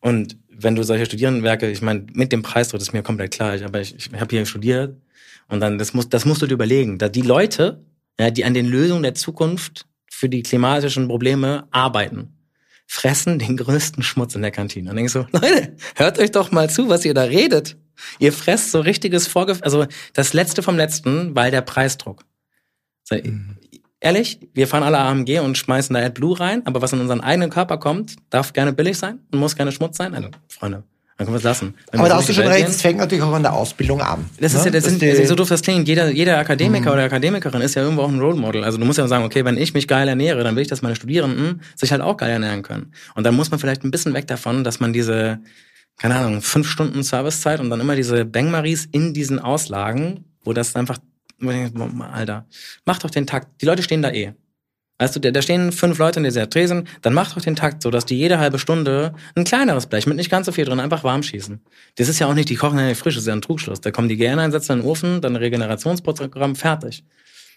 Und 0.00 0.36
wenn 0.62 0.74
du 0.74 0.82
solche 0.82 1.06
Studierendenwerke, 1.06 1.70
ich 1.70 1.82
meine, 1.82 2.06
mit 2.12 2.32
dem 2.32 2.42
Preisdruck 2.42 2.80
das 2.80 2.88
ist 2.88 2.92
mir 2.92 3.02
komplett 3.02 3.32
klar, 3.32 3.54
ich, 3.54 3.64
aber 3.64 3.80
ich, 3.80 3.94
ich 3.94 4.20
habe 4.20 4.34
hier 4.34 4.46
studiert 4.46 4.96
und 5.48 5.60
dann, 5.60 5.78
das, 5.78 5.94
muss, 5.94 6.08
das 6.08 6.24
musst 6.24 6.42
du 6.42 6.46
dir 6.46 6.54
überlegen, 6.54 6.98
da 6.98 7.08
die 7.08 7.22
Leute, 7.22 7.84
ja, 8.18 8.30
die 8.30 8.44
an 8.44 8.54
den 8.54 8.66
Lösungen 8.66 9.02
der 9.02 9.14
Zukunft 9.14 9.86
für 10.10 10.28
die 10.28 10.42
klimatischen 10.42 11.08
Probleme 11.08 11.66
arbeiten, 11.70 12.34
fressen 12.86 13.38
den 13.38 13.56
größten 13.56 14.02
Schmutz 14.02 14.34
in 14.34 14.42
der 14.42 14.50
Kantine. 14.50 14.90
Und 14.90 14.96
denkst 14.96 15.12
so, 15.12 15.26
Leute, 15.32 15.76
hört 15.94 16.18
euch 16.18 16.30
doch 16.30 16.50
mal 16.50 16.68
zu, 16.68 16.88
was 16.88 17.04
ihr 17.04 17.14
da 17.14 17.22
redet. 17.22 17.76
Ihr 18.18 18.32
fresst 18.32 18.72
so 18.72 18.80
richtiges 18.80 19.26
Vorgef 19.26 19.60
also 19.62 19.86
das 20.12 20.32
Letzte 20.32 20.62
vom 20.62 20.76
Letzten, 20.76 21.34
weil 21.36 21.50
der 21.50 21.60
Preisdruck. 21.60 22.24
So, 23.04 23.16
Ehrlich, 24.00 24.40
wir 24.54 24.66
fahren 24.66 24.82
alle 24.82 24.98
AMG 24.98 25.40
und 25.40 25.58
schmeißen 25.58 25.92
da 25.94 26.00
AdBlue 26.00 26.40
rein, 26.40 26.62
aber 26.64 26.80
was 26.80 26.92
in 26.92 27.00
unseren 27.00 27.20
eigenen 27.20 27.50
Körper 27.50 27.76
kommt, 27.76 28.16
darf 28.30 28.54
gerne 28.54 28.72
billig 28.72 28.96
sein 28.96 29.18
und 29.30 29.38
muss 29.38 29.56
gerne 29.56 29.72
Schmutz 29.72 29.98
sein. 29.98 30.14
Also, 30.14 30.30
Freunde, 30.48 30.84
dann 31.20 31.26
können 31.26 31.34
wir 31.34 31.38
es 31.38 31.44
lassen. 31.44 31.74
Wenn 31.90 32.00
Aber 32.00 32.08
da 32.08 32.16
hast 32.16 32.30
du 32.30 32.32
schon 32.32 32.46
recht, 32.46 32.66
es 32.66 32.80
fängt 32.80 32.98
natürlich 32.98 33.22
auch 33.22 33.34
an 33.34 33.42
der 33.42 33.52
Ausbildung 33.52 34.00
an. 34.00 34.24
das 34.40 34.54
ist 34.54 34.60
ne? 34.60 34.64
ja, 34.64 34.70
das 34.70 34.84
Dass 34.84 34.98
sind, 34.98 35.02
also 35.02 35.26
so 35.26 35.34
doof 35.34 35.50
das 35.50 35.60
klingt. 35.60 35.86
Jeder, 35.86 36.08
jeder 36.08 36.38
Akademiker 36.38 36.94
oder 36.94 37.02
Akademikerin 37.02 37.60
ist 37.60 37.74
ja 37.74 37.82
irgendwo 37.82 38.04
auch 38.04 38.08
ein 38.08 38.18
Role 38.18 38.36
Model. 38.36 38.64
Also 38.64 38.78
du 38.78 38.86
musst 38.86 38.98
ja 38.98 39.06
sagen, 39.06 39.24
okay, 39.24 39.44
wenn 39.44 39.58
ich 39.58 39.74
mich 39.74 39.86
geil 39.86 40.08
ernähre, 40.08 40.42
dann 40.44 40.56
will 40.56 40.62
ich, 40.62 40.68
dass 40.68 40.80
meine 40.80 40.96
Studierenden 40.96 41.60
sich 41.76 41.92
halt 41.92 42.00
auch 42.00 42.16
geil 42.16 42.30
ernähren 42.30 42.62
können. 42.62 42.94
Und 43.16 43.24
dann 43.24 43.34
muss 43.34 43.50
man 43.50 43.60
vielleicht 43.60 43.84
ein 43.84 43.90
bisschen 43.90 44.14
weg 44.14 44.28
davon, 44.28 44.64
dass 44.64 44.80
man 44.80 44.94
diese, 44.94 45.40
keine 45.98 46.16
Ahnung, 46.16 46.40
fünf 46.40 46.66
Stunden 46.66 47.02
Servicezeit 47.02 47.60
und 47.60 47.68
dann 47.68 47.80
immer 47.80 47.96
diese 47.96 48.24
Bangmaries 48.24 48.88
in 48.90 49.12
diesen 49.12 49.38
Auslagen, 49.40 50.24
wo 50.42 50.54
das 50.54 50.74
einfach, 50.74 50.96
Alter, 51.40 52.46
mach 52.84 52.98
doch 52.98 53.10
den 53.10 53.26
Takt. 53.26 53.60
Die 53.60 53.66
Leute 53.66 53.82
stehen 53.82 54.02
da 54.02 54.10
eh. 54.10 54.34
Weißt 55.00 55.16
du, 55.16 55.20
da 55.20 55.40
stehen 55.40 55.72
fünf 55.72 55.98
Leute 55.98 56.20
in 56.20 56.24
dieser 56.24 56.50
Tresen, 56.50 56.86
dann 57.00 57.14
mach 57.14 57.32
doch 57.32 57.40
den 57.40 57.56
Takt 57.56 57.82
so, 57.82 57.90
dass 57.90 58.04
die 58.04 58.18
jede 58.18 58.38
halbe 58.38 58.58
Stunde 58.58 59.14
ein 59.34 59.44
kleineres 59.44 59.86
Blech 59.86 60.06
mit 60.06 60.18
nicht 60.18 60.30
ganz 60.30 60.44
so 60.44 60.52
viel 60.52 60.66
drin 60.66 60.78
einfach 60.78 61.04
warm 61.04 61.22
schießen. 61.22 61.58
Das 61.96 62.08
ist 62.08 62.18
ja 62.18 62.26
auch 62.26 62.34
nicht, 62.34 62.50
die 62.50 62.56
kochen 62.56 62.78
ja 62.78 62.86
nicht 62.86 62.98
frisch, 62.98 63.14
das 63.14 63.22
ist 63.22 63.28
ja 63.28 63.32
ein 63.32 63.40
Trugschluss. 63.40 63.80
Da 63.80 63.92
kommen 63.92 64.10
die 64.10 64.18
gerne 64.18 64.42
ein, 64.42 64.52
setzen 64.52 64.72
in 64.72 64.78
den 64.80 64.86
Ofen, 64.86 65.22
dann 65.22 65.36
Regenerationsprogramm, 65.36 66.54
fertig. 66.54 67.02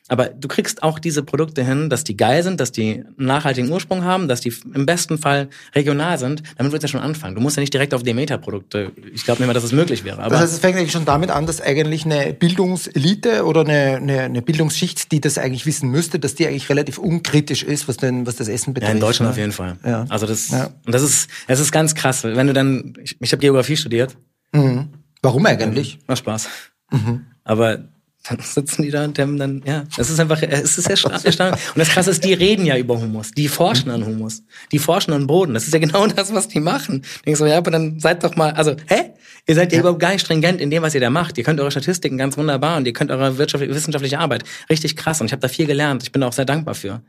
Aber 0.09 0.25
du 0.27 0.49
kriegst 0.49 0.83
auch 0.83 0.99
diese 0.99 1.23
Produkte 1.23 1.63
hin, 1.63 1.89
dass 1.89 2.03
die 2.03 2.17
geil 2.17 2.43
sind, 2.43 2.59
dass 2.59 2.73
die 2.73 2.95
einen 3.05 3.25
nachhaltigen 3.25 3.71
Ursprung 3.71 4.03
haben, 4.03 4.27
dass 4.27 4.41
die 4.41 4.53
im 4.73 4.85
besten 4.85 5.17
Fall 5.17 5.47
regional 5.73 6.19
sind. 6.19 6.43
Damit 6.57 6.73
wird 6.73 6.83
ja 6.83 6.89
schon 6.89 6.99
anfangen. 6.99 7.35
Du 7.35 7.41
musst 7.41 7.55
ja 7.55 7.61
nicht 7.61 7.73
direkt 7.73 7.93
auf 7.93 8.03
Demeter-Produkte. 8.03 8.91
Ich 9.13 9.23
glaube 9.23 9.39
nicht 9.41 9.47
mal, 9.47 9.53
dass 9.53 9.63
es 9.63 9.71
möglich 9.71 10.03
wäre. 10.03 10.19
Aber 10.21 10.31
Das 10.31 10.41
heißt, 10.41 10.53
es 10.53 10.59
fängt 10.59 10.77
eigentlich 10.77 10.91
schon 10.91 11.05
damit 11.05 11.31
an, 11.31 11.45
dass 11.45 11.61
eigentlich 11.61 12.03
eine 12.05 12.33
Bildungselite 12.33 13.45
oder 13.45 13.61
eine, 13.61 13.95
eine, 13.97 14.21
eine 14.23 14.41
Bildungsschicht, 14.41 15.11
die 15.13 15.21
das 15.21 15.37
eigentlich 15.37 15.65
wissen 15.65 15.89
müsste, 15.89 16.19
dass 16.19 16.35
die 16.35 16.47
eigentlich 16.47 16.67
relativ 16.69 16.97
unkritisch 16.97 17.63
ist, 17.63 17.87
was 17.87 17.95
denn, 17.97 18.25
was 18.27 18.35
das 18.35 18.49
Essen 18.49 18.71
Ja, 18.71 18.73
betrifft. 18.73 18.93
in 18.95 18.99
Deutschland 18.99 19.27
ne? 19.27 19.31
auf 19.31 19.37
jeden 19.37 19.51
Fall. 19.53 19.77
Ja. 19.85 20.05
Also 20.09 20.25
das, 20.25 20.49
Ja. 20.49 20.69
und 20.85 20.93
das 20.93 21.01
ist, 21.01 21.29
es 21.47 21.59
ist 21.61 21.71
ganz 21.71 21.95
krass. 21.95 22.23
Wenn 22.23 22.47
du 22.47 22.53
dann, 22.53 22.93
ich, 23.01 23.15
ich 23.21 23.31
habe 23.31 23.39
Geografie 23.39 23.77
studiert, 23.77 24.17
Mhm. 24.51 24.89
Warum 25.23 25.45
eigentlich? 25.45 25.97
macht 26.05 26.19
Spaß. 26.19 26.49
Mhm. 26.91 27.25
Aber 27.45 27.85
dann 28.27 28.39
sitzen 28.39 28.83
die 28.83 28.89
da 28.89 29.03
und 29.03 29.19
haben 29.19 29.37
dann, 29.37 29.61
ja, 29.65 29.83
es 29.97 30.09
ist 30.09 30.19
einfach, 30.19 30.41
es 30.41 30.77
ist 30.77 30.89
ersta- 30.89 31.25
erstaunlich. 31.25 31.59
Und 31.75 31.79
das 31.79 31.89
Krasse 31.89 32.11
ist, 32.11 32.23
die 32.23 32.33
reden 32.33 32.65
ja 32.65 32.77
über 32.77 32.97
Humus. 32.99 33.31
Die 33.31 33.49
forschen 33.49 33.91
an 33.91 34.05
Humus. 34.05 34.43
Die 34.71 34.79
forschen 34.79 35.11
an 35.13 35.27
Boden. 35.27 35.53
Das 35.53 35.65
ist 35.65 35.73
ja 35.73 35.79
genau 35.79 36.07
das, 36.15 36.33
was 36.33 36.47
die 36.47 36.61
machen. 36.61 37.03
Denkst 37.25 37.39
so, 37.39 37.45
ja, 37.45 37.57
aber 37.57 37.71
dann 37.71 37.99
seid 37.99 38.23
doch 38.23 38.35
mal, 38.35 38.51
also, 38.51 38.75
hä? 38.87 39.11
Ihr 39.45 39.55
seid 39.55 39.73
ja, 39.73 39.79
überhaupt 39.79 39.99
gar 39.99 40.13
nicht 40.13 40.21
stringent 40.21 40.61
in 40.61 40.69
dem, 40.69 40.81
was 40.83 40.95
ihr 40.95 41.01
da 41.01 41.09
macht. 41.09 41.37
Ihr 41.37 41.43
könnt 41.43 41.59
eure 41.59 41.69
Statistiken 41.69 42.17
ganz 42.17 42.37
wunderbar 42.37 42.77
und 42.77 42.87
ihr 42.87 42.93
könnt 42.93 43.11
eure 43.11 43.37
wissenschaftliche 43.37 44.19
Arbeit 44.19 44.45
richtig 44.69 44.95
krass. 44.95 45.19
Und 45.19 45.27
ich 45.27 45.33
habe 45.33 45.41
da 45.41 45.49
viel 45.49 45.65
gelernt. 45.65 46.01
Ich 46.03 46.13
bin 46.13 46.21
da 46.21 46.27
auch 46.29 46.33
sehr 46.33 46.45
dankbar 46.45 46.75
für. 46.75 47.01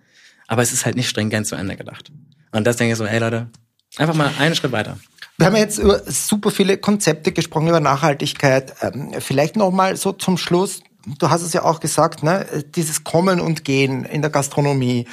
Aber 0.48 0.62
es 0.62 0.72
ist 0.72 0.85
halt 0.85 0.96
nicht 0.96 1.09
stringent 1.09 1.46
zu 1.46 1.55
Ende 1.55 1.77
gedacht. 1.77 2.11
Und 2.50 2.66
das 2.66 2.77
denke 2.77 2.92
ich 2.92 2.98
so, 2.98 3.07
hey 3.07 3.20
Leute, 3.20 3.46
einfach 3.98 4.14
mal 4.16 4.31
einen 4.40 4.57
Schritt 4.57 4.72
weiter. 4.72 4.98
Wir 5.38 5.46
haben 5.46 5.55
ja 5.55 5.62
jetzt 5.62 5.79
über 5.79 6.00
super 6.07 6.50
viele 6.50 6.77
Konzepte 6.77 7.31
gesprochen, 7.31 7.68
über 7.68 7.81
Nachhaltigkeit. 7.81 8.74
Ähm, 8.83 9.12
vielleicht 9.20 9.55
noch 9.57 9.70
mal 9.70 9.96
so 9.96 10.11
zum 10.12 10.37
Schluss. 10.37 10.81
Du 11.06 11.30
hast 11.30 11.42
es 11.42 11.52
ja 11.52 11.62
auch 11.62 11.80
gesagt, 11.80 12.22
ne? 12.22 12.46
dieses 12.74 13.04
Kommen 13.04 13.40
und 13.40 13.64
Gehen 13.64 14.04
in 14.04 14.22
der 14.22 14.30
Gastronomie. 14.30 15.06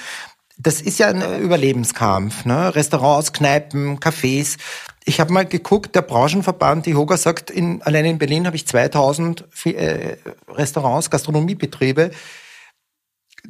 Das 0.58 0.82
ist 0.82 1.00
ja 1.00 1.08
ein 1.08 1.42
Überlebenskampf. 1.42 2.46
Ne? 2.46 2.74
Restaurants, 2.76 3.34
Kneipen, 3.34 4.00
Cafés. 4.00 4.58
Ich 5.04 5.20
habe 5.20 5.34
mal 5.34 5.46
geguckt, 5.46 5.96
der 5.96 6.04
Branchenverband, 6.04 6.86
die 6.86 6.96
Hoga 6.96 7.18
sagt, 7.18 7.50
in, 7.50 7.82
allein 7.82 8.06
in 8.06 8.18
Berlin 8.20 8.46
habe 8.46 8.56
ich 8.56 8.68
2000 8.68 9.46
Fi- 9.50 9.76
äh, 9.76 10.18
Restaurants, 10.48 11.10
Gastronomiebetriebe, 11.10 12.12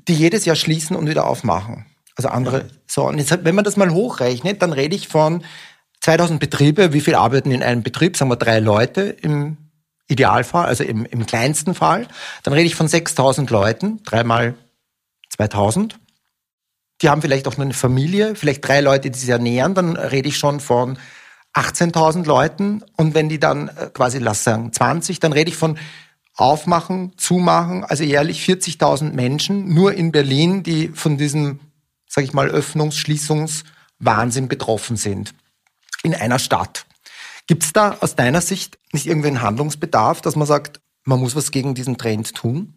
die 0.08 0.14
jedes 0.14 0.46
Jahr 0.46 0.56
schließen 0.56 0.96
und 0.96 1.10
wieder 1.10 1.28
aufmachen. 1.28 1.86
Also 2.16 2.30
andere. 2.30 2.70
So, 2.88 3.08
und 3.08 3.18
jetzt, 3.18 3.44
wenn 3.44 3.56
man 3.56 3.66
das 3.66 3.78
mal 3.78 3.92
hochrechnet, 3.92 4.62
dann 4.62 4.72
rede 4.74 4.96
ich 4.96 5.08
von 5.10 5.44
2000 6.02 6.40
Betriebe. 6.40 6.94
Wie 6.94 7.02
viel 7.02 7.16
arbeiten 7.16 7.52
in 7.52 7.64
einem 7.64 7.84
Betrieb? 7.84 8.16
Sagen 8.18 8.32
wir 8.32 8.36
drei 8.38 8.60
Leute 8.60 9.02
im 9.22 9.58
Idealfall, 10.12 10.66
also 10.66 10.84
im, 10.84 11.06
im 11.06 11.26
kleinsten 11.26 11.74
Fall. 11.74 12.08
Dann 12.44 12.54
rede 12.54 12.68
ich 12.68 12.76
von 12.76 12.88
6000 12.88 13.50
Leuten, 13.50 14.04
dreimal 14.04 14.56
2000. 15.30 15.98
Die 17.02 17.10
haben 17.10 17.22
vielleicht 17.22 17.48
auch 17.48 17.58
noch 17.58 17.66
eine 17.66 17.74
Familie, 17.74 18.36
vielleicht 18.36 18.68
drei 18.68 18.82
Leute, 18.82 19.10
die 19.10 19.18
sich 19.18 19.30
ernähren. 19.30 19.74
Dann 19.74 19.96
rede 19.96 20.30
ich 20.30 20.38
schon 20.38 20.60
von 20.60 21.00
18.000 21.54 22.26
Leuten. 22.26 22.84
Und 22.96 23.16
wenn 23.16 23.30
die 23.30 23.40
dann 23.40 23.70
äh, 23.70 23.90
quasi, 23.94 24.20
lass 24.20 24.44
sagen, 24.44 24.72
20, 24.72 25.20
dann 25.20 25.34
rede 25.34 25.50
ich 25.50 25.58
von 25.58 25.78
aufmachen, 26.36 27.14
zumachen, 27.18 27.84
also 27.84 28.04
jährlich 28.04 28.44
40.000 28.46 29.12
Menschen 29.14 29.74
nur 29.74 29.94
in 29.94 30.12
Berlin, 30.12 30.64
die 30.64 30.90
von 30.90 31.18
diesem, 31.18 31.60
sag 32.08 32.24
ich 32.24 32.34
mal, 32.34 32.50
Öffnungs-, 32.50 32.98
Schließungswahnsinn 32.98 34.48
betroffen 34.48 34.96
sind. 34.96 35.34
In 36.04 36.16
einer 36.16 36.40
Stadt. 36.40 36.86
Gibt 37.52 37.64
es 37.64 37.74
da 37.74 37.98
aus 38.00 38.16
deiner 38.16 38.40
Sicht 38.40 38.80
nicht 38.94 39.08
irgendwie 39.08 39.28
einen 39.28 39.42
Handlungsbedarf, 39.42 40.22
dass 40.22 40.38
man 40.38 40.48
sagt, 40.48 40.80
man 41.04 41.20
muss 41.20 41.36
was 41.36 41.52
gegen 41.52 41.76
diesen 41.76 41.98
Trend 41.98 42.34
tun? 42.34 42.76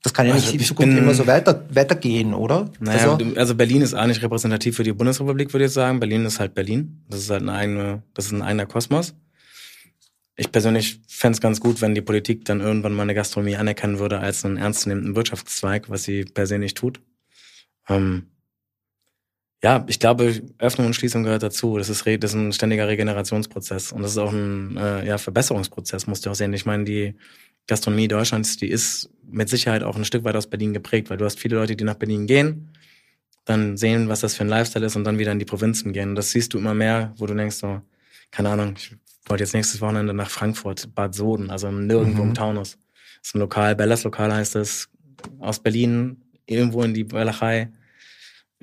Das 0.00 0.14
kann 0.14 0.28
ja 0.28 0.34
Also 0.34 0.44
nicht 0.46 0.54
in 0.54 0.60
ich 0.60 0.68
Zukunft 0.68 0.94
bin- 0.94 1.02
immer 1.02 1.12
so 1.12 1.26
weiter, 1.26 1.64
weitergehen, 1.70 2.34
oder? 2.34 2.70
Naja, 2.78 3.14
also, 3.14 3.24
also, 3.24 3.36
also 3.36 3.54
Berlin 3.56 3.82
ist 3.82 3.94
auch 3.94 4.06
nicht 4.06 4.22
repräsentativ 4.22 4.76
für 4.76 4.84
die 4.84 4.92
Bundesrepublik, 4.92 5.52
würde 5.52 5.64
ich 5.64 5.72
sagen. 5.72 5.98
Berlin 5.98 6.24
ist 6.24 6.38
halt 6.38 6.54
Berlin. 6.54 7.04
Das 7.08 7.18
ist 7.18 7.30
halt 7.30 7.42
eine 7.42 7.52
eigene, 7.52 8.04
das 8.14 8.26
ist 8.26 8.30
ein 8.32 8.42
eigener 8.42 8.66
Kosmos. 8.66 9.12
Ich 10.36 10.52
persönlich 10.52 11.00
fände 11.08 11.34
es 11.34 11.40
ganz 11.40 11.58
gut, 11.58 11.80
wenn 11.80 11.96
die 11.96 12.00
Politik 12.00 12.44
dann 12.44 12.60
irgendwann 12.60 12.94
mal 12.94 13.02
eine 13.02 13.14
Gastronomie 13.14 13.56
anerkennen 13.56 13.98
würde 13.98 14.20
als 14.20 14.44
einen 14.44 14.56
ernstzunehmenden 14.56 15.16
Wirtschaftszweig, 15.16 15.90
was 15.90 16.04
sie 16.04 16.26
per 16.26 16.46
se 16.46 16.60
nicht 16.60 16.76
tut. 16.76 17.00
Ähm, 17.88 18.28
ja, 19.64 19.84
ich 19.88 20.00
glaube, 20.00 20.42
Öffnung 20.58 20.88
und 20.88 20.94
Schließung 20.94 21.22
gehört 21.22 21.42
dazu. 21.42 21.78
Das 21.78 21.88
ist, 21.88 22.04
das 22.06 22.14
ist 22.30 22.34
ein 22.34 22.52
ständiger 22.52 22.88
Regenerationsprozess 22.88 23.92
und 23.92 24.02
das 24.02 24.12
ist 24.12 24.18
auch 24.18 24.32
ein 24.32 24.76
äh, 24.76 25.06
ja, 25.06 25.18
Verbesserungsprozess, 25.18 26.06
musst 26.06 26.26
du 26.26 26.30
auch 26.30 26.34
sehen. 26.34 26.52
Ich 26.52 26.66
meine, 26.66 26.84
die 26.84 27.14
Gastronomie 27.68 28.08
Deutschlands, 28.08 28.56
die 28.56 28.68
ist 28.68 29.08
mit 29.24 29.48
Sicherheit 29.48 29.82
auch 29.84 29.96
ein 29.96 30.04
Stück 30.04 30.24
weit 30.24 30.34
aus 30.34 30.48
Berlin 30.48 30.72
geprägt, 30.72 31.10
weil 31.10 31.16
du 31.16 31.24
hast 31.24 31.38
viele 31.38 31.56
Leute, 31.56 31.76
die 31.76 31.84
nach 31.84 31.94
Berlin 31.94 32.26
gehen, 32.26 32.72
dann 33.44 33.76
sehen, 33.76 34.08
was 34.08 34.20
das 34.20 34.34
für 34.34 34.44
ein 34.44 34.48
Lifestyle 34.48 34.86
ist 34.86 34.96
und 34.96 35.04
dann 35.04 35.18
wieder 35.18 35.32
in 35.32 35.38
die 35.38 35.44
Provinzen 35.44 35.92
gehen. 35.92 36.10
Und 36.10 36.14
das 36.16 36.30
siehst 36.32 36.54
du 36.54 36.58
immer 36.58 36.74
mehr, 36.74 37.14
wo 37.16 37.26
du 37.26 37.34
denkst 37.34 37.56
so, 37.56 37.80
keine 38.32 38.50
Ahnung, 38.50 38.74
ich 38.76 38.96
wollte 39.26 39.44
jetzt 39.44 39.54
nächstes 39.54 39.80
Wochenende 39.80 40.12
nach 40.12 40.30
Frankfurt, 40.30 40.92
Bad 40.94 41.14
Soden, 41.14 41.50
also 41.50 41.70
nirgendwo 41.70 42.22
Mhm. 42.22 42.30
im 42.30 42.34
Taunus. 42.34 42.78
Das 43.20 43.28
ist 43.28 43.34
ein 43.36 43.38
Lokal, 43.40 43.76
Bellas 43.76 44.02
Lokal 44.02 44.34
heißt 44.34 44.56
es, 44.56 44.88
aus 45.38 45.60
Berlin, 45.60 46.20
irgendwo 46.46 46.82
in 46.82 46.94
die 46.94 47.10
Walachei, 47.12 47.70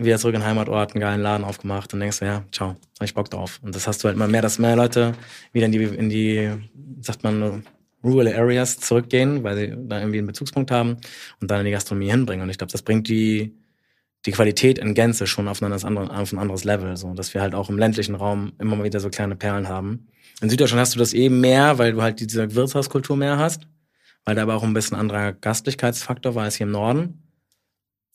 wieder 0.05 0.17
zurück 0.17 0.35
in 0.35 0.41
den 0.41 0.47
Heimatort, 0.47 0.93
einen 0.93 1.01
geilen 1.01 1.21
Laden 1.21 1.43
aufgemacht 1.43 1.93
und 1.93 1.99
denkst 1.99 2.21
ja, 2.21 2.43
ciao, 2.51 2.69
hab 2.99 3.03
ich 3.03 3.13
Bock 3.13 3.29
drauf. 3.29 3.59
Und 3.61 3.75
das 3.75 3.87
hast 3.87 4.03
du 4.03 4.07
halt 4.07 4.15
immer 4.15 4.27
mehr, 4.27 4.41
dass 4.41 4.59
mehr 4.59 4.75
Leute 4.75 5.13
wieder 5.51 5.65
in 5.65 5.71
die, 5.71 5.83
in 5.83 6.09
die, 6.09 6.49
sagt 7.01 7.23
man, 7.23 7.63
Rural 8.03 8.33
Areas 8.33 8.79
zurückgehen, 8.79 9.43
weil 9.43 9.57
sie 9.57 9.75
da 9.87 9.99
irgendwie 9.99 10.19
einen 10.19 10.27
Bezugspunkt 10.27 10.71
haben 10.71 10.97
und 11.41 11.51
dann 11.51 11.59
in 11.59 11.65
die 11.65 11.71
Gastronomie 11.71 12.09
hinbringen. 12.09 12.43
Und 12.43 12.49
ich 12.49 12.57
glaube, 12.57 12.71
das 12.71 12.81
bringt 12.81 13.09
die, 13.09 13.57
die 14.25 14.31
Qualität 14.31 14.79
in 14.79 14.93
Gänze 14.93 15.27
schon 15.27 15.47
auf 15.47 15.61
ein, 15.61 15.65
anderes, 15.65 15.83
andere- 15.83 16.17
auf 16.17 16.31
ein 16.31 16.39
anderes 16.39 16.63
Level, 16.63 16.95
so 16.95 17.13
dass 17.13 17.33
wir 17.33 17.41
halt 17.41 17.53
auch 17.53 17.69
im 17.69 17.77
ländlichen 17.77 18.15
Raum 18.15 18.53
immer 18.57 18.77
mal 18.77 18.85
wieder 18.85 18.99
so 19.01 19.09
kleine 19.09 19.35
Perlen 19.35 19.67
haben. 19.67 20.07
In 20.41 20.49
Süddeutschland 20.49 20.79
hast 20.79 20.95
du 20.95 20.99
das 20.99 21.11
eben 21.11 21.41
mehr, 21.41 21.77
weil 21.77 21.91
du 21.91 22.01
halt 22.01 22.21
diese 22.21 22.55
Wirtshauskultur 22.55 23.17
mehr 23.17 23.37
hast, 23.37 23.67
weil 24.23 24.35
da 24.35 24.43
aber 24.43 24.55
auch 24.55 24.63
ein 24.63 24.73
bisschen 24.73 24.95
anderer 24.97 25.33
Gastlichkeitsfaktor 25.33 26.35
war 26.35 26.43
als 26.43 26.55
hier 26.55 26.67
im 26.67 26.71
Norden. 26.71 27.23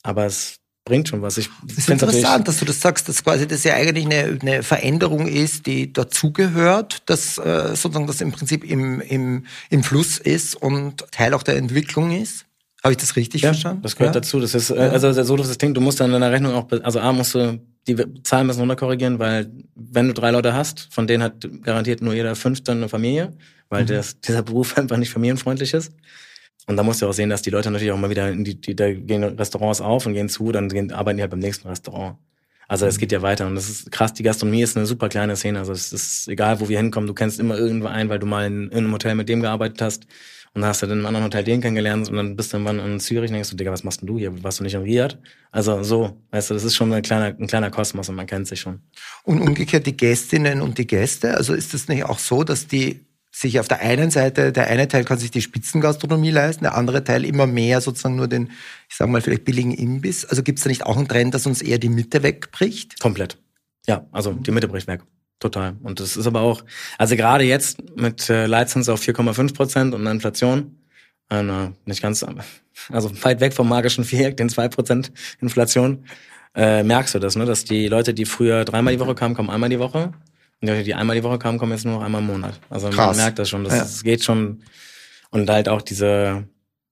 Aber 0.02 0.24
es 0.24 0.60
bringt 0.84 1.08
schon 1.08 1.22
was. 1.22 1.38
Ich 1.38 1.48
das 1.62 1.78
ist 1.78 1.90
interessant, 1.90 2.46
dass 2.46 2.58
du 2.58 2.64
das 2.64 2.80
sagst, 2.80 3.08
dass 3.08 3.24
quasi 3.24 3.46
das 3.46 3.64
ja 3.64 3.74
eigentlich 3.74 4.04
eine, 4.04 4.38
eine 4.40 4.62
Veränderung 4.62 5.26
ist, 5.26 5.66
die 5.66 5.92
dazugehört, 5.92 7.02
dass 7.06 7.38
äh, 7.38 7.74
sozusagen 7.74 8.06
das 8.06 8.20
im 8.20 8.32
Prinzip 8.32 8.64
im, 8.64 9.00
im, 9.00 9.46
im 9.70 9.82
Fluss 9.82 10.18
ist 10.18 10.56
und 10.56 11.10
Teil 11.10 11.34
auch 11.34 11.42
der 11.42 11.56
Entwicklung 11.56 12.10
ist. 12.10 12.44
Habe 12.82 12.92
ich 12.92 12.98
das 12.98 13.16
richtig 13.16 13.42
ja, 13.42 13.50
verstanden? 13.50 13.82
Das 13.82 13.96
gehört 13.96 14.14
ja? 14.14 14.20
dazu. 14.20 14.40
Das 14.40 14.54
ist, 14.54 14.70
äh, 14.70 14.74
also 14.74 15.10
so 15.22 15.36
das 15.36 15.56
Ding, 15.56 15.72
du 15.72 15.80
musst 15.80 16.00
dann 16.00 16.06
in 16.06 16.20
deiner 16.20 16.30
Rechnung 16.30 16.52
auch, 16.52 16.70
also 16.82 17.00
A 17.00 17.12
musst 17.12 17.34
du 17.34 17.58
die 17.86 18.22
Zahlen 18.22 18.46
müssen 18.46 18.60
runterkorrigieren, 18.60 19.18
weil 19.18 19.50
wenn 19.74 20.08
du 20.08 20.14
drei 20.14 20.30
Leute 20.30 20.54
hast, 20.54 20.88
von 20.90 21.06
denen 21.06 21.22
hat 21.22 21.48
garantiert 21.62 22.02
nur 22.02 22.14
jeder 22.14 22.34
fünfte 22.34 22.72
eine 22.72 22.88
Familie, 22.88 23.32
weil 23.68 23.84
mhm. 23.84 23.88
das, 23.88 24.20
dieser 24.20 24.42
Beruf 24.42 24.76
einfach 24.78 24.96
nicht 24.98 25.10
familienfreundlich 25.10 25.72
ist. 25.74 25.92
Und 26.66 26.76
da 26.76 26.82
musst 26.82 27.02
du 27.02 27.08
auch 27.08 27.12
sehen, 27.12 27.30
dass 27.30 27.42
die 27.42 27.50
Leute 27.50 27.70
natürlich 27.70 27.92
auch 27.92 27.98
mal 27.98 28.10
wieder 28.10 28.30
in 28.30 28.44
die, 28.44 28.60
die 28.60 28.74
da 28.74 28.92
gehen 28.92 29.22
Restaurants 29.22 29.80
auf 29.80 30.06
und 30.06 30.14
gehen 30.14 30.28
zu, 30.28 30.50
dann 30.50 30.68
gehen, 30.68 30.92
arbeiten 30.92 31.18
die 31.18 31.22
halt 31.22 31.30
beim 31.30 31.40
nächsten 31.40 31.68
Restaurant. 31.68 32.16
Also 32.68 32.86
es 32.86 32.96
mhm. 32.96 33.00
geht 33.00 33.12
ja 33.12 33.22
weiter 33.22 33.46
und 33.46 33.54
das 33.54 33.68
ist 33.68 33.92
krass. 33.92 34.14
Die 34.14 34.22
Gastronomie 34.22 34.62
ist 34.62 34.76
eine 34.76 34.86
super 34.86 35.08
kleine 35.08 35.36
Szene. 35.36 35.58
Also 35.58 35.72
es 35.72 35.92
ist 35.92 36.28
egal, 36.28 36.60
wo 36.60 36.68
wir 36.68 36.78
hinkommen, 36.78 37.06
du 37.06 37.14
kennst 37.14 37.38
immer 37.38 37.58
irgendwo 37.58 37.88
einen, 37.88 38.08
weil 38.08 38.18
du 38.18 38.26
mal 38.26 38.46
in, 38.46 38.70
in 38.70 38.78
einem 38.78 38.92
Hotel 38.92 39.14
mit 39.14 39.28
dem 39.28 39.42
gearbeitet 39.42 39.82
hast 39.82 40.06
und 40.54 40.62
dann 40.62 40.70
hast 40.70 40.82
du 40.82 40.86
dann 40.86 41.00
im 41.00 41.06
anderen 41.06 41.24
Hotel 41.24 41.42
den 41.42 41.60
kennengelernt 41.60 42.08
und 42.08 42.16
dann 42.16 42.36
bist 42.36 42.52
du 42.52 42.56
irgendwann 42.56 42.78
in 42.78 43.00
Zürich 43.00 43.28
und 43.28 43.34
denkst 43.34 43.50
du, 43.50 43.56
Digga, 43.56 43.72
was 43.72 43.82
machst 43.82 44.00
denn 44.00 44.06
du 44.06 44.18
hier? 44.18 44.42
Warst 44.44 44.60
du 44.60 44.64
nicht 44.64 44.74
in 44.74 44.82
Riyadh? 44.82 45.18
Also 45.50 45.82
so, 45.82 46.16
weißt 46.30 46.50
du, 46.50 46.54
das 46.54 46.64
ist 46.64 46.76
schon 46.76 46.92
ein 46.92 47.02
kleiner, 47.02 47.36
ein 47.38 47.48
kleiner 47.48 47.70
Kosmos 47.70 48.08
und 48.08 48.14
man 48.14 48.26
kennt 48.26 48.46
sich 48.46 48.60
schon. 48.60 48.80
Und 49.24 49.40
umgekehrt 49.40 49.84
die 49.84 49.96
Gästinnen 49.96 50.62
und 50.62 50.78
die 50.78 50.86
Gäste, 50.86 51.36
also 51.36 51.54
ist 51.54 51.74
es 51.74 51.88
nicht 51.88 52.04
auch 52.04 52.20
so, 52.20 52.44
dass 52.44 52.68
die 52.68 53.00
sich 53.34 53.58
auf 53.58 53.66
der 53.66 53.80
einen 53.80 54.12
Seite, 54.12 54.52
der 54.52 54.68
eine 54.68 54.86
Teil 54.86 55.04
kann 55.04 55.18
sich 55.18 55.32
die 55.32 55.42
Spitzengastronomie 55.42 56.30
leisten, 56.30 56.62
der 56.62 56.76
andere 56.76 57.02
Teil 57.02 57.24
immer 57.24 57.48
mehr 57.48 57.80
sozusagen 57.80 58.14
nur 58.14 58.28
den, 58.28 58.52
ich 58.88 58.94
sag 58.94 59.08
mal, 59.08 59.20
vielleicht 59.20 59.44
billigen 59.44 59.72
Imbiss. 59.72 60.24
Also 60.24 60.44
gibt 60.44 60.60
es 60.60 60.62
da 60.62 60.68
nicht 60.68 60.86
auch 60.86 60.96
einen 60.96 61.08
Trend, 61.08 61.34
dass 61.34 61.44
uns 61.44 61.60
eher 61.60 61.78
die 61.78 61.88
Mitte 61.88 62.22
wegbricht? 62.22 63.00
Komplett. 63.00 63.36
Ja, 63.86 64.06
also 64.12 64.32
die 64.32 64.52
Mitte 64.52 64.68
bricht 64.68 64.86
weg. 64.86 65.00
Total. 65.40 65.74
Und 65.82 65.98
das 65.98 66.16
ist 66.16 66.28
aber 66.28 66.42
auch, 66.42 66.62
also 66.96 67.16
gerade 67.16 67.42
jetzt 67.42 67.96
mit 67.96 68.30
äh, 68.30 68.46
Leitzins 68.46 68.88
auf 68.88 69.02
4,5 69.02 69.52
Prozent 69.52 69.94
und 69.94 70.06
Inflation, 70.06 70.78
äh, 71.28 71.42
nicht 71.86 72.02
ganz, 72.02 72.24
also 72.90 73.24
weit 73.24 73.40
weg 73.40 73.52
vom 73.52 73.68
magischen 73.68 74.04
Viereck, 74.04 74.36
den 74.36 74.48
2 74.48 74.68
Prozent 74.68 75.12
Inflation, 75.40 76.06
äh, 76.54 76.84
merkst 76.84 77.16
du 77.16 77.18
das, 77.18 77.34
ne? 77.34 77.46
dass 77.46 77.64
die 77.64 77.88
Leute, 77.88 78.14
die 78.14 78.26
früher 78.26 78.64
dreimal 78.64 78.94
die 78.94 79.00
Woche 79.00 79.16
kamen, 79.16 79.34
kommen 79.34 79.50
einmal 79.50 79.70
die 79.70 79.80
Woche 79.80 80.12
die 80.66 80.72
Leute, 80.72 80.84
die 80.84 80.94
einmal 80.94 81.16
die 81.16 81.22
Woche 81.22 81.38
kamen, 81.38 81.58
kommen 81.58 81.72
jetzt 81.72 81.84
nur 81.84 81.94
noch 81.94 82.02
einmal 82.02 82.20
im 82.20 82.26
Monat. 82.26 82.58
Also 82.70 82.88
Krass. 82.88 83.16
man 83.16 83.16
merkt 83.16 83.38
das 83.38 83.48
schon. 83.48 83.64
Das, 83.64 83.72
ja. 83.72 83.78
das 83.80 84.02
geht 84.02 84.22
schon. 84.24 84.62
Und 85.30 85.50
halt 85.50 85.68
auch 85.68 85.82
diese, 85.82 86.44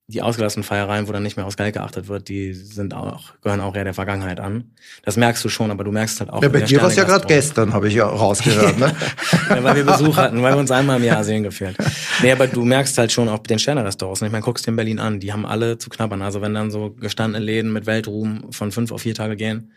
die 0.09 0.21
ausgelassenen 0.21 0.65
Feiereien, 0.65 1.09
wo 1.09 1.13
dann 1.13 1.23
nicht 1.23 1.37
mehr 1.37 1.47
aufs 1.47 1.57
Geld 1.57 1.75
geachtet 1.75 2.09
wird, 2.09 2.29
die 2.29 2.53
sind 2.53 2.93
auch, 2.93 3.35
gehören 3.41 3.61
auch 3.61 3.75
eher 3.75 3.85
der 3.85 3.95
Vergangenheit 3.95 4.41
an. 4.41 4.73
Das 5.05 5.17
merkst 5.17 5.45
du 5.45 5.49
schon, 5.49 5.71
aber 5.71 5.85
du 5.85 5.93
merkst 5.93 6.21
halt 6.21 6.31
auch. 6.31 6.43
Ja, 6.43 6.49
bei 6.49 6.61
dir 6.61 6.81
war 6.81 6.89
es 6.89 6.97
ja 6.97 7.05
gerade 7.05 7.27
gestern, 7.27 7.73
habe 7.73 7.89
ich 7.89 7.95
ja 7.95 8.07
rausgehört, 8.07 8.79
ne? 8.79 8.95
ja, 9.49 9.63
weil 9.63 9.77
wir 9.77 9.85
Besuch 9.85 10.17
hatten, 10.17 10.43
weil 10.43 10.55
wir 10.55 10.59
uns 10.59 10.71
einmal 10.71 10.99
im 10.99 11.05
Jahr 11.05 11.25
sehen 11.25 11.43
gefehlt. 11.43 11.77
Nee, 12.21 12.33
aber 12.33 12.47
du 12.47 12.65
merkst 12.65 12.99
halt 12.99 13.13
schon 13.13 13.29
auch 13.29 13.39
den 13.39 13.59
Sterne-Restaurants. 13.59 14.23
Ich 14.23 14.33
meine, 14.33 14.45
guckst 14.45 14.67
dir 14.67 14.71
in 14.71 14.77
Berlin 14.77 14.99
an, 14.99 15.21
die 15.21 15.33
haben 15.33 15.47
alle 15.47 15.79
zu 15.79 15.89
knabbern. 15.89 16.21
Also 16.23 16.43
wenn 16.43 16.55
dann 16.55 16.71
so 16.71 16.91
gestandene 16.91 17.45
Läden 17.45 17.73
mit 17.73 17.87
Weltruhm 17.87 18.53
von 18.53 18.73
fünf 18.73 18.93
auf 18.93 19.03
vier 19.03 19.15
Tage 19.15 19.37
gehen, 19.37 19.73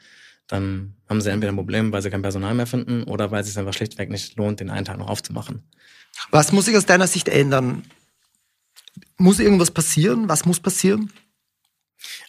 dann 0.48 0.96
haben 1.10 1.22
sie 1.22 1.32
entweder 1.32 1.52
ein 1.52 1.56
Problem, 1.58 1.92
weil 1.92 2.02
sie 2.02 2.10
kein 2.10 2.22
Personal 2.22 2.54
mehr 2.54 2.68
finden 2.68 3.04
oder 3.04 3.32
weil 3.32 3.42
es 3.42 3.48
sich 3.48 3.58
einfach 3.58 3.74
schlichtweg 3.74 4.10
nicht 4.10 4.36
lohnt, 4.38 4.60
den 4.60 4.70
einen 4.70 4.86
Tag 4.86 4.98
noch 4.98 5.10
aufzumachen. 5.10 5.64
Was 6.32 6.52
muss 6.52 6.66
sich 6.66 6.78
aus 6.78 6.86
deiner 6.86 7.08
Sicht 7.08 7.28
ändern? 7.28 7.84
Muss 9.18 9.40
irgendwas 9.40 9.72
passieren? 9.72 10.30
Was 10.30 10.46
muss 10.46 10.60
passieren? 10.60 11.12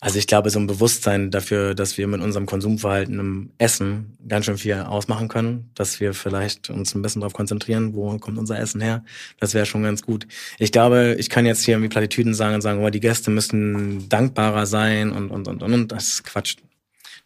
Also 0.00 0.18
ich 0.18 0.26
glaube, 0.26 0.50
so 0.50 0.58
ein 0.58 0.66
Bewusstsein 0.66 1.30
dafür, 1.30 1.74
dass 1.74 1.98
wir 1.98 2.06
mit 2.06 2.20
unserem 2.20 2.46
Konsumverhalten 2.46 3.18
im 3.18 3.50
Essen 3.58 4.16
ganz 4.26 4.46
schön 4.46 4.58
viel 4.58 4.74
ausmachen 4.74 5.28
können, 5.28 5.70
dass 5.74 6.00
wir 6.00 6.14
vielleicht 6.14 6.70
uns 6.70 6.94
ein 6.94 7.02
bisschen 7.02 7.20
darauf 7.20 7.32
konzentrieren, 7.32 7.94
wo 7.94 8.16
kommt 8.18 8.38
unser 8.38 8.58
Essen 8.58 8.80
her, 8.80 9.04
das 9.40 9.54
wäre 9.54 9.66
schon 9.66 9.82
ganz 9.82 10.02
gut. 10.02 10.26
Ich 10.58 10.72
glaube, 10.72 11.16
ich 11.18 11.30
kann 11.30 11.46
jetzt 11.46 11.64
hier 11.64 11.74
irgendwie 11.74 11.88
Plattitüden 11.88 12.34
sagen 12.34 12.54
und 12.54 12.60
sagen, 12.60 12.82
oh, 12.82 12.90
die 12.90 13.00
Gäste 13.00 13.30
müssen 13.30 14.08
dankbarer 14.08 14.66
sein 14.66 15.12
und, 15.12 15.30
und, 15.30 15.48
und, 15.48 15.62
und, 15.62 15.88
das 15.88 16.08
ist 16.08 16.24
Quatsch 16.24 16.56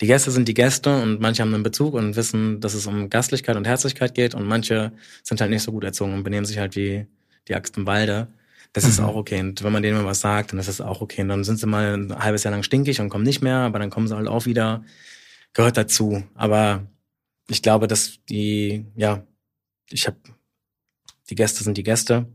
die 0.01 0.07
Gäste 0.07 0.31
sind 0.31 0.49
die 0.49 0.55
Gäste 0.55 1.03
und 1.03 1.21
manche 1.21 1.43
haben 1.43 1.53
einen 1.53 1.63
Bezug 1.63 1.95
und 1.95 2.17
wissen, 2.17 2.61
dass 2.61 2.75
es 2.75 2.87
um 2.87 3.11
Gastlichkeit 3.11 3.57
und 3.57 3.67
Herzlichkeit 3.67 4.15
geht 4.15 4.35
und 4.35 4.47
manche 4.47 4.93
sind 5.23 5.41
halt 5.41 5.51
nicht 5.51 5.63
so 5.63 5.73
gut 5.73 5.85
erzogen 5.85 6.15
und 6.15 6.25
benehmen 6.25 6.47
sich 6.47 6.59
halt 6.59 6.75
wie 6.75 7.07
die 7.49 7.55
Axt 7.55 7.77
im 7.77 7.87
Walde. 7.87 8.29
Das 8.73 8.85
mhm. 8.85 8.91
ist 8.91 9.01
auch 9.01 9.15
okay. 9.15 9.41
Und 9.41 9.63
wenn 9.63 9.73
man 9.73 9.83
denen 9.83 9.99
mal 9.99 10.07
was 10.07 10.21
sagt, 10.21 10.53
dann 10.53 10.59
ist 10.59 10.69
das 10.69 10.81
auch 10.81 11.01
okay. 11.03 11.23
Und 11.23 11.29
dann 11.29 11.45
sind 11.45 11.59
sie 11.59 11.67
mal 11.67 11.95
ein 11.95 12.19
halbes 12.19 12.45
Jahr 12.45 12.53
lang 12.53 12.63
stinkig 12.63 13.01
und 13.01 13.11
kommen 13.11 13.25
nicht 13.25 13.43
mehr, 13.43 13.59
aber 13.59 13.79
dann 13.79 13.91
kommen 13.91 14.09
sie 14.09 14.17
halt 14.17 14.29
auch 14.29 14.47
wieder. 14.47 14.85
Gehört 15.53 15.77
dazu. 15.77 16.23
Aber 16.35 16.87
ich 17.49 17.63
glaube, 17.63 17.87
dass 17.87 18.25
die, 18.29 18.87
ja, 18.97 19.27
ich 19.91 20.07
habe, 20.07 20.17
die 21.29 21.35
Gäste 21.35 21.65
sind 21.65 21.77
die 21.77 21.83
Gäste 21.83 22.27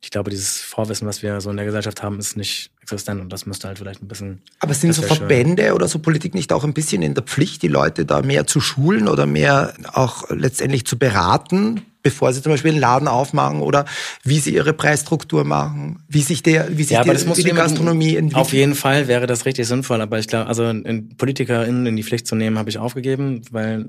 ich 0.00 0.10
glaube, 0.10 0.30
dieses 0.30 0.60
Vorwissen, 0.60 1.08
was 1.08 1.22
wir 1.22 1.40
so 1.40 1.50
in 1.50 1.56
der 1.56 1.66
Gesellschaft 1.66 2.02
haben, 2.02 2.18
ist 2.20 2.36
nicht 2.36 2.70
existent 2.80 3.20
und 3.20 3.32
das 3.32 3.46
müsste 3.46 3.66
halt 3.66 3.78
vielleicht 3.78 4.00
ein 4.00 4.08
bisschen. 4.08 4.42
Aber 4.60 4.72
sind 4.72 4.92
so 4.92 5.02
Verbände 5.02 5.74
oder 5.74 5.88
so 5.88 5.98
Politik 5.98 6.34
nicht 6.34 6.52
auch 6.52 6.62
ein 6.62 6.72
bisschen 6.72 7.02
in 7.02 7.14
der 7.14 7.24
Pflicht, 7.24 7.62
die 7.62 7.68
Leute 7.68 8.06
da 8.06 8.22
mehr 8.22 8.46
zu 8.46 8.60
schulen 8.60 9.08
oder 9.08 9.26
mehr 9.26 9.74
auch 9.92 10.30
letztendlich 10.30 10.86
zu 10.86 10.98
beraten, 10.98 11.82
bevor 12.02 12.32
sie 12.32 12.40
zum 12.40 12.52
Beispiel 12.52 12.70
einen 12.70 12.80
Laden 12.80 13.08
aufmachen 13.08 13.60
oder 13.60 13.86
wie 14.22 14.38
sie 14.38 14.54
ihre 14.54 14.72
Preisstruktur 14.72 15.44
machen, 15.44 16.04
wie 16.08 16.22
sich 16.22 16.44
der, 16.44 16.78
wie 16.78 16.84
sich 16.84 16.92
ja, 16.92 17.02
die, 17.02 17.10
wie 17.10 17.42
die 17.42 17.50
Gastronomie 17.50 18.14
entwickelt? 18.14 18.40
Auf 18.40 18.52
jeden 18.52 18.76
Fall 18.76 19.08
wäre 19.08 19.26
das 19.26 19.46
richtig 19.46 19.66
sinnvoll, 19.66 20.00
aber 20.00 20.20
ich 20.20 20.28
glaube, 20.28 20.46
also 20.46 20.64
in 20.68 21.16
PolitikerInnen 21.16 21.86
in 21.86 21.96
die 21.96 22.04
Pflicht 22.04 22.28
zu 22.28 22.36
nehmen, 22.36 22.56
habe 22.56 22.70
ich 22.70 22.78
aufgegeben, 22.78 23.42
weil 23.50 23.86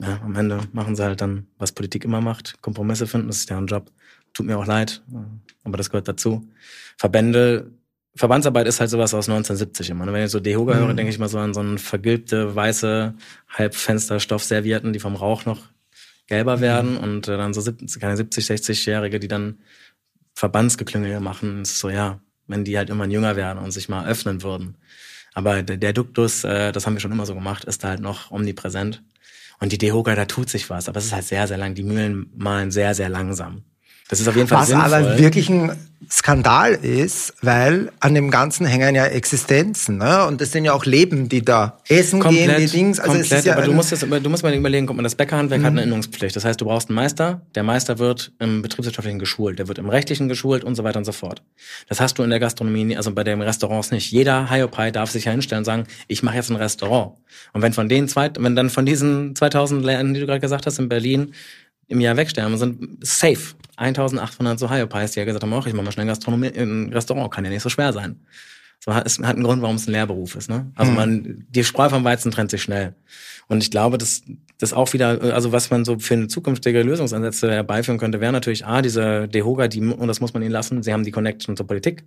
ja, 0.00 0.18
am 0.24 0.34
Ende 0.34 0.60
machen 0.72 0.96
sie 0.96 1.04
halt 1.04 1.20
dann, 1.20 1.46
was 1.58 1.72
Politik 1.72 2.04
immer 2.04 2.22
macht, 2.22 2.60
Kompromisse 2.62 3.06
finden, 3.06 3.26
das 3.26 3.36
ist 3.36 3.50
deren 3.50 3.66
Job. 3.66 3.90
Tut 4.32 4.46
mir 4.46 4.58
auch 4.58 4.66
leid, 4.66 5.02
aber 5.64 5.76
das 5.76 5.90
gehört 5.90 6.08
dazu. 6.08 6.48
Verbände, 6.96 7.72
Verbandsarbeit 8.14 8.66
ist 8.66 8.80
halt 8.80 8.90
sowas 8.90 9.14
aus 9.14 9.28
1970 9.28 9.90
immer. 9.90 10.06
Ne? 10.06 10.12
Wenn 10.12 10.24
ich 10.24 10.30
so 10.30 10.40
Dehoga 10.40 10.74
mhm. 10.74 10.78
höre, 10.78 10.94
denke 10.94 11.10
ich 11.10 11.18
mal 11.18 11.28
so 11.28 11.38
an 11.38 11.54
so 11.54 11.60
ein 11.60 11.78
vergilbte, 11.78 12.54
weiße 12.54 13.14
Halbfensterstoffservietten, 13.48 14.92
die 14.92 15.00
vom 15.00 15.16
Rauch 15.16 15.46
noch 15.46 15.60
gelber 16.26 16.58
mhm. 16.58 16.60
werden 16.60 16.96
und 16.96 17.28
äh, 17.28 17.36
dann 17.36 17.54
so 17.54 17.60
70, 17.60 18.00
keine 18.00 18.16
70, 18.16 18.46
60-Jährige, 18.46 19.20
die 19.20 19.28
dann 19.28 19.58
Verbandsgeklüngel 20.34 21.20
machen. 21.20 21.62
ist 21.62 21.78
so, 21.78 21.90
ja, 21.90 22.20
wenn 22.46 22.64
die 22.64 22.76
halt 22.76 22.90
immer 22.90 23.06
jünger 23.06 23.36
werden 23.36 23.58
und 23.58 23.70
sich 23.70 23.88
mal 23.88 24.06
öffnen 24.06 24.42
würden. 24.42 24.76
Aber 25.32 25.62
der, 25.62 25.76
der 25.76 25.92
Duktus, 25.92 26.44
äh, 26.44 26.72
das 26.72 26.86
haben 26.86 26.94
wir 26.94 27.00
schon 27.00 27.12
immer 27.12 27.26
so 27.26 27.34
gemacht, 27.34 27.64
ist 27.64 27.84
da 27.84 27.88
halt 27.88 28.00
noch 28.00 28.30
omnipräsent. 28.30 29.02
Und 29.60 29.72
die 29.72 29.78
Dehoga, 29.78 30.14
da 30.14 30.24
tut 30.24 30.48
sich 30.48 30.70
was, 30.70 30.88
aber 30.88 30.98
es 30.98 31.06
ist 31.06 31.12
halt 31.12 31.24
sehr, 31.24 31.46
sehr 31.46 31.58
lang. 31.58 31.74
Die 31.74 31.82
Mühlen 31.82 32.30
malen 32.34 32.70
sehr, 32.70 32.94
sehr 32.94 33.08
langsam. 33.08 33.62
Das 34.10 34.18
ist 34.18 34.26
auf 34.26 34.34
jeden 34.34 34.48
Fall 34.48 34.62
Was 34.62 34.68
sinnvoll. 34.68 34.92
aber 34.92 35.18
wirklich 35.18 35.48
ein 35.48 35.70
Skandal 36.10 36.72
ist, 36.72 37.34
weil 37.42 37.92
an 38.00 38.14
dem 38.14 38.32
Ganzen 38.32 38.66
hängen 38.66 38.96
ja 38.96 39.06
Existenzen, 39.06 39.98
ne? 39.98 40.26
Und 40.26 40.40
das 40.40 40.50
sind 40.50 40.64
ja 40.64 40.72
auch 40.72 40.84
Leben, 40.84 41.28
die 41.28 41.42
da 41.42 41.78
essen 41.88 42.18
komplett, 42.18 42.56
gehen, 42.56 42.66
die 42.66 42.66
Dings. 42.66 42.98
Also 42.98 43.12
komplett, 43.12 43.30
es 43.30 43.38
ist 43.38 43.44
ja 43.44 43.52
aber 43.52 43.66
du 43.66 43.72
musst, 43.72 43.92
das, 43.92 44.00
du 44.00 44.28
musst 44.28 44.42
mal 44.42 44.52
überlegen, 44.52 44.86
guck 44.86 44.96
mal, 44.96 45.04
das 45.04 45.14
Bäckerhandwerk 45.14 45.60
mhm. 45.60 45.64
hat 45.64 45.70
eine 45.72 45.82
Innungspflicht. 45.84 46.34
Das 46.34 46.44
heißt, 46.44 46.60
du 46.60 46.64
brauchst 46.64 46.88
einen 46.88 46.96
Meister, 46.96 47.42
der 47.54 47.62
Meister 47.62 48.00
wird 48.00 48.32
im 48.40 48.62
betriebswirtschaftlichen 48.62 49.20
geschult, 49.20 49.60
der 49.60 49.68
wird 49.68 49.78
im 49.78 49.88
rechtlichen 49.88 50.28
geschult 50.28 50.64
und 50.64 50.74
so 50.74 50.82
weiter 50.82 50.98
und 50.98 51.04
so 51.04 51.12
fort. 51.12 51.42
Das 51.88 52.00
hast 52.00 52.18
du 52.18 52.24
in 52.24 52.30
der 52.30 52.40
Gastronomie, 52.40 52.96
also 52.96 53.12
bei 53.12 53.22
den 53.22 53.40
Restaurants 53.40 53.92
nicht. 53.92 54.10
Jeder 54.10 54.50
Hiopai 54.50 54.90
darf 54.90 55.12
sich 55.12 55.26
ja 55.26 55.32
hinstellen 55.32 55.60
und 55.60 55.66
sagen, 55.66 55.84
ich 56.08 56.24
mache 56.24 56.34
jetzt 56.34 56.50
ein 56.50 56.56
Restaurant. 56.56 57.12
Und 57.52 57.62
wenn 57.62 57.72
von 57.72 57.88
den 57.88 58.08
zwei, 58.08 58.30
wenn 58.36 58.56
dann 58.56 58.70
von 58.70 58.84
diesen 58.84 59.36
2000 59.36 59.84
Läden, 59.84 60.14
die 60.14 60.20
du 60.20 60.26
gerade 60.26 60.40
gesagt 60.40 60.66
hast, 60.66 60.80
in 60.80 60.88
Berlin 60.88 61.34
im 61.90 62.00
Jahr 62.00 62.16
wegsterben, 62.16 62.56
sind 62.56 63.04
safe 63.04 63.54
1800 63.76 64.58
so 64.58 64.70
Hyopies, 64.70 65.12
die 65.12 65.18
ja 65.18 65.24
gesagt 65.24 65.42
haben, 65.42 65.52
ach, 65.52 65.66
ich 65.66 65.74
mach 65.74 65.82
mal 65.82 65.90
schnell 65.90 66.06
Gastronomie, 66.06 66.52
ein 66.56 66.92
Restaurant, 66.92 67.32
kann 67.32 67.44
ja 67.44 67.50
nicht 67.50 67.62
so 67.62 67.68
schwer 67.68 67.92
sein. 67.92 68.20
So 68.78 68.94
hat, 68.94 69.06
es 69.06 69.18
hat 69.18 69.34
einen 69.34 69.42
Grund, 69.42 69.60
warum 69.60 69.76
es 69.76 69.88
ein 69.88 69.92
Lehrberuf 69.92 70.36
ist. 70.36 70.48
Ne? 70.48 70.70
Also 70.76 70.92
mhm. 70.92 70.96
man, 70.96 71.46
die 71.50 71.64
Spreu 71.64 71.88
vom 71.88 72.04
Weizen 72.04 72.30
trennt 72.30 72.50
sich 72.50 72.62
schnell. 72.62 72.94
Und 73.48 73.62
ich 73.62 73.70
glaube, 73.70 73.98
dass 73.98 74.22
das 74.58 74.72
auch 74.72 74.92
wieder, 74.92 75.20
also 75.34 75.52
was 75.52 75.70
man 75.70 75.84
so 75.84 75.98
für 75.98 76.14
eine 76.14 76.28
zukünftige 76.28 76.82
Lösungsansätze 76.82 77.50
herbeiführen 77.50 77.98
könnte, 77.98 78.20
wäre 78.20 78.32
natürlich 78.32 78.64
A, 78.64 78.80
diese 78.80 79.26
Dehoga, 79.26 79.66
die, 79.66 79.80
und 79.80 80.06
das 80.06 80.20
muss 80.20 80.32
man 80.32 80.42
ihnen 80.42 80.52
lassen, 80.52 80.82
sie 80.82 80.92
haben 80.92 81.04
die 81.04 81.10
Connection 81.10 81.56
zur 81.56 81.66
Politik. 81.66 82.04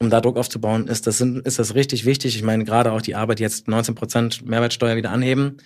Um 0.00 0.10
da 0.10 0.20
Druck 0.20 0.36
aufzubauen, 0.36 0.88
ist 0.88 1.06
das, 1.06 1.20
ist 1.20 1.58
das 1.58 1.74
richtig 1.74 2.04
wichtig. 2.04 2.36
Ich 2.36 2.42
meine, 2.42 2.64
gerade 2.64 2.92
auch 2.92 3.00
die 3.00 3.14
Arbeit 3.14 3.40
jetzt 3.40 3.66
19 3.66 3.94
Prozent 3.94 4.46
Mehrwertsteuer 4.46 4.96
wieder 4.96 5.10
anheben 5.10 5.56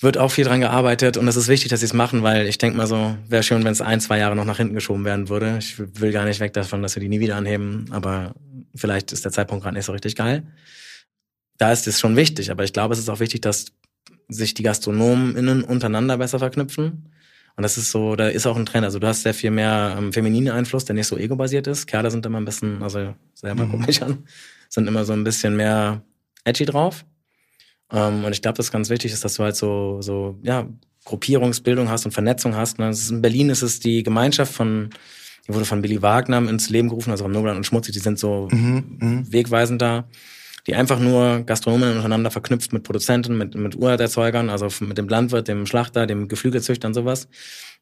wird 0.00 0.16
auch 0.16 0.30
viel 0.30 0.44
dran 0.44 0.60
gearbeitet 0.60 1.16
und 1.16 1.26
es 1.26 1.36
ist 1.36 1.48
wichtig, 1.48 1.70
dass 1.70 1.80
sie 1.80 1.86
es 1.86 1.92
machen, 1.92 2.22
weil 2.22 2.46
ich 2.46 2.58
denke 2.58 2.76
mal 2.76 2.86
so, 2.86 3.16
wäre 3.26 3.42
schön, 3.42 3.64
wenn 3.64 3.72
es 3.72 3.80
ein, 3.80 4.00
zwei 4.00 4.18
Jahre 4.18 4.36
noch 4.36 4.44
nach 4.44 4.58
hinten 4.58 4.74
geschoben 4.74 5.04
werden 5.04 5.28
würde. 5.28 5.56
Ich 5.58 5.78
will 5.78 6.12
gar 6.12 6.24
nicht 6.24 6.38
weg 6.38 6.52
davon, 6.52 6.82
dass 6.82 6.94
wir 6.94 7.00
die 7.00 7.08
nie 7.08 7.20
wieder 7.20 7.36
anheben, 7.36 7.86
aber 7.90 8.34
vielleicht 8.76 9.12
ist 9.12 9.24
der 9.24 9.32
Zeitpunkt 9.32 9.64
gerade 9.64 9.76
nicht 9.76 9.86
so 9.86 9.92
richtig 9.92 10.14
geil. 10.14 10.44
Da 11.56 11.72
ist 11.72 11.88
es 11.88 11.98
schon 11.98 12.14
wichtig, 12.14 12.52
aber 12.52 12.62
ich 12.62 12.72
glaube, 12.72 12.94
es 12.94 13.00
ist 13.00 13.08
auch 13.08 13.18
wichtig, 13.18 13.40
dass 13.40 13.66
sich 14.28 14.54
die 14.54 14.62
GastronomInnen 14.62 15.64
untereinander 15.64 16.18
besser 16.18 16.38
verknüpfen. 16.38 17.10
Und 17.56 17.62
das 17.62 17.76
ist 17.76 17.90
so, 17.90 18.14
da 18.14 18.28
ist 18.28 18.46
auch 18.46 18.56
ein 18.56 18.66
Trend. 18.66 18.84
Also 18.84 19.00
du 19.00 19.08
hast 19.08 19.22
sehr 19.22 19.34
viel 19.34 19.50
mehr 19.50 19.96
ähm, 19.98 20.12
femininen 20.12 20.52
Einfluss, 20.52 20.84
der 20.84 20.94
nicht 20.94 21.08
so 21.08 21.16
ego-basiert 21.18 21.66
ist. 21.66 21.86
Kerle 21.86 22.08
sind 22.12 22.24
immer 22.24 22.38
ein 22.38 22.44
bisschen, 22.44 22.84
also 22.84 23.14
selber 23.34 23.66
mhm. 23.66 23.72
guck 23.72 23.86
mich 23.86 24.00
an, 24.00 24.18
sind 24.68 24.86
immer 24.86 25.04
so 25.04 25.12
ein 25.12 25.24
bisschen 25.24 25.56
mehr 25.56 26.02
edgy 26.44 26.66
drauf. 26.66 27.04
Ähm, 27.92 28.24
und 28.24 28.32
ich 28.32 28.42
glaube, 28.42 28.56
das 28.56 28.70
ganz 28.70 28.90
wichtig 28.90 29.12
ist, 29.12 29.24
dass 29.24 29.34
du 29.34 29.44
halt 29.44 29.56
so, 29.56 30.00
so, 30.00 30.38
ja, 30.42 30.66
Gruppierungsbildung 31.04 31.88
hast 31.88 32.04
und 32.04 32.12
Vernetzung 32.12 32.54
hast. 32.54 32.78
Ne? 32.78 32.90
Ist, 32.90 33.10
in 33.10 33.22
Berlin 33.22 33.48
ist 33.48 33.62
es 33.62 33.80
die 33.80 34.02
Gemeinschaft 34.02 34.52
von, 34.52 34.90
die 35.46 35.54
wurde 35.54 35.64
von 35.64 35.80
Billy 35.80 36.02
Wagner 36.02 36.38
ins 36.48 36.68
Leben 36.68 36.88
gerufen, 36.88 37.10
also 37.10 37.24
von 37.24 37.32
Nobland 37.32 37.56
und 37.56 37.64
Schmutzig, 37.64 37.94
die 37.94 38.00
sind 38.00 38.18
so 38.18 38.48
mhm, 38.50 38.98
mhm, 39.00 39.32
wegweisend 39.32 39.80
da, 39.80 40.06
die 40.66 40.74
einfach 40.74 41.00
nur 41.00 41.44
Gastronomen 41.44 41.92
untereinander 41.92 42.30
verknüpft 42.30 42.74
mit 42.74 42.82
Produzenten, 42.82 43.38
mit, 43.38 43.54
mit 43.54 43.74
Urerzeugern, 43.74 44.50
also 44.50 44.68
mit 44.84 44.98
dem 44.98 45.08
Landwirt, 45.08 45.48
dem 45.48 45.64
Schlachter, 45.64 46.06
dem 46.06 46.28
Geflügelzüchter 46.28 46.88
und 46.88 46.94
sowas, 46.94 47.28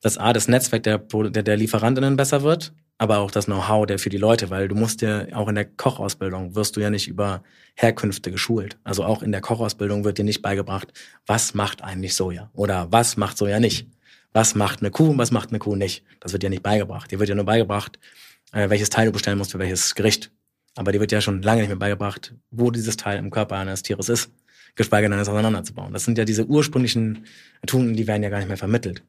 dass 0.03 0.19
A, 0.19 0.33
das 0.33 0.47
Netzwerk 0.47 0.85
der, 0.85 0.99
der, 0.99 1.43
der 1.43 1.57
Lieferantinnen 1.57 2.17
besser 2.17 2.43
wird, 2.45 2.73
aber 2.99 3.19
auch 3.19 3.31
das 3.31 3.45
Know-how 3.45 3.87
der 3.87 3.99
für 3.99 4.09
die 4.09 4.17
Leute, 4.17 4.51
weil 4.51 4.69
du 4.69 4.75
musst 4.75 5.03
ja 5.03 5.27
auch 5.35 5.49
in 5.49 5.55
der 5.55 5.67
Kochausbildung 5.67 6.55
wirst 6.55 6.77
du 6.77 6.81
ja 6.81 6.91
nicht 6.91 7.09
über 7.09 7.43
Herkünfte 7.75 8.31
geschult. 8.31 8.79
Also 8.85 9.05
auch 9.05 9.23
in 9.23 9.33
der 9.33 9.43
Kochausbildung 9.43 10.05
wird 10.05 10.19
dir 10.19 10.25
nicht 10.25 10.43
beigebracht, 10.43 10.93
was 11.27 11.55
macht 11.55 11.83
eigentlich 11.83 12.15
Soja 12.15 12.51
oder 12.55 12.91
was 12.91 13.17
macht 13.17 13.37
Soja 13.37 13.61
nicht. 13.61 13.87
Was 14.33 14.55
macht 14.55 14.81
eine 14.81 14.91
Kuh 14.91 15.11
und 15.11 15.19
was 15.19 15.31
macht 15.31 15.51
eine 15.51 15.59
Kuh 15.59 15.77
nicht. 15.77 16.05
Das 16.21 16.33
wird 16.33 16.43
dir 16.43 16.51
nicht 16.51 16.63
beigebracht. 16.63 17.11
Dir 17.11 17.19
wird 17.19 17.29
ja 17.29 17.35
nur 17.35 17.47
beigebracht, 17.47 17.99
äh, 18.53 18.69
welches 18.69 18.91
Teil 18.91 19.07
du 19.07 19.13
bestellen 19.13 19.39
musst 19.39 19.53
für 19.53 19.59
welches 19.59 19.95
Gericht. 19.95 20.31
Aber 20.75 20.93
dir 20.93 21.01
wird 21.01 21.13
ja 21.13 21.21
schon 21.21 21.43
lange 21.43 21.61
nicht 21.61 21.69
mehr 21.69 21.79
beigebracht, 21.79 22.35
wo 22.51 22.71
dieses 22.71 22.97
Teil 22.97 23.19
im 23.19 23.31
Körper 23.31 23.57
eines 23.57 23.83
Tieres 23.83 24.11
ist, 24.11 24.31
geschweige 24.75 25.09
denn 25.09 25.19
es 25.19 25.29
auseinanderzubauen. 25.29 25.93
Das 25.93 26.05
sind 26.05 26.19
ja 26.19 26.25
diese 26.25 26.45
ursprünglichen 26.45 27.25
Tugenden, 27.67 27.97
die 27.97 28.07
werden 28.07 28.23
ja 28.23 28.29
gar 28.29 28.39
nicht 28.39 28.49
mehr 28.49 28.59
vermittelt. 28.59 29.03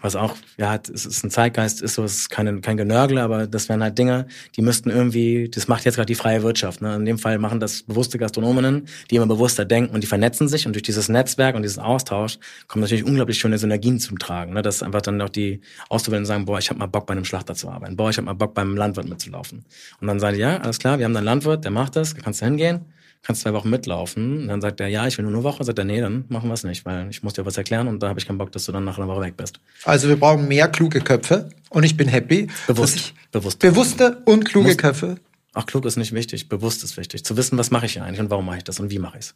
Was 0.00 0.16
auch, 0.16 0.34
ja, 0.56 0.80
es 0.92 1.04
ist 1.04 1.24
ein 1.24 1.30
Zeitgeist, 1.30 1.82
ist 1.82 1.94
so, 1.94 2.04
es 2.04 2.16
ist 2.16 2.30
keine, 2.30 2.60
kein 2.60 2.76
Genörgle, 2.76 3.20
aber 3.20 3.46
das 3.46 3.68
wären 3.68 3.82
halt 3.82 3.98
Dinge, 3.98 4.26
die 4.56 4.62
müssten 4.62 4.90
irgendwie, 4.90 5.48
das 5.48 5.66
macht 5.66 5.84
jetzt 5.84 5.96
gerade 5.96 6.06
die 6.06 6.14
freie 6.14 6.42
Wirtschaft. 6.42 6.80
Ne? 6.80 6.94
In 6.94 7.04
dem 7.04 7.18
Fall 7.18 7.38
machen 7.38 7.58
das 7.58 7.82
bewusste 7.82 8.16
Gastronominnen, 8.16 8.86
die 9.10 9.16
immer 9.16 9.26
bewusster 9.26 9.64
denken 9.64 9.94
und 9.94 10.02
die 10.02 10.06
vernetzen 10.06 10.48
sich 10.48 10.66
und 10.66 10.74
durch 10.74 10.84
dieses 10.84 11.08
Netzwerk 11.08 11.56
und 11.56 11.62
dieses 11.62 11.78
Austausch 11.78 12.38
kommen 12.68 12.82
natürlich 12.82 13.04
unglaublich 13.04 13.38
schöne 13.38 13.58
Synergien 13.58 13.98
zum 13.98 14.18
Tragen. 14.18 14.54
Ne? 14.54 14.62
Dass 14.62 14.82
einfach 14.82 15.02
dann 15.02 15.20
auch 15.20 15.28
die 15.28 15.60
Auszubildenden 15.88 16.26
sagen, 16.26 16.44
boah, 16.44 16.58
ich 16.58 16.70
habe 16.70 16.78
mal 16.78 16.86
Bock 16.86 17.06
bei 17.06 17.12
einem 17.12 17.24
Schlachter 17.24 17.54
zu 17.54 17.68
arbeiten, 17.68 17.96
boah, 17.96 18.08
ich 18.10 18.16
habe 18.16 18.26
mal 18.26 18.34
Bock 18.34 18.54
beim 18.54 18.76
Landwirt 18.76 19.08
mitzulaufen. 19.08 19.64
Und 20.00 20.06
dann 20.06 20.20
sagen 20.20 20.36
die, 20.36 20.42
ja, 20.42 20.58
alles 20.58 20.78
klar, 20.78 20.98
wir 20.98 21.04
haben 21.04 21.16
einen 21.16 21.26
Landwirt, 21.26 21.64
der 21.64 21.72
macht 21.72 21.96
das, 21.96 22.14
da 22.14 22.20
kannst 22.20 22.40
du 22.40 22.46
hingehen 22.46 22.84
kannst 23.22 23.42
zwei 23.42 23.52
Wochen 23.52 23.70
mitlaufen. 23.70 24.42
Und 24.42 24.48
dann 24.48 24.60
sagt 24.60 24.80
er, 24.80 24.88
ja, 24.88 25.06
ich 25.06 25.18
will 25.18 25.24
nur 25.24 25.34
eine 25.34 25.42
Woche. 25.42 25.64
Sagt 25.64 25.78
er, 25.78 25.84
nee, 25.84 26.00
dann 26.00 26.24
machen 26.28 26.48
wir 26.48 26.54
es 26.54 26.64
nicht, 26.64 26.84
weil 26.84 27.08
ich 27.10 27.22
muss 27.22 27.34
dir 27.34 27.44
was 27.44 27.56
erklären 27.56 27.88
und 27.88 28.02
da 28.02 28.08
habe 28.08 28.18
ich 28.18 28.26
keinen 28.26 28.38
Bock, 28.38 28.52
dass 28.52 28.64
du 28.64 28.72
dann 28.72 28.84
nach 28.84 28.98
einer 28.98 29.08
Woche 29.08 29.22
weg 29.22 29.36
bist. 29.36 29.60
Also 29.84 30.08
wir 30.08 30.16
brauchen 30.16 30.48
mehr 30.48 30.68
kluge 30.68 31.00
Köpfe 31.00 31.50
und 31.70 31.82
ich 31.84 31.96
bin 31.96 32.08
happy. 32.08 32.48
Bewusst. 32.66 33.14
Bewusst. 33.30 33.58
Bewusste 33.58 34.22
und 34.24 34.44
kluge 34.44 34.68
Muss, 34.68 34.78
Köpfe. 34.78 35.16
Ach, 35.54 35.66
klug 35.66 35.84
ist 35.84 35.96
nicht 35.96 36.12
wichtig. 36.12 36.48
Bewusst 36.48 36.84
ist 36.84 36.96
wichtig. 36.96 37.24
Zu 37.24 37.36
wissen, 37.36 37.58
was 37.58 37.70
mache 37.70 37.86
ich 37.86 37.94
hier 37.94 38.04
eigentlich 38.04 38.20
und 38.20 38.30
warum 38.30 38.46
mache 38.46 38.58
ich 38.58 38.64
das 38.64 38.80
und 38.80 38.90
wie 38.90 38.98
mache 38.98 39.18
ich 39.18 39.26
es. 39.26 39.34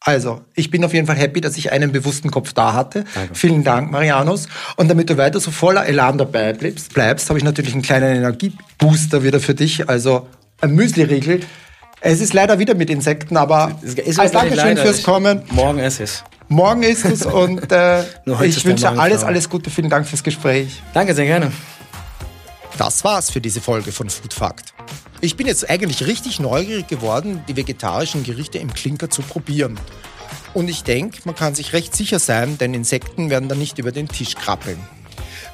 Also, 0.00 0.42
ich 0.54 0.70
bin 0.70 0.84
auf 0.84 0.94
jeden 0.94 1.06
Fall 1.06 1.16
happy, 1.16 1.40
dass 1.40 1.56
ich 1.56 1.72
einen 1.72 1.90
bewussten 1.90 2.30
Kopf 2.30 2.52
da 2.52 2.72
hatte. 2.72 3.04
Danke. 3.14 3.34
Vielen 3.34 3.64
Dank, 3.64 3.90
Marianus. 3.90 4.48
Und 4.76 4.88
damit 4.88 5.10
du 5.10 5.16
weiter 5.16 5.40
so 5.40 5.50
voller 5.50 5.86
Elan 5.86 6.18
dabei 6.18 6.52
bleibst, 6.52 6.94
bleibst 6.94 7.28
habe 7.28 7.38
ich 7.38 7.44
natürlich 7.44 7.72
einen 7.72 7.82
kleinen 7.82 8.16
Energiebooster 8.16 9.24
wieder 9.24 9.40
für 9.40 9.54
dich. 9.54 9.88
Also 9.88 10.28
ein 10.60 10.74
Müsli-Riegel 10.74 11.40
es 12.00 12.20
ist 12.20 12.32
leider 12.32 12.58
wieder 12.58 12.74
mit 12.74 12.90
Insekten, 12.90 13.36
aber 13.36 13.78
als 14.16 14.32
Dankeschön 14.32 14.76
fürs 14.76 15.02
Kommen. 15.02 15.42
Morgen 15.50 15.78
ist 15.78 16.00
es. 16.00 16.24
Morgen 16.48 16.82
ist 16.82 17.04
es 17.04 17.26
und 17.26 17.70
äh, 17.72 18.02
ich 18.42 18.64
wünsche 18.64 18.88
alles, 18.88 19.24
alles 19.24 19.50
Gute. 19.50 19.70
Vielen 19.70 19.90
Dank 19.90 20.06
fürs 20.06 20.22
Gespräch. 20.22 20.82
Danke, 20.94 21.14
sehr 21.14 21.26
gerne. 21.26 21.52
Das 22.78 23.02
war's 23.04 23.30
für 23.30 23.40
diese 23.40 23.60
Folge 23.60 23.92
von 23.92 24.08
Food 24.08 24.32
Fact. 24.32 24.72
Ich 25.20 25.36
bin 25.36 25.48
jetzt 25.48 25.68
eigentlich 25.68 26.06
richtig 26.06 26.38
neugierig 26.38 26.86
geworden, 26.86 27.42
die 27.48 27.56
vegetarischen 27.56 28.22
Gerichte 28.22 28.58
im 28.58 28.72
Klinker 28.72 29.10
zu 29.10 29.22
probieren. 29.22 29.78
Und 30.54 30.68
ich 30.68 30.84
denke, 30.84 31.18
man 31.24 31.34
kann 31.34 31.54
sich 31.54 31.72
recht 31.72 31.94
sicher 31.94 32.20
sein, 32.20 32.56
denn 32.58 32.72
Insekten 32.72 33.28
werden 33.28 33.48
da 33.48 33.56
nicht 33.56 33.78
über 33.78 33.90
den 33.90 34.08
Tisch 34.08 34.36
krabbeln. 34.36 34.78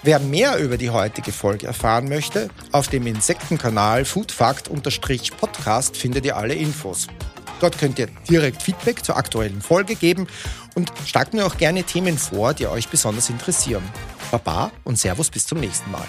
Wer 0.05 0.19
mehr 0.19 0.59
über 0.59 0.77
die 0.77 0.91
heutige 0.91 1.33
Folge 1.33 1.67
erfahren 1.67 2.11
möchte, 2.11 2.51
auf 2.73 2.89
dem 2.89 3.07
Insektenkanal 3.07 4.05
foodfact-podcast 4.05 5.97
findet 5.97 6.27
ihr 6.27 6.37
alle 6.37 6.53
Infos. 6.53 7.07
Dort 7.59 7.79
könnt 7.79 7.99
ihr 7.99 8.09
direkt 8.29 8.63
Feedback 8.63 9.03
zur 9.03 9.17
aktuellen 9.17 9.63
Folge 9.63 9.95
geben 9.95 10.27
und 10.75 10.93
schlagt 11.07 11.33
mir 11.33 11.47
auch 11.47 11.57
gerne 11.57 11.85
Themen 11.85 12.19
vor, 12.19 12.53
die 12.53 12.67
euch 12.67 12.89
besonders 12.89 13.31
interessieren. 13.31 13.83
Baba 14.31 14.73
und 14.85 14.99
Servus 14.99 15.31
bis 15.31 15.47
zum 15.47 15.61
nächsten 15.61 15.91
Mal. 15.91 16.07